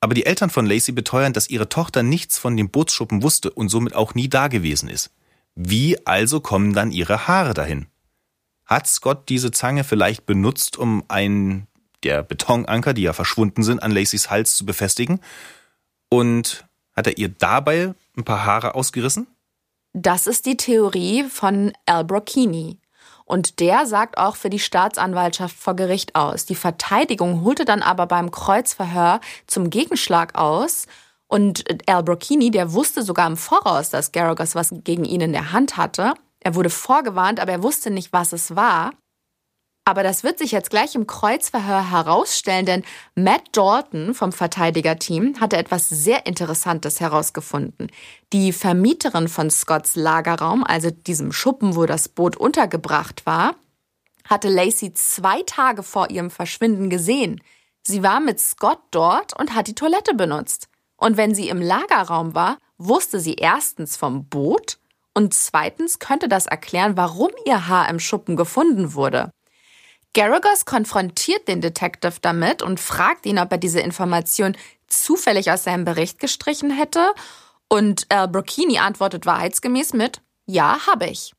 Aber 0.00 0.14
die 0.14 0.26
Eltern 0.26 0.50
von 0.50 0.66
Lacey 0.66 0.92
beteuern, 0.92 1.32
dass 1.32 1.50
ihre 1.50 1.68
Tochter 1.68 2.02
nichts 2.04 2.38
von 2.38 2.56
dem 2.56 2.70
Bootsschuppen 2.70 3.22
wusste 3.22 3.50
und 3.50 3.70
somit 3.70 3.94
auch 3.94 4.14
nie 4.14 4.28
dagewesen 4.28 4.88
ist. 4.88 5.10
Wie 5.56 6.06
also 6.06 6.40
kommen 6.40 6.74
dann 6.74 6.92
ihre 6.92 7.26
Haare 7.26 7.54
dahin? 7.54 7.86
Hat 8.66 8.86
Scott 8.86 9.28
diese 9.28 9.50
Zange 9.50 9.82
vielleicht 9.82 10.26
benutzt, 10.26 10.76
um 10.76 11.04
einen 11.08 11.66
der 12.04 12.22
Betonanker, 12.22 12.94
die 12.94 13.02
ja 13.02 13.12
verschwunden 13.12 13.62
sind, 13.62 13.82
an 13.82 13.90
Lacys 13.90 14.30
Hals 14.30 14.56
zu 14.56 14.64
befestigen? 14.64 15.20
Und 16.08 16.66
hat 16.94 17.06
er 17.06 17.18
ihr 17.18 17.28
dabei 17.28 17.94
ein 18.16 18.24
paar 18.24 18.44
Haare 18.44 18.74
ausgerissen? 18.74 19.26
Das 19.92 20.26
ist 20.26 20.46
die 20.46 20.56
Theorie 20.56 21.24
von 21.24 21.72
Al 21.86 22.04
Brocchini. 22.04 22.78
Und 23.24 23.60
der 23.60 23.86
sagt 23.86 24.18
auch 24.18 24.36
für 24.36 24.50
die 24.50 24.58
Staatsanwaltschaft 24.58 25.56
vor 25.56 25.74
Gericht 25.74 26.14
aus. 26.14 26.44
Die 26.44 26.54
Verteidigung 26.54 27.42
holte 27.42 27.64
dann 27.64 27.80
aber 27.82 28.06
beim 28.06 28.30
Kreuzverhör 28.30 29.20
zum 29.46 29.70
Gegenschlag 29.70 30.34
aus 30.34 30.86
und 31.26 31.64
Al 31.88 32.02
Brocchini, 32.02 32.50
der 32.50 32.72
wusste 32.72 33.02
sogar 33.02 33.26
im 33.26 33.36
Voraus, 33.36 33.90
dass 33.90 34.12
Garagos 34.12 34.54
was 34.54 34.74
gegen 34.84 35.04
ihn 35.04 35.20
in 35.20 35.32
der 35.32 35.52
Hand 35.52 35.76
hatte. 35.76 36.14
Er 36.40 36.54
wurde 36.54 36.70
vorgewarnt, 36.70 37.40
aber 37.40 37.52
er 37.52 37.62
wusste 37.62 37.90
nicht, 37.90 38.12
was 38.12 38.32
es 38.32 38.54
war. 38.54 38.92
Aber 39.86 40.02
das 40.02 40.24
wird 40.24 40.38
sich 40.38 40.50
jetzt 40.50 40.70
gleich 40.70 40.94
im 40.94 41.06
Kreuzverhör 41.06 41.90
herausstellen, 41.90 42.64
denn 42.64 42.84
Matt 43.14 43.42
Dalton 43.52 44.14
vom 44.14 44.32
Verteidigerteam 44.32 45.38
hatte 45.40 45.58
etwas 45.58 45.90
sehr 45.90 46.24
Interessantes 46.24 47.00
herausgefunden. 47.00 47.88
Die 48.32 48.52
Vermieterin 48.52 49.28
von 49.28 49.50
Scotts 49.50 49.94
Lagerraum, 49.94 50.64
also 50.64 50.90
diesem 50.90 51.32
Schuppen, 51.32 51.76
wo 51.76 51.84
das 51.84 52.08
Boot 52.08 52.36
untergebracht 52.36 53.26
war, 53.26 53.56
hatte 54.26 54.48
Lacey 54.48 54.94
zwei 54.94 55.42
Tage 55.42 55.82
vor 55.82 56.08
ihrem 56.08 56.30
Verschwinden 56.30 56.88
gesehen. 56.88 57.42
Sie 57.82 58.02
war 58.02 58.20
mit 58.20 58.40
Scott 58.40 58.80
dort 58.90 59.38
und 59.38 59.54
hat 59.54 59.66
die 59.66 59.74
Toilette 59.74 60.14
benutzt. 60.14 60.68
Und 60.96 61.18
wenn 61.18 61.34
sie 61.34 61.50
im 61.50 61.60
Lagerraum 61.60 62.34
war, 62.34 62.56
wusste 62.78 63.20
sie 63.20 63.34
erstens 63.34 63.98
vom 63.98 64.30
Boot 64.30 64.78
und 65.12 65.34
zweitens 65.34 65.98
könnte 65.98 66.26
das 66.26 66.46
erklären, 66.46 66.96
warum 66.96 67.30
ihr 67.44 67.68
Haar 67.68 67.90
im 67.90 68.00
Schuppen 68.00 68.36
gefunden 68.36 68.94
wurde. 68.94 69.30
Garagos 70.14 70.64
konfrontiert 70.64 71.48
den 71.48 71.60
Detective 71.60 72.14
damit 72.22 72.62
und 72.62 72.80
fragt 72.80 73.26
ihn, 73.26 73.38
ob 73.38 73.52
er 73.52 73.58
diese 73.58 73.80
Information 73.80 74.56
zufällig 74.88 75.50
aus 75.50 75.64
seinem 75.64 75.84
Bericht 75.84 76.18
gestrichen 76.18 76.70
hätte. 76.70 77.12
Und 77.68 78.06
Al 78.10 78.28
Brocchini 78.28 78.78
antwortet 78.78 79.26
wahrheitsgemäß 79.26 79.92
mit 79.92 80.22
Ja, 80.46 80.78
habe 80.86 81.06
ich 81.06 81.32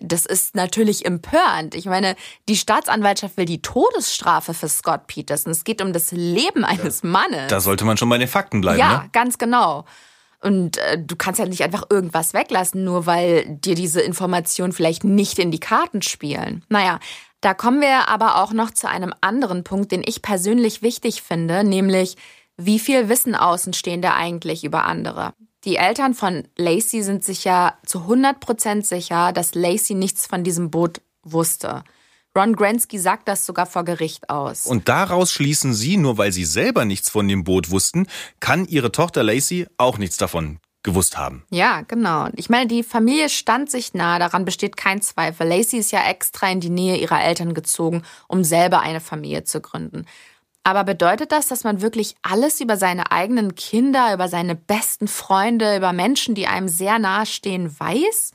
das 0.00 0.26
ist 0.26 0.54
natürlich 0.54 1.04
empörend. 1.04 1.74
Ich 1.74 1.86
meine, 1.86 2.16
die 2.48 2.56
Staatsanwaltschaft 2.56 3.36
will 3.36 3.44
die 3.44 3.62
Todesstrafe 3.62 4.54
für 4.54 4.68
Scott 4.68 5.06
Peterson. 5.06 5.52
Es 5.52 5.64
geht 5.64 5.82
um 5.82 5.92
das 5.92 6.12
Leben 6.12 6.64
eines 6.64 7.02
Mannes. 7.02 7.48
Da 7.48 7.60
sollte 7.60 7.84
man 7.84 7.96
schon 7.96 8.08
bei 8.08 8.18
den 8.18 8.28
Fakten 8.28 8.60
bleiben. 8.60 8.78
Ja, 8.78 9.02
ne? 9.02 9.08
ganz 9.12 9.38
genau. 9.38 9.84
Und 10.40 10.76
äh, 10.78 11.02
du 11.02 11.16
kannst 11.16 11.40
ja 11.40 11.46
nicht 11.46 11.64
einfach 11.64 11.84
irgendwas 11.90 12.32
weglassen, 12.32 12.84
nur 12.84 13.06
weil 13.06 13.44
dir 13.48 13.74
diese 13.74 14.00
Informationen 14.00 14.72
vielleicht 14.72 15.02
nicht 15.02 15.38
in 15.40 15.50
die 15.50 15.58
Karten 15.58 16.00
spielen. 16.00 16.64
Naja, 16.68 17.00
da 17.40 17.54
kommen 17.54 17.80
wir 17.80 18.08
aber 18.08 18.42
auch 18.42 18.52
noch 18.52 18.70
zu 18.70 18.88
einem 18.88 19.14
anderen 19.20 19.64
Punkt, 19.64 19.92
den 19.92 20.02
ich 20.04 20.22
persönlich 20.22 20.82
wichtig 20.82 21.22
finde, 21.22 21.64
nämlich 21.64 22.16
wie 22.56 22.78
viel 22.78 23.08
Wissen 23.08 23.34
Außenstehende 23.34 24.12
eigentlich 24.12 24.64
über 24.64 24.84
andere. 24.84 25.34
Die 25.64 25.76
Eltern 25.76 26.14
von 26.14 26.48
Lacey 26.56 27.02
sind 27.02 27.24
sich 27.24 27.44
ja 27.44 27.78
zu 27.86 28.00
100% 28.00 28.84
sicher, 28.84 29.32
dass 29.32 29.54
Lacey 29.54 29.94
nichts 29.94 30.26
von 30.26 30.42
diesem 30.42 30.70
Boot 30.70 31.00
wusste. 31.22 31.84
Ron 32.36 32.54
Gransky 32.54 32.98
sagt 32.98 33.26
das 33.26 33.46
sogar 33.46 33.66
vor 33.66 33.84
Gericht 33.84 34.30
aus. 34.30 34.66
Und 34.66 34.88
daraus 34.88 35.32
schließen 35.32 35.74
sie, 35.74 35.96
nur 35.96 36.18
weil 36.18 36.32
sie 36.32 36.44
selber 36.44 36.84
nichts 36.84 37.10
von 37.10 37.26
dem 37.26 37.42
Boot 37.42 37.70
wussten, 37.70 38.06
kann 38.38 38.66
ihre 38.66 38.92
Tochter 38.92 39.22
Lacey 39.22 39.66
auch 39.76 39.98
nichts 39.98 40.16
davon 40.16 40.60
gewusst 40.88 41.18
haben. 41.18 41.44
Ja, 41.50 41.82
genau. 41.82 42.28
Ich 42.34 42.48
meine, 42.48 42.66
die 42.66 42.82
Familie 42.82 43.28
stand 43.28 43.70
sich 43.70 43.94
nahe, 43.94 44.18
daran 44.18 44.44
besteht 44.44 44.76
kein 44.76 45.02
Zweifel. 45.02 45.46
Lacey 45.46 45.78
ist 45.78 45.92
ja 45.92 46.08
extra 46.08 46.50
in 46.50 46.60
die 46.60 46.70
Nähe 46.70 46.96
ihrer 46.96 47.22
Eltern 47.22 47.54
gezogen, 47.54 48.02
um 48.26 48.42
selber 48.42 48.80
eine 48.80 49.00
Familie 49.00 49.44
zu 49.44 49.60
gründen. 49.60 50.06
Aber 50.64 50.84
bedeutet 50.84 51.32
das, 51.32 51.48
dass 51.48 51.64
man 51.64 51.80
wirklich 51.80 52.14
alles 52.22 52.60
über 52.60 52.76
seine 52.76 53.10
eigenen 53.10 53.54
Kinder, 53.54 54.12
über 54.12 54.28
seine 54.28 54.54
besten 54.54 55.08
Freunde, 55.08 55.76
über 55.76 55.92
Menschen, 55.92 56.34
die 56.34 56.46
einem 56.46 56.68
sehr 56.68 56.98
nahestehen, 56.98 57.78
weiß? 57.78 58.32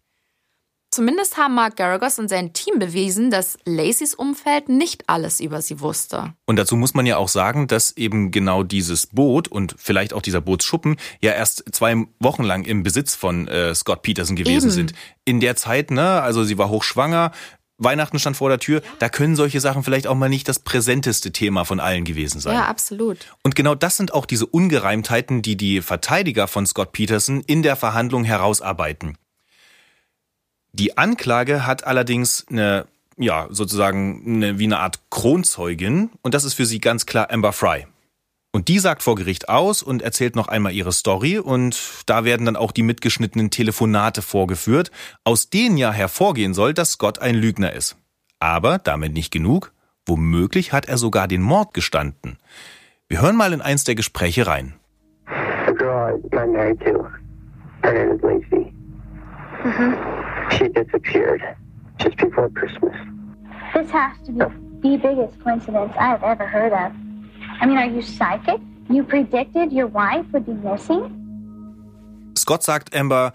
Zumindest 0.93 1.37
haben 1.37 1.55
Mark 1.55 1.75
Garagos 1.75 2.19
und 2.19 2.29
sein 2.29 2.53
Team 2.53 2.77
bewiesen, 2.77 3.31
dass 3.31 3.57
Lacys 3.65 4.13
Umfeld 4.13 4.69
nicht 4.69 5.09
alles 5.09 5.39
über 5.39 5.59
sie 5.59 5.79
wusste. 5.79 6.35
Und 6.45 6.57
dazu 6.57 6.75
muss 6.75 6.93
man 6.93 7.07
ja 7.07 7.17
auch 7.17 7.29
sagen, 7.29 7.65
dass 7.65 7.97
eben 7.97 8.29
genau 8.29 8.61
dieses 8.61 9.07
Boot 9.07 9.47
und 9.47 9.73
vielleicht 9.79 10.13
auch 10.13 10.21
dieser 10.21 10.39
Bootsschuppen 10.39 10.97
ja 11.19 11.31
erst 11.31 11.63
zwei 11.73 12.05
Wochen 12.19 12.43
lang 12.43 12.63
im 12.65 12.83
Besitz 12.83 13.15
von 13.15 13.47
äh, 13.47 13.73
Scott 13.73 14.03
Peterson 14.03 14.35
gewesen 14.35 14.67
eben. 14.67 14.71
sind. 14.71 14.93
In 15.25 15.39
der 15.39 15.55
Zeit, 15.55 15.89
ne, 15.89 16.21
also 16.21 16.43
sie 16.43 16.59
war 16.59 16.69
hochschwanger, 16.69 17.31
Weihnachten 17.79 18.19
stand 18.19 18.37
vor 18.37 18.49
der 18.49 18.59
Tür, 18.59 18.83
da 18.99 19.09
können 19.09 19.35
solche 19.35 19.59
Sachen 19.59 19.81
vielleicht 19.81 20.05
auch 20.05 20.13
mal 20.13 20.29
nicht 20.29 20.47
das 20.47 20.59
präsenteste 20.59 21.31
Thema 21.31 21.65
von 21.65 21.79
allen 21.79 22.05
gewesen 22.05 22.39
sein. 22.39 22.53
Ja, 22.53 22.65
absolut. 22.65 23.17
Und 23.41 23.55
genau 23.55 23.73
das 23.73 23.97
sind 23.97 24.13
auch 24.13 24.27
diese 24.27 24.45
Ungereimtheiten, 24.45 25.41
die 25.41 25.57
die 25.57 25.81
Verteidiger 25.81 26.47
von 26.47 26.67
Scott 26.67 26.91
Peterson 26.91 27.41
in 27.41 27.63
der 27.63 27.75
Verhandlung 27.75 28.23
herausarbeiten. 28.23 29.17
Die 30.75 30.97
Anklage 30.97 31.67
hat 31.67 31.85
allerdings 31.85 32.47
eine, 32.49 32.87
ja, 33.15 33.47
sozusagen 33.51 34.23
eine, 34.25 34.57
wie 34.57 34.63
eine 34.63 34.79
Art 34.79 34.99
Kronzeugin 35.11 36.09
und 36.23 36.33
das 36.33 36.45
ist 36.45 36.55
für 36.55 36.65
sie 36.65 36.79
ganz 36.79 37.05
klar 37.05 37.29
Amber 37.31 37.53
Fry. 37.53 37.85
Und 38.51 38.67
die 38.67 38.79
sagt 38.79 39.03
vor 39.03 39.15
Gericht 39.15 39.49
aus 39.49 39.83
und 39.83 40.01
erzählt 40.01 40.35
noch 40.35 40.47
einmal 40.47 40.73
ihre 40.73 40.91
Story 40.91 41.37
und 41.37 41.79
da 42.07 42.23
werden 42.23 42.47
dann 42.47 42.55
auch 42.55 42.71
die 42.71 42.81
mitgeschnittenen 42.81 43.51
Telefonate 43.51 44.23
vorgeführt, 44.23 44.89
aus 45.23 45.51
denen 45.51 45.77
ja 45.77 45.91
hervorgehen 45.91 46.55
soll, 46.55 46.73
dass 46.73 46.93
Scott 46.93 47.19
ein 47.19 47.35
Lügner 47.35 47.73
ist. 47.73 47.95
Aber 48.39 48.79
damit 48.79 49.13
nicht 49.13 49.31
genug, 49.31 49.73
womöglich 50.07 50.73
hat 50.73 50.87
er 50.87 50.97
sogar 50.97 51.27
den 51.27 51.41
Mord 51.43 51.75
gestanden. 51.75 52.37
Wir 53.07 53.21
hören 53.21 53.35
mal 53.35 53.53
in 53.53 53.61
eins 53.61 53.83
der 53.83 53.95
Gespräche 53.95 54.47
rein. 54.47 54.73
The 55.67 55.73
girl 55.73 56.19
I'm 56.31 56.51
married 56.51 56.79
to, 56.79 57.05
her 57.83 57.93
name 57.93 58.15
is 58.15 58.21
Lacey. 58.23 58.73
Mhm. 59.63 60.22
She 60.51 60.67
disappeared 60.67 61.41
just 61.97 62.17
before 62.17 62.49
Christmas. 62.49 62.95
This 63.73 63.89
has 63.91 64.17
to 64.25 64.31
be 64.81 64.97
the 64.97 64.97
biggest 64.97 65.39
coincidence 65.43 65.93
I've 65.99 66.23
ever 66.23 66.45
heard 66.45 66.73
of. 66.73 66.91
I 67.61 67.65
mean, 67.65 67.77
are 67.77 67.85
you 67.85 68.01
psychic? 68.01 68.59
You 68.89 69.03
predicted 69.03 69.71
your 69.71 69.87
wife 69.87 70.25
would 70.33 70.45
be 70.45 70.53
missing? 70.53 71.19
Scott 72.37 72.63
sagt 72.63 72.95
Amber, 72.95 73.33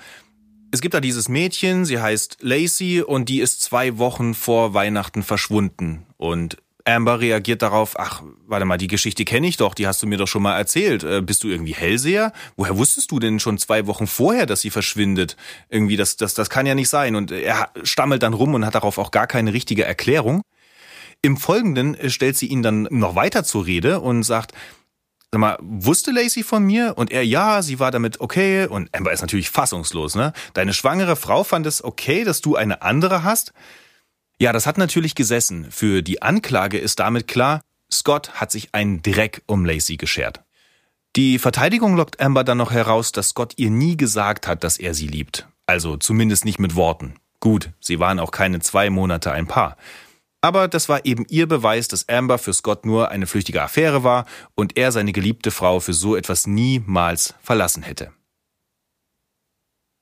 es 0.70 0.80
gibt 0.80 0.94
da 0.94 1.00
dieses 1.00 1.28
Mädchen, 1.28 1.84
sie 1.84 1.98
heißt 1.98 2.38
Lacey 2.42 3.02
und 3.02 3.28
die 3.28 3.40
ist 3.40 3.62
zwei 3.62 3.96
Wochen 3.98 4.34
vor 4.34 4.74
Weihnachten 4.74 5.22
verschwunden. 5.22 6.04
Und 6.18 6.58
Amber 6.88 7.20
reagiert 7.20 7.62
darauf, 7.62 7.98
ach, 7.98 8.22
warte 8.46 8.64
mal, 8.64 8.78
die 8.78 8.86
Geschichte 8.86 9.24
kenne 9.24 9.46
ich 9.46 9.58
doch, 9.58 9.74
die 9.74 9.86
hast 9.86 10.02
du 10.02 10.06
mir 10.06 10.16
doch 10.16 10.26
schon 10.26 10.42
mal 10.42 10.56
erzählt. 10.56 11.04
Äh, 11.04 11.20
bist 11.20 11.44
du 11.44 11.48
irgendwie 11.48 11.74
Hellseher? 11.74 12.32
Woher 12.56 12.78
wusstest 12.78 13.10
du 13.10 13.18
denn 13.18 13.38
schon 13.40 13.58
zwei 13.58 13.86
Wochen 13.86 14.06
vorher, 14.06 14.46
dass 14.46 14.62
sie 14.62 14.70
verschwindet? 14.70 15.36
Irgendwie, 15.68 15.96
das, 15.96 16.16
das, 16.16 16.34
das 16.34 16.48
kann 16.48 16.66
ja 16.66 16.74
nicht 16.74 16.88
sein. 16.88 17.14
Und 17.14 17.30
er 17.30 17.70
stammelt 17.82 18.22
dann 18.22 18.32
rum 18.32 18.54
und 18.54 18.64
hat 18.64 18.74
darauf 18.74 18.98
auch 18.98 19.10
gar 19.10 19.26
keine 19.26 19.52
richtige 19.52 19.84
Erklärung. 19.84 20.42
Im 21.20 21.36
Folgenden 21.36 21.96
stellt 22.10 22.36
sie 22.36 22.46
ihn 22.46 22.62
dann 22.62 22.88
noch 22.90 23.14
weiter 23.14 23.44
zur 23.44 23.66
Rede 23.66 24.00
und 24.00 24.22
sagt, 24.22 24.52
Sag 25.30 25.40
mal, 25.40 25.58
wusste 25.60 26.10
Lacey 26.10 26.42
von 26.42 26.64
mir? 26.64 26.94
Und 26.96 27.10
er, 27.10 27.22
ja, 27.22 27.60
sie 27.60 27.78
war 27.78 27.90
damit 27.90 28.22
okay. 28.22 28.66
Und 28.66 28.88
Amber 28.96 29.12
ist 29.12 29.20
natürlich 29.20 29.50
fassungslos, 29.50 30.14
ne? 30.14 30.32
Deine 30.54 30.72
schwangere 30.72 31.16
Frau 31.16 31.44
fand 31.44 31.66
es 31.66 31.84
okay, 31.84 32.24
dass 32.24 32.40
du 32.40 32.56
eine 32.56 32.80
andere 32.80 33.24
hast? 33.24 33.52
Ja, 34.40 34.52
das 34.52 34.66
hat 34.66 34.78
natürlich 34.78 35.14
gesessen. 35.14 35.66
Für 35.70 36.02
die 36.02 36.22
Anklage 36.22 36.78
ist 36.78 37.00
damit 37.00 37.26
klar, 37.26 37.60
Scott 37.92 38.34
hat 38.34 38.52
sich 38.52 38.68
einen 38.72 39.02
Dreck 39.02 39.42
um 39.46 39.64
Lacey 39.64 39.96
geschert. 39.96 40.42
Die 41.16 41.38
Verteidigung 41.38 41.96
lockt 41.96 42.20
Amber 42.20 42.44
dann 42.44 42.58
noch 42.58 42.70
heraus, 42.70 43.10
dass 43.12 43.30
Scott 43.30 43.54
ihr 43.56 43.70
nie 43.70 43.96
gesagt 43.96 44.46
hat, 44.46 44.62
dass 44.62 44.78
er 44.78 44.94
sie 44.94 45.08
liebt. 45.08 45.48
Also 45.66 45.96
zumindest 45.96 46.44
nicht 46.44 46.60
mit 46.60 46.76
Worten. 46.76 47.14
Gut, 47.40 47.70
sie 47.80 47.98
waren 47.98 48.20
auch 48.20 48.30
keine 48.30 48.60
zwei 48.60 48.90
Monate 48.90 49.32
ein 49.32 49.46
Paar. 49.46 49.76
Aber 50.40 50.68
das 50.68 50.88
war 50.88 51.04
eben 51.04 51.26
ihr 51.28 51.48
Beweis, 51.48 51.88
dass 51.88 52.08
Amber 52.08 52.38
für 52.38 52.52
Scott 52.52 52.86
nur 52.86 53.10
eine 53.10 53.26
flüchtige 53.26 53.62
Affäre 53.62 54.04
war 54.04 54.26
und 54.54 54.76
er 54.76 54.92
seine 54.92 55.12
geliebte 55.12 55.50
Frau 55.50 55.80
für 55.80 55.94
so 55.94 56.14
etwas 56.14 56.46
niemals 56.46 57.34
verlassen 57.42 57.82
hätte. 57.82 58.12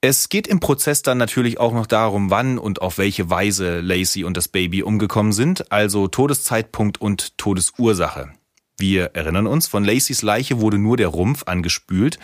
Es 0.00 0.28
geht 0.28 0.46
im 0.46 0.60
Prozess 0.60 1.02
dann 1.02 1.18
natürlich 1.18 1.58
auch 1.58 1.72
noch 1.72 1.86
darum, 1.86 2.30
wann 2.30 2.58
und 2.58 2.82
auf 2.82 2.98
welche 2.98 3.30
Weise 3.30 3.80
Lacey 3.80 4.24
und 4.24 4.36
das 4.36 4.48
Baby 4.48 4.82
umgekommen 4.82 5.32
sind, 5.32 5.72
also 5.72 6.06
Todeszeitpunkt 6.06 7.00
und 7.00 7.38
Todesursache. 7.38 8.32
Wir 8.78 9.12
erinnern 9.14 9.46
uns, 9.46 9.66
von 9.68 9.84
Lacys 9.84 10.20
Leiche 10.20 10.60
wurde 10.60 10.78
nur 10.78 10.98
der 10.98 11.08
Rumpf 11.08 11.44
angespült, 11.46 12.18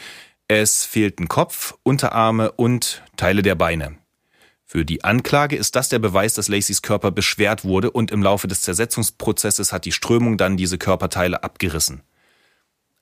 es 0.48 0.84
fehlten 0.84 1.28
Kopf, 1.28 1.74
Unterarme 1.82 2.52
und 2.52 3.02
Teile 3.16 3.40
der 3.40 3.54
Beine. 3.54 3.96
Für 4.66 4.84
die 4.84 5.02
Anklage 5.02 5.56
ist 5.56 5.74
das 5.76 5.88
der 5.88 5.98
Beweis, 5.98 6.34
dass 6.34 6.48
Lacys 6.48 6.82
Körper 6.82 7.10
beschwert 7.10 7.64
wurde 7.64 7.90
und 7.90 8.10
im 8.10 8.22
Laufe 8.22 8.48
des 8.48 8.60
Zersetzungsprozesses 8.62 9.72
hat 9.72 9.86
die 9.86 9.92
Strömung 9.92 10.36
dann 10.36 10.56
diese 10.56 10.78
Körperteile 10.78 11.42
abgerissen. 11.42 12.02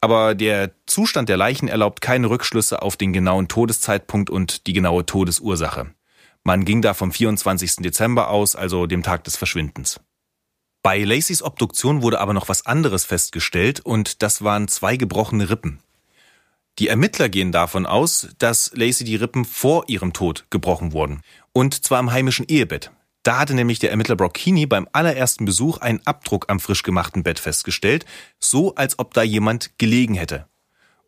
Aber 0.01 0.35
der 0.35 0.73
Zustand 0.87 1.29
der 1.29 1.37
Leichen 1.37 1.69
erlaubt 1.69 2.01
keine 2.01 2.31
Rückschlüsse 2.31 2.83
auf 2.83 2.97
den 2.97 3.13
genauen 3.13 3.49
Todeszeitpunkt 3.49 4.31
und 4.31 4.67
die 4.67 4.73
genaue 4.73 5.05
Todesursache. 5.05 5.95
Man 6.43 6.65
ging 6.65 6.81
da 6.81 6.95
vom 6.95 7.13
24. 7.13 7.77
Dezember 7.77 8.31
aus, 8.31 8.57
also 8.57 8.87
dem 8.87 9.03
Tag 9.03 9.25
des 9.25 9.37
Verschwindens. 9.37 10.01
Bei 10.83 11.05
Lacys 11.05 11.43
Obduktion 11.43 12.01
wurde 12.01 12.21
aber 12.21 12.33
noch 12.33 12.49
was 12.49 12.65
anderes 12.65 13.05
festgestellt 13.05 13.81
und 13.81 14.23
das 14.23 14.43
waren 14.43 14.69
zwei 14.69 14.97
gebrochene 14.97 15.51
Rippen. 15.51 15.81
Die 16.79 16.89
Ermittler 16.89 17.29
gehen 17.29 17.53
davon 17.53 17.85
aus, 17.85 18.29
dass 18.39 18.71
Lacey 18.75 19.05
die 19.05 19.17
Rippen 19.17 19.45
vor 19.45 19.85
ihrem 19.89 20.15
Tod 20.15 20.47
gebrochen 20.49 20.93
wurden. 20.93 21.21
Und 21.53 21.85
zwar 21.85 22.01
im 22.01 22.11
heimischen 22.11 22.47
Ehebett. 22.49 22.91
Da 23.23 23.39
hatte 23.39 23.55
nämlich 23.55 23.79
der 23.79 23.91
Ermittler 23.91 24.16
Brocchini 24.16 24.66
beim 24.66 24.89
allerersten 24.93 25.45
Besuch 25.45 25.79
einen 25.79 26.01
Abdruck 26.07 26.47
am 26.49 26.59
frisch 26.59 26.83
gemachten 26.83 27.23
Bett 27.23 27.39
festgestellt, 27.39 28.07
so 28.39 28.75
als 28.75 28.99
ob 28.99 29.12
da 29.12 29.23
jemand 29.23 29.79
gelegen 29.79 30.14
hätte. 30.14 30.47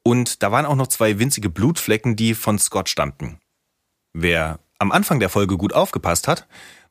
Und 0.02 0.42
da 0.42 0.52
waren 0.52 0.66
auch 0.66 0.76
noch 0.76 0.88
zwei 0.88 1.18
winzige 1.18 1.48
Blutflecken, 1.48 2.16
die 2.16 2.34
von 2.34 2.58
Scott 2.58 2.88
stammten. 2.88 3.38
Wer 4.12 4.58
am 4.78 4.92
Anfang 4.92 5.20
der 5.20 5.30
Folge 5.30 5.56
gut 5.56 5.72
aufgepasst 5.72 6.28
hat, 6.28 6.46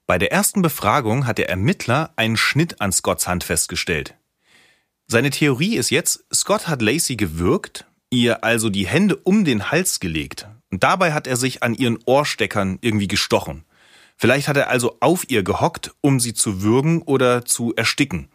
bei 0.07 0.17
der 0.17 0.32
ersten 0.32 0.61
Befragung 0.61 1.28
hat 1.28 1.38
der 1.38 1.49
Ermittler 1.49 2.11
einen 2.15 2.38
Schnitt 2.38 2.82
an 2.82 2.91
Scotts 2.91 3.28
Hand 3.28 3.43
festgestellt. 3.43 4.15
Seine 5.07 5.30
Theorie 5.30 5.76
ist 5.76 5.91
jetzt, 5.91 6.24
Scott 6.34 6.67
hat 6.67 6.82
Lacey 6.82 7.15
gewürgt, 7.15 7.86
ihr 8.09 8.43
also 8.43 8.69
die 8.69 8.88
Hände 8.88 9.17
um 9.17 9.45
den 9.45 9.72
Hals 9.72 9.99
gelegt 9.99 10.47
und 10.72 10.84
dabei 10.84 11.13
hat 11.13 11.28
er 11.28 11.38
sich 11.38 11.63
an 11.63 11.76
ihren 11.76 11.99
Ohrsteckern 12.05 12.80
irgendwie 12.82 13.07
gestochen. 13.07 13.65
Vielleicht 14.22 14.47
hat 14.47 14.55
er 14.55 14.69
also 14.69 14.97
auf 14.99 15.28
ihr 15.32 15.41
gehockt, 15.41 15.95
um 15.99 16.19
sie 16.19 16.36
zu 16.36 16.61
würgen 16.61 17.01
oder 17.01 17.43
zu 17.43 17.74
ersticken. 17.76 18.30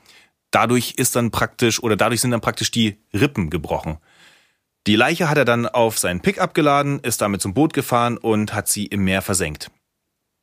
Dadurch 0.51 0.95
ist 0.97 1.15
dann 1.15 1.31
praktisch 1.31 1.81
oder 1.81 1.95
dadurch 1.95 2.21
sind 2.21 2.33
dann 2.33 2.41
praktisch 2.41 2.73
die 2.73 2.97
Rippen 3.15 3.51
gebrochen. 3.51 3.99
Die 4.89 4.97
Leiche 4.97 5.31
hat 5.31 5.39
er 5.39 5.45
dann 5.45 5.65
auf 5.65 5.97
seinen 5.97 6.23
Pickup 6.23 6.55
geladen, 6.55 6.99
ist 6.99 7.21
damit 7.21 7.41
zum 7.41 7.55
Boot 7.55 7.73
gefahren 7.73 8.19
und 8.19 8.53
hat 8.53 8.67
sie 8.67 8.87
im 8.87 9.05
Meer 9.05 9.23
versenkt. 9.23 9.71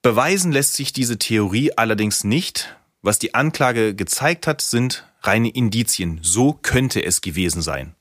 Beweisen 0.02 0.54
lässt 0.54 0.76
sich 0.76 0.94
diese 0.94 1.20
Theorie 1.20 1.74
allerdings 1.76 2.24
nicht. 2.24 2.78
Was 3.02 3.20
die 3.20 3.36
Anklage 3.36 3.96
gezeigt 3.96 4.48
hat, 4.48 4.62
sind 4.62 5.06
reine 5.24 5.50
Indizien. 5.50 6.20
So 6.22 6.54
könnte 6.54 7.04
es 7.04 7.20
gewesen 7.20 7.62
sein. 7.62 7.96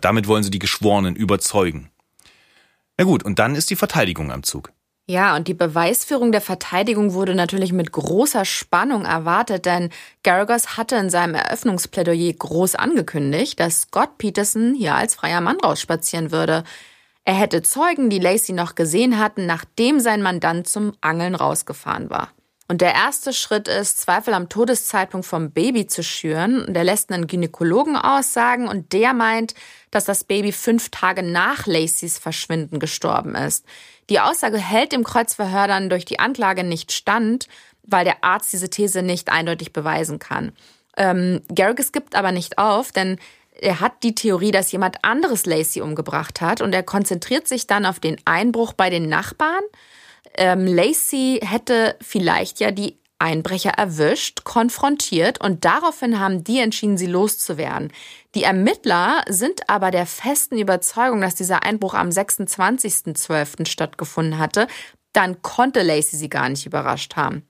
Damit 0.00 0.26
wollen 0.26 0.42
sie 0.42 0.50
die 0.50 0.58
Geschworenen 0.58 1.14
überzeugen. 1.14 1.90
Na 2.96 3.04
gut, 3.04 3.22
und 3.22 3.38
dann 3.38 3.54
ist 3.54 3.70
die 3.70 3.76
Verteidigung 3.76 4.32
am 4.32 4.42
Zug. 4.42 4.72
Ja, 5.10 5.36
und 5.36 5.48
die 5.48 5.54
Beweisführung 5.54 6.32
der 6.32 6.42
Verteidigung 6.42 7.14
wurde 7.14 7.34
natürlich 7.34 7.72
mit 7.72 7.92
großer 7.92 8.44
Spannung 8.44 9.06
erwartet, 9.06 9.64
denn 9.64 9.88
Garagos 10.22 10.76
hatte 10.76 10.96
in 10.96 11.08
seinem 11.08 11.34
Eröffnungsplädoyer 11.34 12.34
groß 12.34 12.74
angekündigt, 12.74 13.58
dass 13.58 13.82
Scott 13.82 14.18
Peterson 14.18 14.74
hier 14.74 14.94
als 14.94 15.14
freier 15.14 15.40
Mann 15.40 15.56
rausspazieren 15.60 16.30
würde. 16.30 16.62
Er 17.24 17.32
hätte 17.32 17.62
Zeugen, 17.62 18.10
die 18.10 18.18
Lacey 18.18 18.52
noch 18.52 18.74
gesehen 18.74 19.18
hatten, 19.18 19.46
nachdem 19.46 19.98
sein 19.98 20.20
Mandant 20.20 20.68
zum 20.68 20.92
Angeln 21.00 21.34
rausgefahren 21.34 22.10
war. 22.10 22.28
Und 22.70 22.82
der 22.82 22.94
erste 22.94 23.32
Schritt 23.32 23.66
ist, 23.66 23.98
Zweifel 23.98 24.34
am 24.34 24.50
Todeszeitpunkt 24.50 25.26
vom 25.26 25.52
Baby 25.52 25.86
zu 25.86 26.02
schüren. 26.02 26.66
Der 26.68 26.84
lässt 26.84 27.10
einen 27.10 27.26
Gynäkologen 27.26 27.96
aussagen 27.96 28.68
und 28.68 28.92
der 28.92 29.14
meint, 29.14 29.54
dass 29.90 30.04
das 30.04 30.24
Baby 30.24 30.52
fünf 30.52 30.90
Tage 30.90 31.22
nach 31.22 31.66
Lacys 31.66 32.18
Verschwinden 32.18 32.78
gestorben 32.78 33.34
ist. 33.34 33.64
Die 34.10 34.20
Aussage 34.20 34.58
hält 34.58 34.92
im 34.92 35.04
Kreuzverhör 35.04 35.66
dann 35.66 35.90
durch 35.90 36.04
die 36.04 36.18
Anklage 36.18 36.64
nicht 36.64 36.92
stand, 36.92 37.48
weil 37.82 38.04
der 38.04 38.22
Arzt 38.22 38.52
diese 38.52 38.70
These 38.70 39.02
nicht 39.02 39.30
eindeutig 39.30 39.72
beweisen 39.72 40.18
kann. 40.18 40.52
Ähm, 40.96 41.42
Garrigus 41.54 41.92
gibt 41.92 42.14
aber 42.14 42.32
nicht 42.32 42.58
auf, 42.58 42.92
denn 42.92 43.18
er 43.60 43.80
hat 43.80 44.02
die 44.02 44.14
Theorie, 44.14 44.50
dass 44.50 44.72
jemand 44.72 45.04
anderes 45.04 45.46
Lacey 45.46 45.82
umgebracht 45.82 46.40
hat 46.40 46.60
und 46.60 46.72
er 46.72 46.82
konzentriert 46.82 47.48
sich 47.48 47.66
dann 47.66 47.86
auf 47.86 47.98
den 47.98 48.16
Einbruch 48.24 48.72
bei 48.72 48.88
den 48.90 49.08
Nachbarn. 49.08 49.62
Ähm, 50.34 50.66
Lacey 50.66 51.40
hätte 51.42 51.96
vielleicht 52.00 52.60
ja 52.60 52.70
die 52.70 52.97
Einbrecher 53.18 53.70
erwischt, 53.70 54.44
konfrontiert 54.44 55.40
und 55.40 55.64
daraufhin 55.64 56.20
haben 56.20 56.44
die 56.44 56.60
entschieden, 56.60 56.98
sie 56.98 57.06
loszuwerden. 57.06 57.92
Die 58.34 58.44
Ermittler 58.44 59.22
sind 59.28 59.68
aber 59.68 59.90
der 59.90 60.06
festen 60.06 60.58
Überzeugung, 60.58 61.20
dass 61.20 61.34
dieser 61.34 61.62
Einbruch 61.64 61.94
am 61.94 62.08
26.12. 62.10 63.66
stattgefunden 63.66 64.38
hatte. 64.38 64.68
Dann 65.12 65.42
konnte 65.42 65.82
Lacey 65.82 66.16
sie 66.16 66.28
gar 66.28 66.48
nicht 66.48 66.66
überrascht 66.66 67.16
haben. 67.16 67.47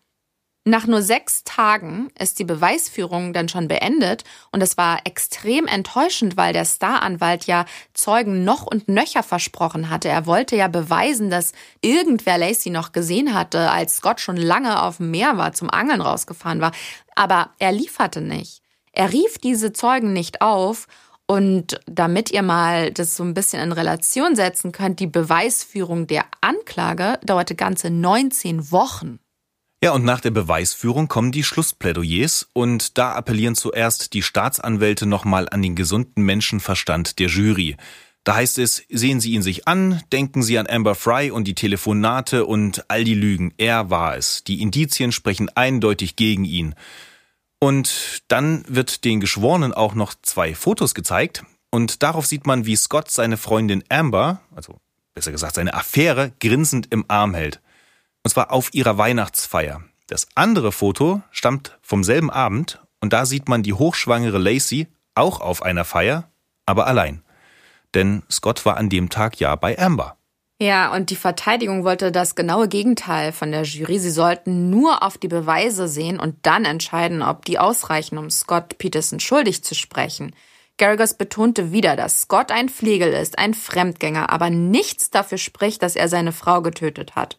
Nach 0.68 0.86
nur 0.86 1.00
sechs 1.00 1.44
Tagen 1.44 2.10
ist 2.18 2.38
die 2.38 2.44
Beweisführung 2.44 3.32
dann 3.32 3.48
schon 3.48 3.68
beendet 3.68 4.24
und 4.52 4.62
es 4.62 4.76
war 4.76 4.98
extrem 5.04 5.66
enttäuschend, 5.66 6.36
weil 6.36 6.52
der 6.52 6.66
Staranwalt 6.66 7.46
ja 7.46 7.64
Zeugen 7.94 8.44
noch 8.44 8.66
und 8.66 8.86
nöcher 8.86 9.22
versprochen 9.22 9.88
hatte. 9.88 10.08
Er 10.08 10.26
wollte 10.26 10.56
ja 10.56 10.68
beweisen, 10.68 11.30
dass 11.30 11.52
irgendwer 11.80 12.36
Lacey 12.36 12.68
noch 12.68 12.92
gesehen 12.92 13.32
hatte, 13.32 13.70
als 13.70 13.96
Scott 13.96 14.20
schon 14.20 14.36
lange 14.36 14.82
auf 14.82 14.98
dem 14.98 15.10
Meer 15.10 15.38
war, 15.38 15.54
zum 15.54 15.70
Angeln 15.70 16.02
rausgefahren 16.02 16.60
war. 16.60 16.72
Aber 17.14 17.48
er 17.58 17.72
lieferte 17.72 18.20
nicht. 18.20 18.60
Er 18.92 19.10
rief 19.10 19.38
diese 19.38 19.72
Zeugen 19.72 20.12
nicht 20.12 20.42
auf 20.42 20.86
und 21.26 21.80
damit 21.86 22.30
ihr 22.30 22.42
mal 22.42 22.92
das 22.92 23.16
so 23.16 23.24
ein 23.24 23.32
bisschen 23.32 23.62
in 23.62 23.72
Relation 23.72 24.36
setzen 24.36 24.72
könnt, 24.72 25.00
die 25.00 25.06
Beweisführung 25.06 26.06
der 26.06 26.26
Anklage 26.42 27.18
dauerte 27.24 27.54
ganze 27.54 27.88
19 27.88 28.70
Wochen. 28.70 29.18
Ja, 29.82 29.92
und 29.92 30.04
nach 30.04 30.20
der 30.20 30.32
Beweisführung 30.32 31.06
kommen 31.06 31.30
die 31.30 31.44
Schlussplädoyers 31.44 32.48
und 32.52 32.98
da 32.98 33.12
appellieren 33.12 33.54
zuerst 33.54 34.12
die 34.12 34.22
Staatsanwälte 34.22 35.06
nochmal 35.06 35.48
an 35.48 35.62
den 35.62 35.76
gesunden 35.76 36.24
Menschenverstand 36.24 37.20
der 37.20 37.28
Jury. 37.28 37.76
Da 38.24 38.34
heißt 38.34 38.58
es, 38.58 38.82
sehen 38.88 39.20
Sie 39.20 39.32
ihn 39.32 39.42
sich 39.42 39.68
an, 39.68 40.02
denken 40.12 40.42
Sie 40.42 40.58
an 40.58 40.66
Amber 40.66 40.96
Fry 40.96 41.30
und 41.30 41.44
die 41.44 41.54
Telefonate 41.54 42.44
und 42.44 42.90
all 42.90 43.04
die 43.04 43.14
Lügen. 43.14 43.54
Er 43.56 43.88
war 43.88 44.16
es. 44.16 44.42
Die 44.42 44.60
Indizien 44.60 45.12
sprechen 45.12 45.48
eindeutig 45.54 46.16
gegen 46.16 46.44
ihn. 46.44 46.74
Und 47.60 48.22
dann 48.26 48.64
wird 48.66 49.04
den 49.04 49.20
Geschworenen 49.20 49.72
auch 49.72 49.94
noch 49.94 50.14
zwei 50.22 50.56
Fotos 50.56 50.94
gezeigt 50.94 51.44
und 51.70 52.02
darauf 52.02 52.26
sieht 52.26 52.46
man, 52.46 52.66
wie 52.66 52.76
Scott 52.76 53.10
seine 53.10 53.36
Freundin 53.36 53.84
Amber, 53.88 54.40
also 54.54 54.80
besser 55.14 55.32
gesagt 55.32 55.54
seine 55.54 55.74
Affäre, 55.74 56.32
grinsend 56.40 56.88
im 56.90 57.04
Arm 57.08 57.34
hält. 57.34 57.60
Und 58.22 58.30
zwar 58.30 58.52
auf 58.52 58.74
ihrer 58.74 58.98
Weihnachtsfeier. 58.98 59.82
Das 60.06 60.26
andere 60.34 60.72
Foto 60.72 61.22
stammt 61.30 61.78
vom 61.82 62.04
selben 62.04 62.30
Abend 62.30 62.80
und 63.00 63.12
da 63.12 63.26
sieht 63.26 63.48
man 63.48 63.62
die 63.62 63.74
hochschwangere 63.74 64.38
Lacey 64.38 64.88
auch 65.14 65.40
auf 65.40 65.62
einer 65.62 65.84
Feier, 65.84 66.30
aber 66.66 66.86
allein. 66.86 67.22
Denn 67.94 68.22
Scott 68.30 68.64
war 68.66 68.76
an 68.76 68.88
dem 68.88 69.10
Tag 69.10 69.40
ja 69.40 69.54
bei 69.56 69.78
Amber. 69.78 70.16
Ja, 70.60 70.92
und 70.92 71.10
die 71.10 71.16
Verteidigung 71.16 71.84
wollte 71.84 72.10
das 72.10 72.34
genaue 72.34 72.68
Gegenteil 72.68 73.30
von 73.30 73.52
der 73.52 73.62
Jury. 73.62 74.00
Sie 74.00 74.10
sollten 74.10 74.70
nur 74.70 75.04
auf 75.04 75.16
die 75.16 75.28
Beweise 75.28 75.86
sehen 75.86 76.18
und 76.18 76.34
dann 76.42 76.64
entscheiden, 76.64 77.22
ob 77.22 77.44
die 77.44 77.60
ausreichen, 77.60 78.18
um 78.18 78.28
Scott 78.28 78.76
Peterson 78.78 79.20
schuldig 79.20 79.62
zu 79.62 79.76
sprechen. 79.76 80.34
Garrigos 80.76 81.14
betonte 81.14 81.70
wieder, 81.70 81.94
dass 81.94 82.22
Scott 82.22 82.50
ein 82.50 82.68
Flegel 82.68 83.12
ist, 83.12 83.38
ein 83.38 83.54
Fremdgänger, 83.54 84.30
aber 84.30 84.50
nichts 84.50 85.10
dafür 85.10 85.38
spricht, 85.38 85.82
dass 85.82 85.94
er 85.94 86.08
seine 86.08 86.32
Frau 86.32 86.60
getötet 86.60 87.14
hat. 87.14 87.38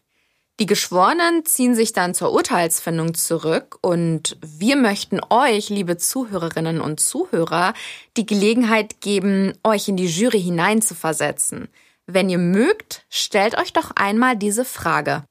Die 0.60 0.66
Geschworenen 0.66 1.46
ziehen 1.46 1.74
sich 1.74 1.94
dann 1.94 2.12
zur 2.12 2.32
Urteilsfindung 2.32 3.14
zurück 3.14 3.78
und 3.80 4.36
wir 4.42 4.76
möchten 4.76 5.18
euch, 5.30 5.70
liebe 5.70 5.96
Zuhörerinnen 5.96 6.82
und 6.82 7.00
Zuhörer, 7.00 7.72
die 8.18 8.26
Gelegenheit 8.26 9.00
geben, 9.00 9.54
euch 9.64 9.88
in 9.88 9.96
die 9.96 10.06
Jury 10.06 10.38
hineinzuversetzen. 10.38 11.68
Wenn 12.04 12.28
ihr 12.28 12.36
mögt, 12.36 13.06
stellt 13.08 13.56
euch 13.56 13.72
doch 13.72 13.92
einmal 13.94 14.36
diese 14.36 14.66
Frage. 14.66 15.24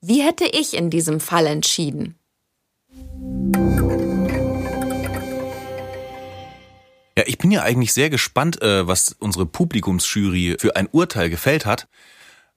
Wie 0.00 0.20
hätte 0.20 0.46
ich 0.46 0.74
in 0.74 0.90
diesem 0.90 1.20
Fall 1.20 1.46
entschieden? 1.46 2.18
Ja, 7.16 7.22
ich 7.26 7.38
bin 7.38 7.52
ja 7.52 7.62
eigentlich 7.62 7.92
sehr 7.92 8.10
gespannt, 8.10 8.60
äh, 8.62 8.84
was 8.84 9.14
unsere 9.20 9.46
Publikumsjury 9.46 10.56
für 10.58 10.74
ein 10.74 10.88
Urteil 10.90 11.30
gefällt 11.30 11.66
hat. 11.66 11.86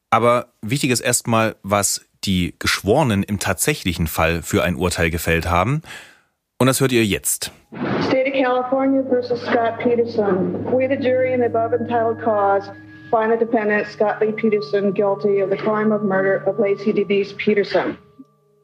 Aber 0.10 0.54
wichtig 0.62 0.90
ist 0.90 1.02
erstmal, 1.02 1.56
was 1.62 2.02
die 2.26 2.56
Geschworenen 2.60 3.24
im 3.24 3.40
tatsächlichen 3.40 4.08
Fall 4.08 4.42
für 4.42 4.64
ein 4.64 4.76
Urteil 4.76 5.10
gefällt 5.10 5.50
haben. 5.50 5.82
Und 6.58 6.68
das 6.68 6.80
hört 6.80 6.92
ihr 6.92 7.04
jetzt. 7.04 7.52
State 8.08 8.28
of 8.28 8.34
California 8.34 9.04
versus 9.10 9.42
Scott 9.42 9.80
Peterson. 9.80 10.66
We, 10.66 10.88
the 10.88 10.96
jury 10.96 11.34
in 11.34 11.42
the 11.42 11.48
above 11.48 11.74
entitled 11.74 12.22
cause, 12.24 12.70
find 13.12 13.32
the 13.32 13.38
defendant 13.38 13.88
Scott 13.88 14.22
Lee 14.22 14.32
Peterson 14.32 14.94
guilty 14.94 15.42
of 15.42 15.50
the 15.50 15.58
crime 15.58 15.92
of 15.92 16.04
murder 16.04 16.44
of 16.48 16.58
Lacey 16.58 16.94
Denise 16.94 17.34
Peterson. 17.34 17.98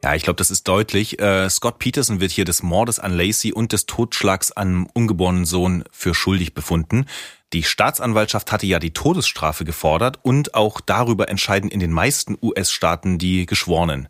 Ja, 0.04 0.16
ich 0.16 0.24
glaube, 0.24 0.38
das 0.38 0.50
ist 0.50 0.66
deutlich. 0.66 1.20
Äh, 1.20 1.48
Scott 1.48 1.78
Peterson 1.78 2.20
wird 2.20 2.32
hier 2.32 2.44
des 2.44 2.62
Mordes 2.62 2.98
an 2.98 3.12
Lacey 3.12 3.52
und 3.52 3.72
des 3.72 3.86
Totschlags 3.86 4.50
an 4.50 4.88
ungeborenen 4.94 5.44
Sohn 5.44 5.84
für 5.92 6.12
schuldig 6.14 6.54
befunden. 6.54 7.06
Die 7.52 7.62
Staatsanwaltschaft 7.62 8.50
hatte 8.50 8.66
ja 8.66 8.80
die 8.80 8.92
Todesstrafe 8.92 9.64
gefordert 9.64 10.18
und 10.22 10.54
auch 10.54 10.80
darüber 10.80 11.28
entscheiden 11.28 11.70
in 11.70 11.78
den 11.78 11.92
meisten 11.92 12.36
US-Staaten 12.42 13.18
die 13.18 13.46
Geschworenen. 13.46 14.08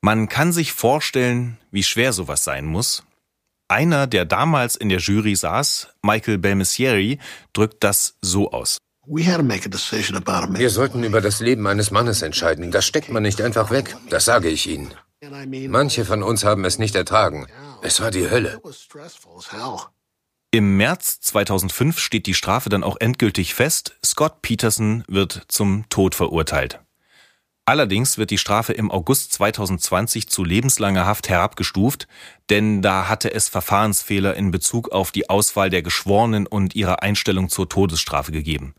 Man 0.00 0.28
kann 0.28 0.52
sich 0.52 0.72
vorstellen, 0.72 1.58
wie 1.70 1.82
schwer 1.84 2.12
sowas 2.12 2.42
sein 2.42 2.64
muss. 2.64 3.04
Einer, 3.68 4.06
der 4.06 4.24
damals 4.24 4.76
in 4.76 4.88
der 4.88 4.98
Jury 4.98 5.36
saß, 5.36 5.90
Michael 6.02 6.38
Belmessieri, 6.38 7.18
drückt 7.52 7.84
das 7.84 8.16
so 8.20 8.50
aus. 8.50 8.78
Wir 9.06 10.70
sollten 10.70 11.04
über 11.04 11.20
das 11.20 11.40
Leben 11.40 11.66
eines 11.66 11.90
Mannes 11.90 12.22
entscheiden. 12.22 12.70
Das 12.70 12.86
steckt 12.86 13.10
man 13.10 13.22
nicht 13.22 13.40
einfach 13.42 13.70
weg. 13.70 13.96
Das 14.08 14.24
sage 14.24 14.48
ich 14.48 14.66
Ihnen. 14.66 14.94
Manche 15.68 16.04
von 16.04 16.22
uns 16.22 16.44
haben 16.44 16.64
es 16.64 16.78
nicht 16.78 16.94
ertragen. 16.94 17.46
Es 17.82 18.00
war 18.00 18.10
die 18.10 18.30
Hölle. 18.30 18.60
Im 20.50 20.76
März 20.76 21.20
2005 21.20 21.98
steht 21.98 22.26
die 22.26 22.34
Strafe 22.34 22.68
dann 22.68 22.84
auch 22.84 22.96
endgültig 23.00 23.54
fest. 23.54 23.96
Scott 24.04 24.40
Peterson 24.40 25.04
wird 25.08 25.42
zum 25.48 25.84
Tod 25.88 26.14
verurteilt. 26.14 26.80
Allerdings 27.66 28.18
wird 28.18 28.30
die 28.30 28.38
Strafe 28.38 28.74
im 28.74 28.90
August 28.90 29.32
2020 29.32 30.28
zu 30.28 30.44
lebenslanger 30.44 31.06
Haft 31.06 31.30
herabgestuft, 31.30 32.08
denn 32.50 32.82
da 32.82 33.08
hatte 33.08 33.32
es 33.32 33.48
Verfahrensfehler 33.48 34.34
in 34.34 34.50
Bezug 34.50 34.92
auf 34.92 35.12
die 35.12 35.30
Auswahl 35.30 35.70
der 35.70 35.82
Geschworenen 35.82 36.46
und 36.46 36.74
ihre 36.74 37.00
Einstellung 37.00 37.48
zur 37.48 37.68
Todesstrafe 37.68 38.32
gegeben. 38.32 38.74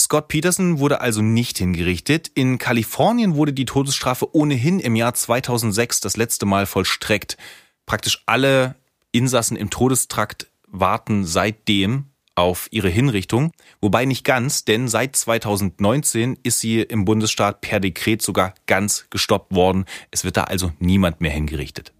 Scott 0.00 0.28
Peterson 0.28 0.78
wurde 0.78 1.00
also 1.00 1.20
nicht 1.20 1.58
hingerichtet. 1.58 2.30
In 2.34 2.58
Kalifornien 2.58 3.34
wurde 3.34 3.52
die 3.52 3.66
Todesstrafe 3.66 4.34
ohnehin 4.34 4.80
im 4.80 4.96
Jahr 4.96 5.14
2006 5.14 6.00
das 6.00 6.16
letzte 6.16 6.46
Mal 6.46 6.66
vollstreckt. 6.66 7.36
Praktisch 7.84 8.22
alle 8.26 8.76
Insassen 9.12 9.56
im 9.56 9.68
Todestrakt 9.68 10.46
warten 10.66 11.26
seitdem 11.26 12.06
auf 12.34 12.68
ihre 12.70 12.88
Hinrichtung, 12.88 13.52
wobei 13.82 14.06
nicht 14.06 14.24
ganz, 14.24 14.64
denn 14.64 14.88
seit 14.88 15.16
2019 15.16 16.38
ist 16.42 16.60
sie 16.60 16.80
im 16.80 17.04
Bundesstaat 17.04 17.60
per 17.60 17.80
Dekret 17.80 18.22
sogar 18.22 18.54
ganz 18.66 19.06
gestoppt 19.10 19.54
worden. 19.54 19.84
Es 20.10 20.24
wird 20.24 20.38
da 20.38 20.44
also 20.44 20.72
niemand 20.78 21.20
mehr 21.20 21.32
hingerichtet. 21.32 21.92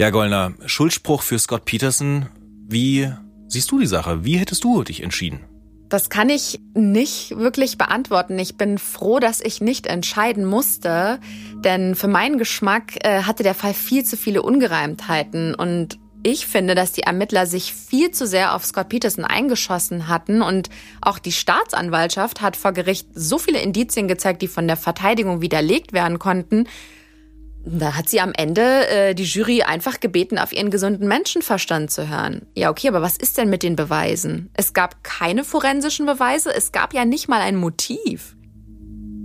Ja, 0.00 0.10
Gollner, 0.10 0.54
Schuldspruch 0.66 1.22
für 1.22 1.38
Scott 1.38 1.64
Peterson. 1.64 2.28
Wie 2.68 3.12
siehst 3.48 3.70
du 3.70 3.78
die 3.78 3.86
Sache? 3.86 4.24
Wie 4.24 4.38
hättest 4.38 4.64
du 4.64 4.82
dich 4.82 5.02
entschieden? 5.02 5.40
Das 5.88 6.08
kann 6.08 6.30
ich 6.30 6.58
nicht 6.72 7.36
wirklich 7.36 7.76
beantworten. 7.76 8.38
Ich 8.38 8.56
bin 8.56 8.78
froh, 8.78 9.18
dass 9.18 9.42
ich 9.42 9.60
nicht 9.60 9.86
entscheiden 9.86 10.46
musste, 10.46 11.20
denn 11.64 11.94
für 11.94 12.08
meinen 12.08 12.38
Geschmack 12.38 13.04
äh, 13.04 13.24
hatte 13.24 13.42
der 13.42 13.54
Fall 13.54 13.74
viel 13.74 14.02
zu 14.02 14.16
viele 14.16 14.40
Ungereimtheiten 14.40 15.54
und 15.54 15.98
ich 16.24 16.46
finde, 16.46 16.74
dass 16.74 16.92
die 16.92 17.02
Ermittler 17.02 17.46
sich 17.46 17.74
viel 17.74 18.12
zu 18.12 18.26
sehr 18.26 18.54
auf 18.54 18.64
Scott 18.64 18.88
Peterson 18.88 19.24
eingeschossen 19.24 20.08
hatten 20.08 20.40
und 20.40 20.70
auch 21.00 21.18
die 21.18 21.32
Staatsanwaltschaft 21.32 22.40
hat 22.40 22.56
vor 22.56 22.72
Gericht 22.72 23.08
so 23.12 23.38
viele 23.38 23.60
Indizien 23.60 24.06
gezeigt, 24.06 24.40
die 24.40 24.48
von 24.48 24.68
der 24.68 24.76
Verteidigung 24.76 25.40
widerlegt 25.40 25.92
werden 25.92 26.18
konnten, 26.18 26.68
da 27.64 27.96
hat 27.96 28.08
sie 28.08 28.20
am 28.20 28.32
Ende 28.34 28.88
äh, 28.88 29.14
die 29.14 29.24
Jury 29.24 29.62
einfach 29.62 30.00
gebeten, 30.00 30.38
auf 30.38 30.52
ihren 30.52 30.70
gesunden 30.70 31.06
Menschenverstand 31.06 31.90
zu 31.90 32.08
hören. 32.08 32.46
Ja, 32.54 32.70
okay, 32.70 32.88
aber 32.88 33.02
was 33.02 33.16
ist 33.16 33.38
denn 33.38 33.50
mit 33.50 33.62
den 33.62 33.76
Beweisen? 33.76 34.50
Es 34.54 34.72
gab 34.72 35.04
keine 35.04 35.44
forensischen 35.44 36.06
Beweise, 36.06 36.54
es 36.54 36.72
gab 36.72 36.92
ja 36.94 37.04
nicht 37.04 37.28
mal 37.28 37.40
ein 37.40 37.56
Motiv. 37.56 38.36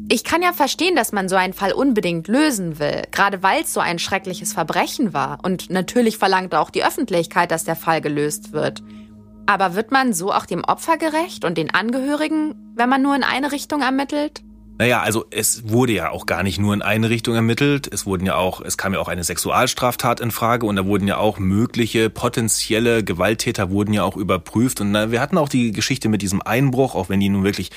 Ich 0.10 0.24
kann 0.24 0.42
ja 0.42 0.54
verstehen, 0.54 0.96
dass 0.96 1.12
man 1.12 1.28
so 1.28 1.36
einen 1.36 1.54
Fall 1.54 1.74
unbedingt 1.74 2.30
lösen 2.30 2.80
will, 2.80 3.02
gerade 3.12 3.44
weil 3.44 3.64
es 3.64 3.74
so 3.74 3.82
ein 3.82 4.00
schreckliches 4.00 4.54
Verbrechen 4.54 5.14
war. 5.14 5.40
Und 5.44 5.70
natürlich 5.70 6.18
verlangt 6.18 6.56
auch 6.56 6.70
die 6.70 6.86
Öffentlichkeit, 6.86 7.52
dass 7.52 7.66
der 7.66 7.76
Fall 7.76 8.00
gelöst 8.00 8.54
wird. 8.54 8.82
Aber 9.48 9.76
wird 9.76 9.92
man 9.92 10.14
so 10.14 10.32
auch 10.32 10.46
dem 10.46 10.64
Opfer 10.64 10.98
gerecht 10.98 11.44
und 11.44 11.58
den 11.58 11.74
Angehörigen, 11.74 12.74
wenn 12.76 12.88
man 12.88 13.02
nur 13.02 13.16
in 13.16 13.24
eine 13.24 13.52
Richtung 13.52 13.82
ermittelt? 13.82 14.44
Naja, 14.80 15.02
also 15.02 15.26
es 15.32 15.70
wurde 15.70 15.94
ja 15.94 16.12
auch 16.12 16.28
gar 16.28 16.44
nicht 16.44 16.60
nur 16.60 16.74
in 16.74 16.84
eine 16.84 17.10
Richtung 17.10 17.34
ermittelt. 17.34 17.92
Es 17.92 18.06
wurden 18.06 18.26
ja 18.28 18.36
auch, 18.36 18.62
es 18.62 18.78
kam 18.78 18.94
ja 18.94 19.00
auch 19.00 19.08
eine 19.08 19.24
Sexualstraftat 19.24 20.20
in 20.20 20.30
Frage 20.30 20.68
und 20.68 20.76
da 20.76 20.86
wurden 20.86 21.08
ja 21.08 21.18
auch 21.18 21.40
mögliche 21.40 22.12
potenzielle 22.12 23.04
Gewalttäter 23.04 23.72
wurden 23.72 23.92
ja 23.94 24.04
auch 24.04 24.16
überprüft. 24.16 24.80
Und 24.80 24.92
na, 24.92 25.12
wir 25.12 25.20
hatten 25.20 25.40
auch 25.40 25.50
die 25.50 25.72
Geschichte 25.72 26.10
mit 26.10 26.22
diesem 26.22 26.44
Einbruch, 26.44 26.94
auch 26.94 27.10
wenn 27.10 27.20
die 27.20 27.30
nun 27.30 27.44
wirklich 27.44 27.72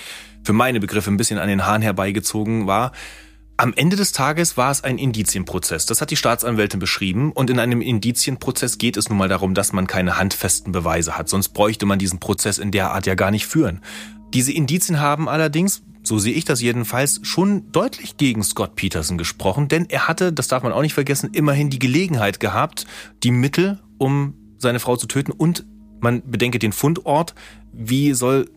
für 0.45 0.53
meine 0.53 0.79
Begriffe 0.79 1.11
ein 1.11 1.17
bisschen 1.17 1.39
an 1.39 1.49
den 1.49 1.65
Haaren 1.65 1.81
herbeigezogen 1.81 2.67
war. 2.67 2.93
Am 3.57 3.73
Ende 3.75 3.97
des 3.97 4.13
Tages 4.13 4.57
war 4.59 4.71
es 4.71 4.85
ein 4.85 4.99
Indizienprozess. 4.99 5.87
Das 5.87 6.01
hat 6.03 6.11
die 6.11 6.17
Staatsanwältin 6.17 6.81
beschrieben. 6.81 7.33
Und 7.33 7.49
in 7.49 7.59
einem 7.59 7.81
Indizienprozess 7.81 8.77
geht 8.77 8.99
es 8.99 9.09
nun 9.09 9.19
mal 9.19 9.29
darum, 9.29 9.55
dass 9.55 9.73
man 9.73 9.87
keine 9.87 10.19
handfesten 10.19 10.73
Beweise 10.73 11.17
hat. 11.17 11.31
Sonst 11.31 11.51
bräuchte 11.51 11.87
man 11.87 11.99
diesen 11.99 12.21
Prozess 12.21 12.59
in 12.59 12.71
der 12.71 12.91
Art 12.93 13.07
ja 13.07 13.15
gar 13.15 13.31
nicht 13.31 13.47
führen. 13.47 13.83
Diese 14.33 14.53
Indizien 14.53 15.01
haben 15.01 15.29
allerdings, 15.29 15.83
so 16.03 16.19
sehe 16.19 16.35
ich 16.35 16.45
das 16.45 16.61
jedenfalls, 16.61 17.21
schon 17.23 17.71
deutlich 17.73 18.17
gegen 18.17 18.43
Scott 18.43 18.75
Peterson 18.75 19.19
gesprochen, 19.19 19.69
denn 19.69 19.87
er 19.89 20.09
hatte, 20.09 20.33
das 20.33 20.49
darf 20.49 20.63
man 20.63 20.73
auch 20.73 20.83
nicht 20.83 20.95
vergessen, 20.95 21.31
immerhin 21.33 21.71
die 21.71 21.79
Gelegenheit 21.79 22.41
gehabt, 22.41 22.87
die 23.23 23.31
Mittel, 23.31 23.79
um 23.99 24.35
seine 24.59 24.81
Frau 24.81 24.97
zu 24.97 25.07
töten 25.07 25.33
und 25.33 25.65
man 26.01 26.23
bedenke 26.25 26.59
den 26.59 26.73
Fundort. 26.73 27.35
Wie 27.73 28.15
soll 28.15 28.51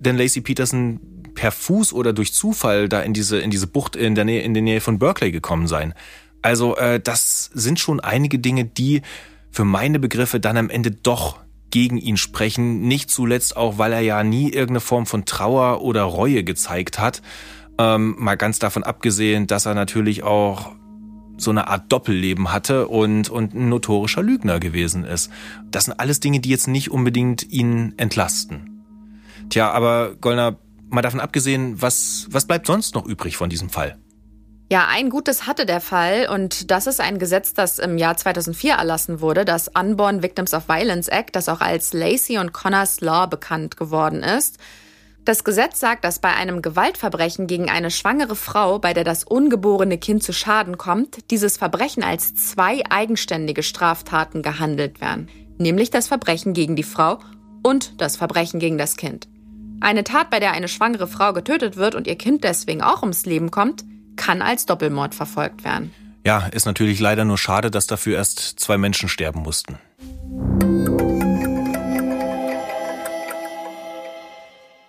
denn 0.00 0.16
Lacey 0.16 0.40
Peterson 0.40 1.00
per 1.34 1.52
Fuß 1.52 1.92
oder 1.92 2.12
durch 2.12 2.32
Zufall 2.32 2.88
da 2.88 3.00
in 3.00 3.12
diese, 3.12 3.38
in 3.38 3.50
diese 3.50 3.66
Bucht 3.66 3.96
in 3.96 4.14
der 4.14 4.24
Nähe, 4.24 4.42
in 4.42 4.54
der 4.54 4.62
Nähe 4.62 4.80
von 4.80 4.98
Berkeley 4.98 5.30
gekommen 5.30 5.68
sein? 5.68 5.94
Also, 6.42 6.76
äh, 6.76 7.00
das 7.00 7.50
sind 7.54 7.80
schon 7.80 8.00
einige 8.00 8.38
Dinge, 8.38 8.64
die 8.64 9.02
für 9.50 9.64
meine 9.64 9.98
Begriffe 9.98 10.40
dann 10.40 10.56
am 10.56 10.70
Ende 10.70 10.90
doch 10.90 11.38
gegen 11.70 11.96
ihn 11.98 12.16
sprechen. 12.16 12.82
Nicht 12.82 13.10
zuletzt 13.10 13.56
auch, 13.56 13.78
weil 13.78 13.92
er 13.92 14.00
ja 14.00 14.22
nie 14.22 14.46
irgendeine 14.46 14.80
Form 14.80 15.06
von 15.06 15.24
Trauer 15.24 15.82
oder 15.82 16.02
Reue 16.02 16.44
gezeigt 16.44 16.98
hat. 16.98 17.22
Ähm, 17.78 18.14
mal 18.18 18.36
ganz 18.36 18.58
davon 18.58 18.84
abgesehen, 18.84 19.46
dass 19.46 19.66
er 19.66 19.74
natürlich 19.74 20.22
auch 20.22 20.72
so 21.38 21.50
eine 21.50 21.68
Art 21.68 21.92
Doppelleben 21.92 22.52
hatte 22.52 22.88
und, 22.88 23.28
und 23.28 23.54
ein 23.54 23.68
notorischer 23.68 24.22
Lügner 24.22 24.58
gewesen 24.58 25.04
ist. 25.04 25.30
Das 25.70 25.84
sind 25.84 26.00
alles 26.00 26.20
Dinge, 26.20 26.40
die 26.40 26.48
jetzt 26.48 26.68
nicht 26.68 26.90
unbedingt 26.90 27.50
ihn 27.52 27.92
entlasten. 27.98 28.82
Tja, 29.50 29.70
aber 29.70 30.14
Goldner, 30.20 30.58
mal 30.88 31.02
davon 31.02 31.20
abgesehen, 31.20 31.80
was, 31.80 32.26
was 32.30 32.46
bleibt 32.46 32.66
sonst 32.66 32.94
noch 32.94 33.06
übrig 33.06 33.36
von 33.36 33.50
diesem 33.50 33.68
Fall? 33.68 33.98
Ja, 34.68 34.88
ein 34.90 35.10
Gutes 35.10 35.46
hatte 35.46 35.64
der 35.64 35.80
Fall 35.80 36.28
und 36.28 36.72
das 36.72 36.88
ist 36.88 37.00
ein 37.00 37.20
Gesetz, 37.20 37.54
das 37.54 37.78
im 37.78 37.98
Jahr 37.98 38.16
2004 38.16 38.74
erlassen 38.74 39.20
wurde, 39.20 39.44
das 39.44 39.68
Unborn 39.68 40.24
Victims 40.24 40.52
of 40.54 40.68
Violence 40.68 41.06
Act, 41.06 41.36
das 41.36 41.48
auch 41.48 41.60
als 41.60 41.92
Lacey 41.92 42.38
und 42.38 42.52
Connors 42.52 43.00
Law 43.00 43.26
bekannt 43.26 43.76
geworden 43.76 44.24
ist. 44.24 44.58
Das 45.24 45.44
Gesetz 45.44 45.78
sagt, 45.78 46.04
dass 46.04 46.18
bei 46.18 46.34
einem 46.34 46.62
Gewaltverbrechen 46.62 47.46
gegen 47.46 47.70
eine 47.70 47.92
schwangere 47.92 48.34
Frau, 48.34 48.80
bei 48.80 48.92
der 48.92 49.04
das 49.04 49.22
ungeborene 49.22 49.98
Kind 49.98 50.24
zu 50.24 50.32
Schaden 50.32 50.78
kommt, 50.78 51.30
dieses 51.30 51.56
Verbrechen 51.56 52.02
als 52.02 52.34
zwei 52.34 52.82
eigenständige 52.90 53.62
Straftaten 53.62 54.42
gehandelt 54.42 55.00
werden, 55.00 55.28
nämlich 55.58 55.90
das 55.90 56.08
Verbrechen 56.08 56.54
gegen 56.54 56.74
die 56.74 56.82
Frau 56.82 57.20
und 57.62 58.00
das 58.00 58.16
Verbrechen 58.16 58.58
gegen 58.58 58.78
das 58.78 58.96
Kind. 58.96 59.28
Eine 59.80 60.02
Tat, 60.02 60.30
bei 60.30 60.40
der 60.40 60.52
eine 60.52 60.68
schwangere 60.68 61.06
Frau 61.06 61.32
getötet 61.32 61.76
wird 61.76 61.94
und 61.94 62.08
ihr 62.08 62.16
Kind 62.16 62.42
deswegen 62.42 62.82
auch 62.82 63.02
ums 63.02 63.26
Leben 63.26 63.52
kommt, 63.52 63.84
kann 64.16 64.42
als 64.42 64.66
Doppelmord 64.66 65.14
verfolgt 65.14 65.64
werden. 65.64 65.94
Ja, 66.24 66.46
ist 66.46 66.66
natürlich 66.66 66.98
leider 66.98 67.24
nur 67.24 67.38
schade, 67.38 67.70
dass 67.70 67.86
dafür 67.86 68.16
erst 68.16 68.58
zwei 68.58 68.78
Menschen 68.78 69.08
sterben 69.08 69.42
mussten. 69.42 69.78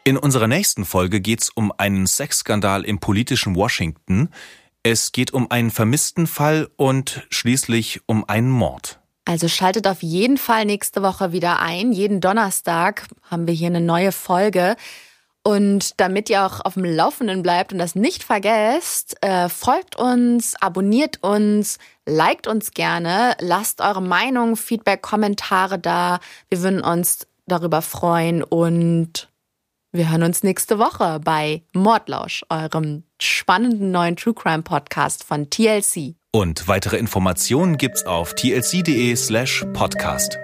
In 0.03 0.17
unserer 0.17 0.47
nächsten 0.47 0.85
Folge 0.85 1.19
geht 1.19 1.43
es 1.43 1.49
um 1.49 1.73
einen 1.77 2.07
Sexskandal 2.07 2.85
im 2.85 2.99
politischen 2.99 3.55
Washington. 3.55 4.29
Es 4.81 5.11
geht 5.11 5.33
um 5.33 5.51
einen 5.51 5.69
vermissten 5.69 6.27
Fall 6.27 6.69
und 6.77 7.27
schließlich 7.29 7.99
um 8.05 8.23
einen 8.27 8.49
Mord. 8.49 8.99
Also 9.25 9.49
schaltet 9.49 9.85
auf 9.85 10.01
jeden 10.01 10.37
Fall 10.37 10.63
nächste 10.63 11.03
Woche 11.03 11.33
wieder 11.33 11.59
ein. 11.59 11.91
Jeden 11.91 12.21
Donnerstag 12.21 13.05
haben 13.29 13.45
wir 13.45 13.53
hier 13.53 13.67
eine 13.67 13.81
neue 13.81 14.13
Folge. 14.13 14.77
Und 15.47 16.01
damit 16.01 16.29
ihr 16.29 16.45
auch 16.45 16.59
auf 16.65 16.73
dem 16.73 16.83
Laufenden 16.83 17.41
bleibt 17.41 17.71
und 17.71 17.79
das 17.79 17.95
nicht 17.95 18.25
vergesst, 18.25 19.15
äh, 19.21 19.47
folgt 19.47 19.95
uns, 19.95 20.55
abonniert 20.59 21.23
uns, 21.23 21.77
liked 22.05 22.47
uns 22.47 22.71
gerne, 22.71 23.33
lasst 23.39 23.79
eure 23.79 24.01
Meinung, 24.01 24.57
Feedback, 24.57 25.01
Kommentare 25.01 25.79
da. 25.79 26.19
Wir 26.49 26.61
würden 26.63 26.81
uns 26.81 27.27
darüber 27.45 27.81
freuen 27.81 28.43
und 28.43 29.29
wir 29.93 30.11
hören 30.11 30.23
uns 30.23 30.43
nächste 30.43 30.79
Woche 30.79 31.21
bei 31.23 31.63
Mordlausch, 31.71 32.43
eurem 32.49 33.03
spannenden 33.17 33.91
neuen 33.91 34.17
True 34.17 34.33
Crime 34.33 34.63
Podcast 34.63 35.23
von 35.23 35.49
TLC. 35.49 36.15
Und 36.33 36.67
weitere 36.67 36.97
Informationen 36.97 37.77
gibt's 37.77 38.05
auf 38.05 38.33
tlc.de 38.33 39.15
slash 39.15 39.65
podcast. 39.71 40.37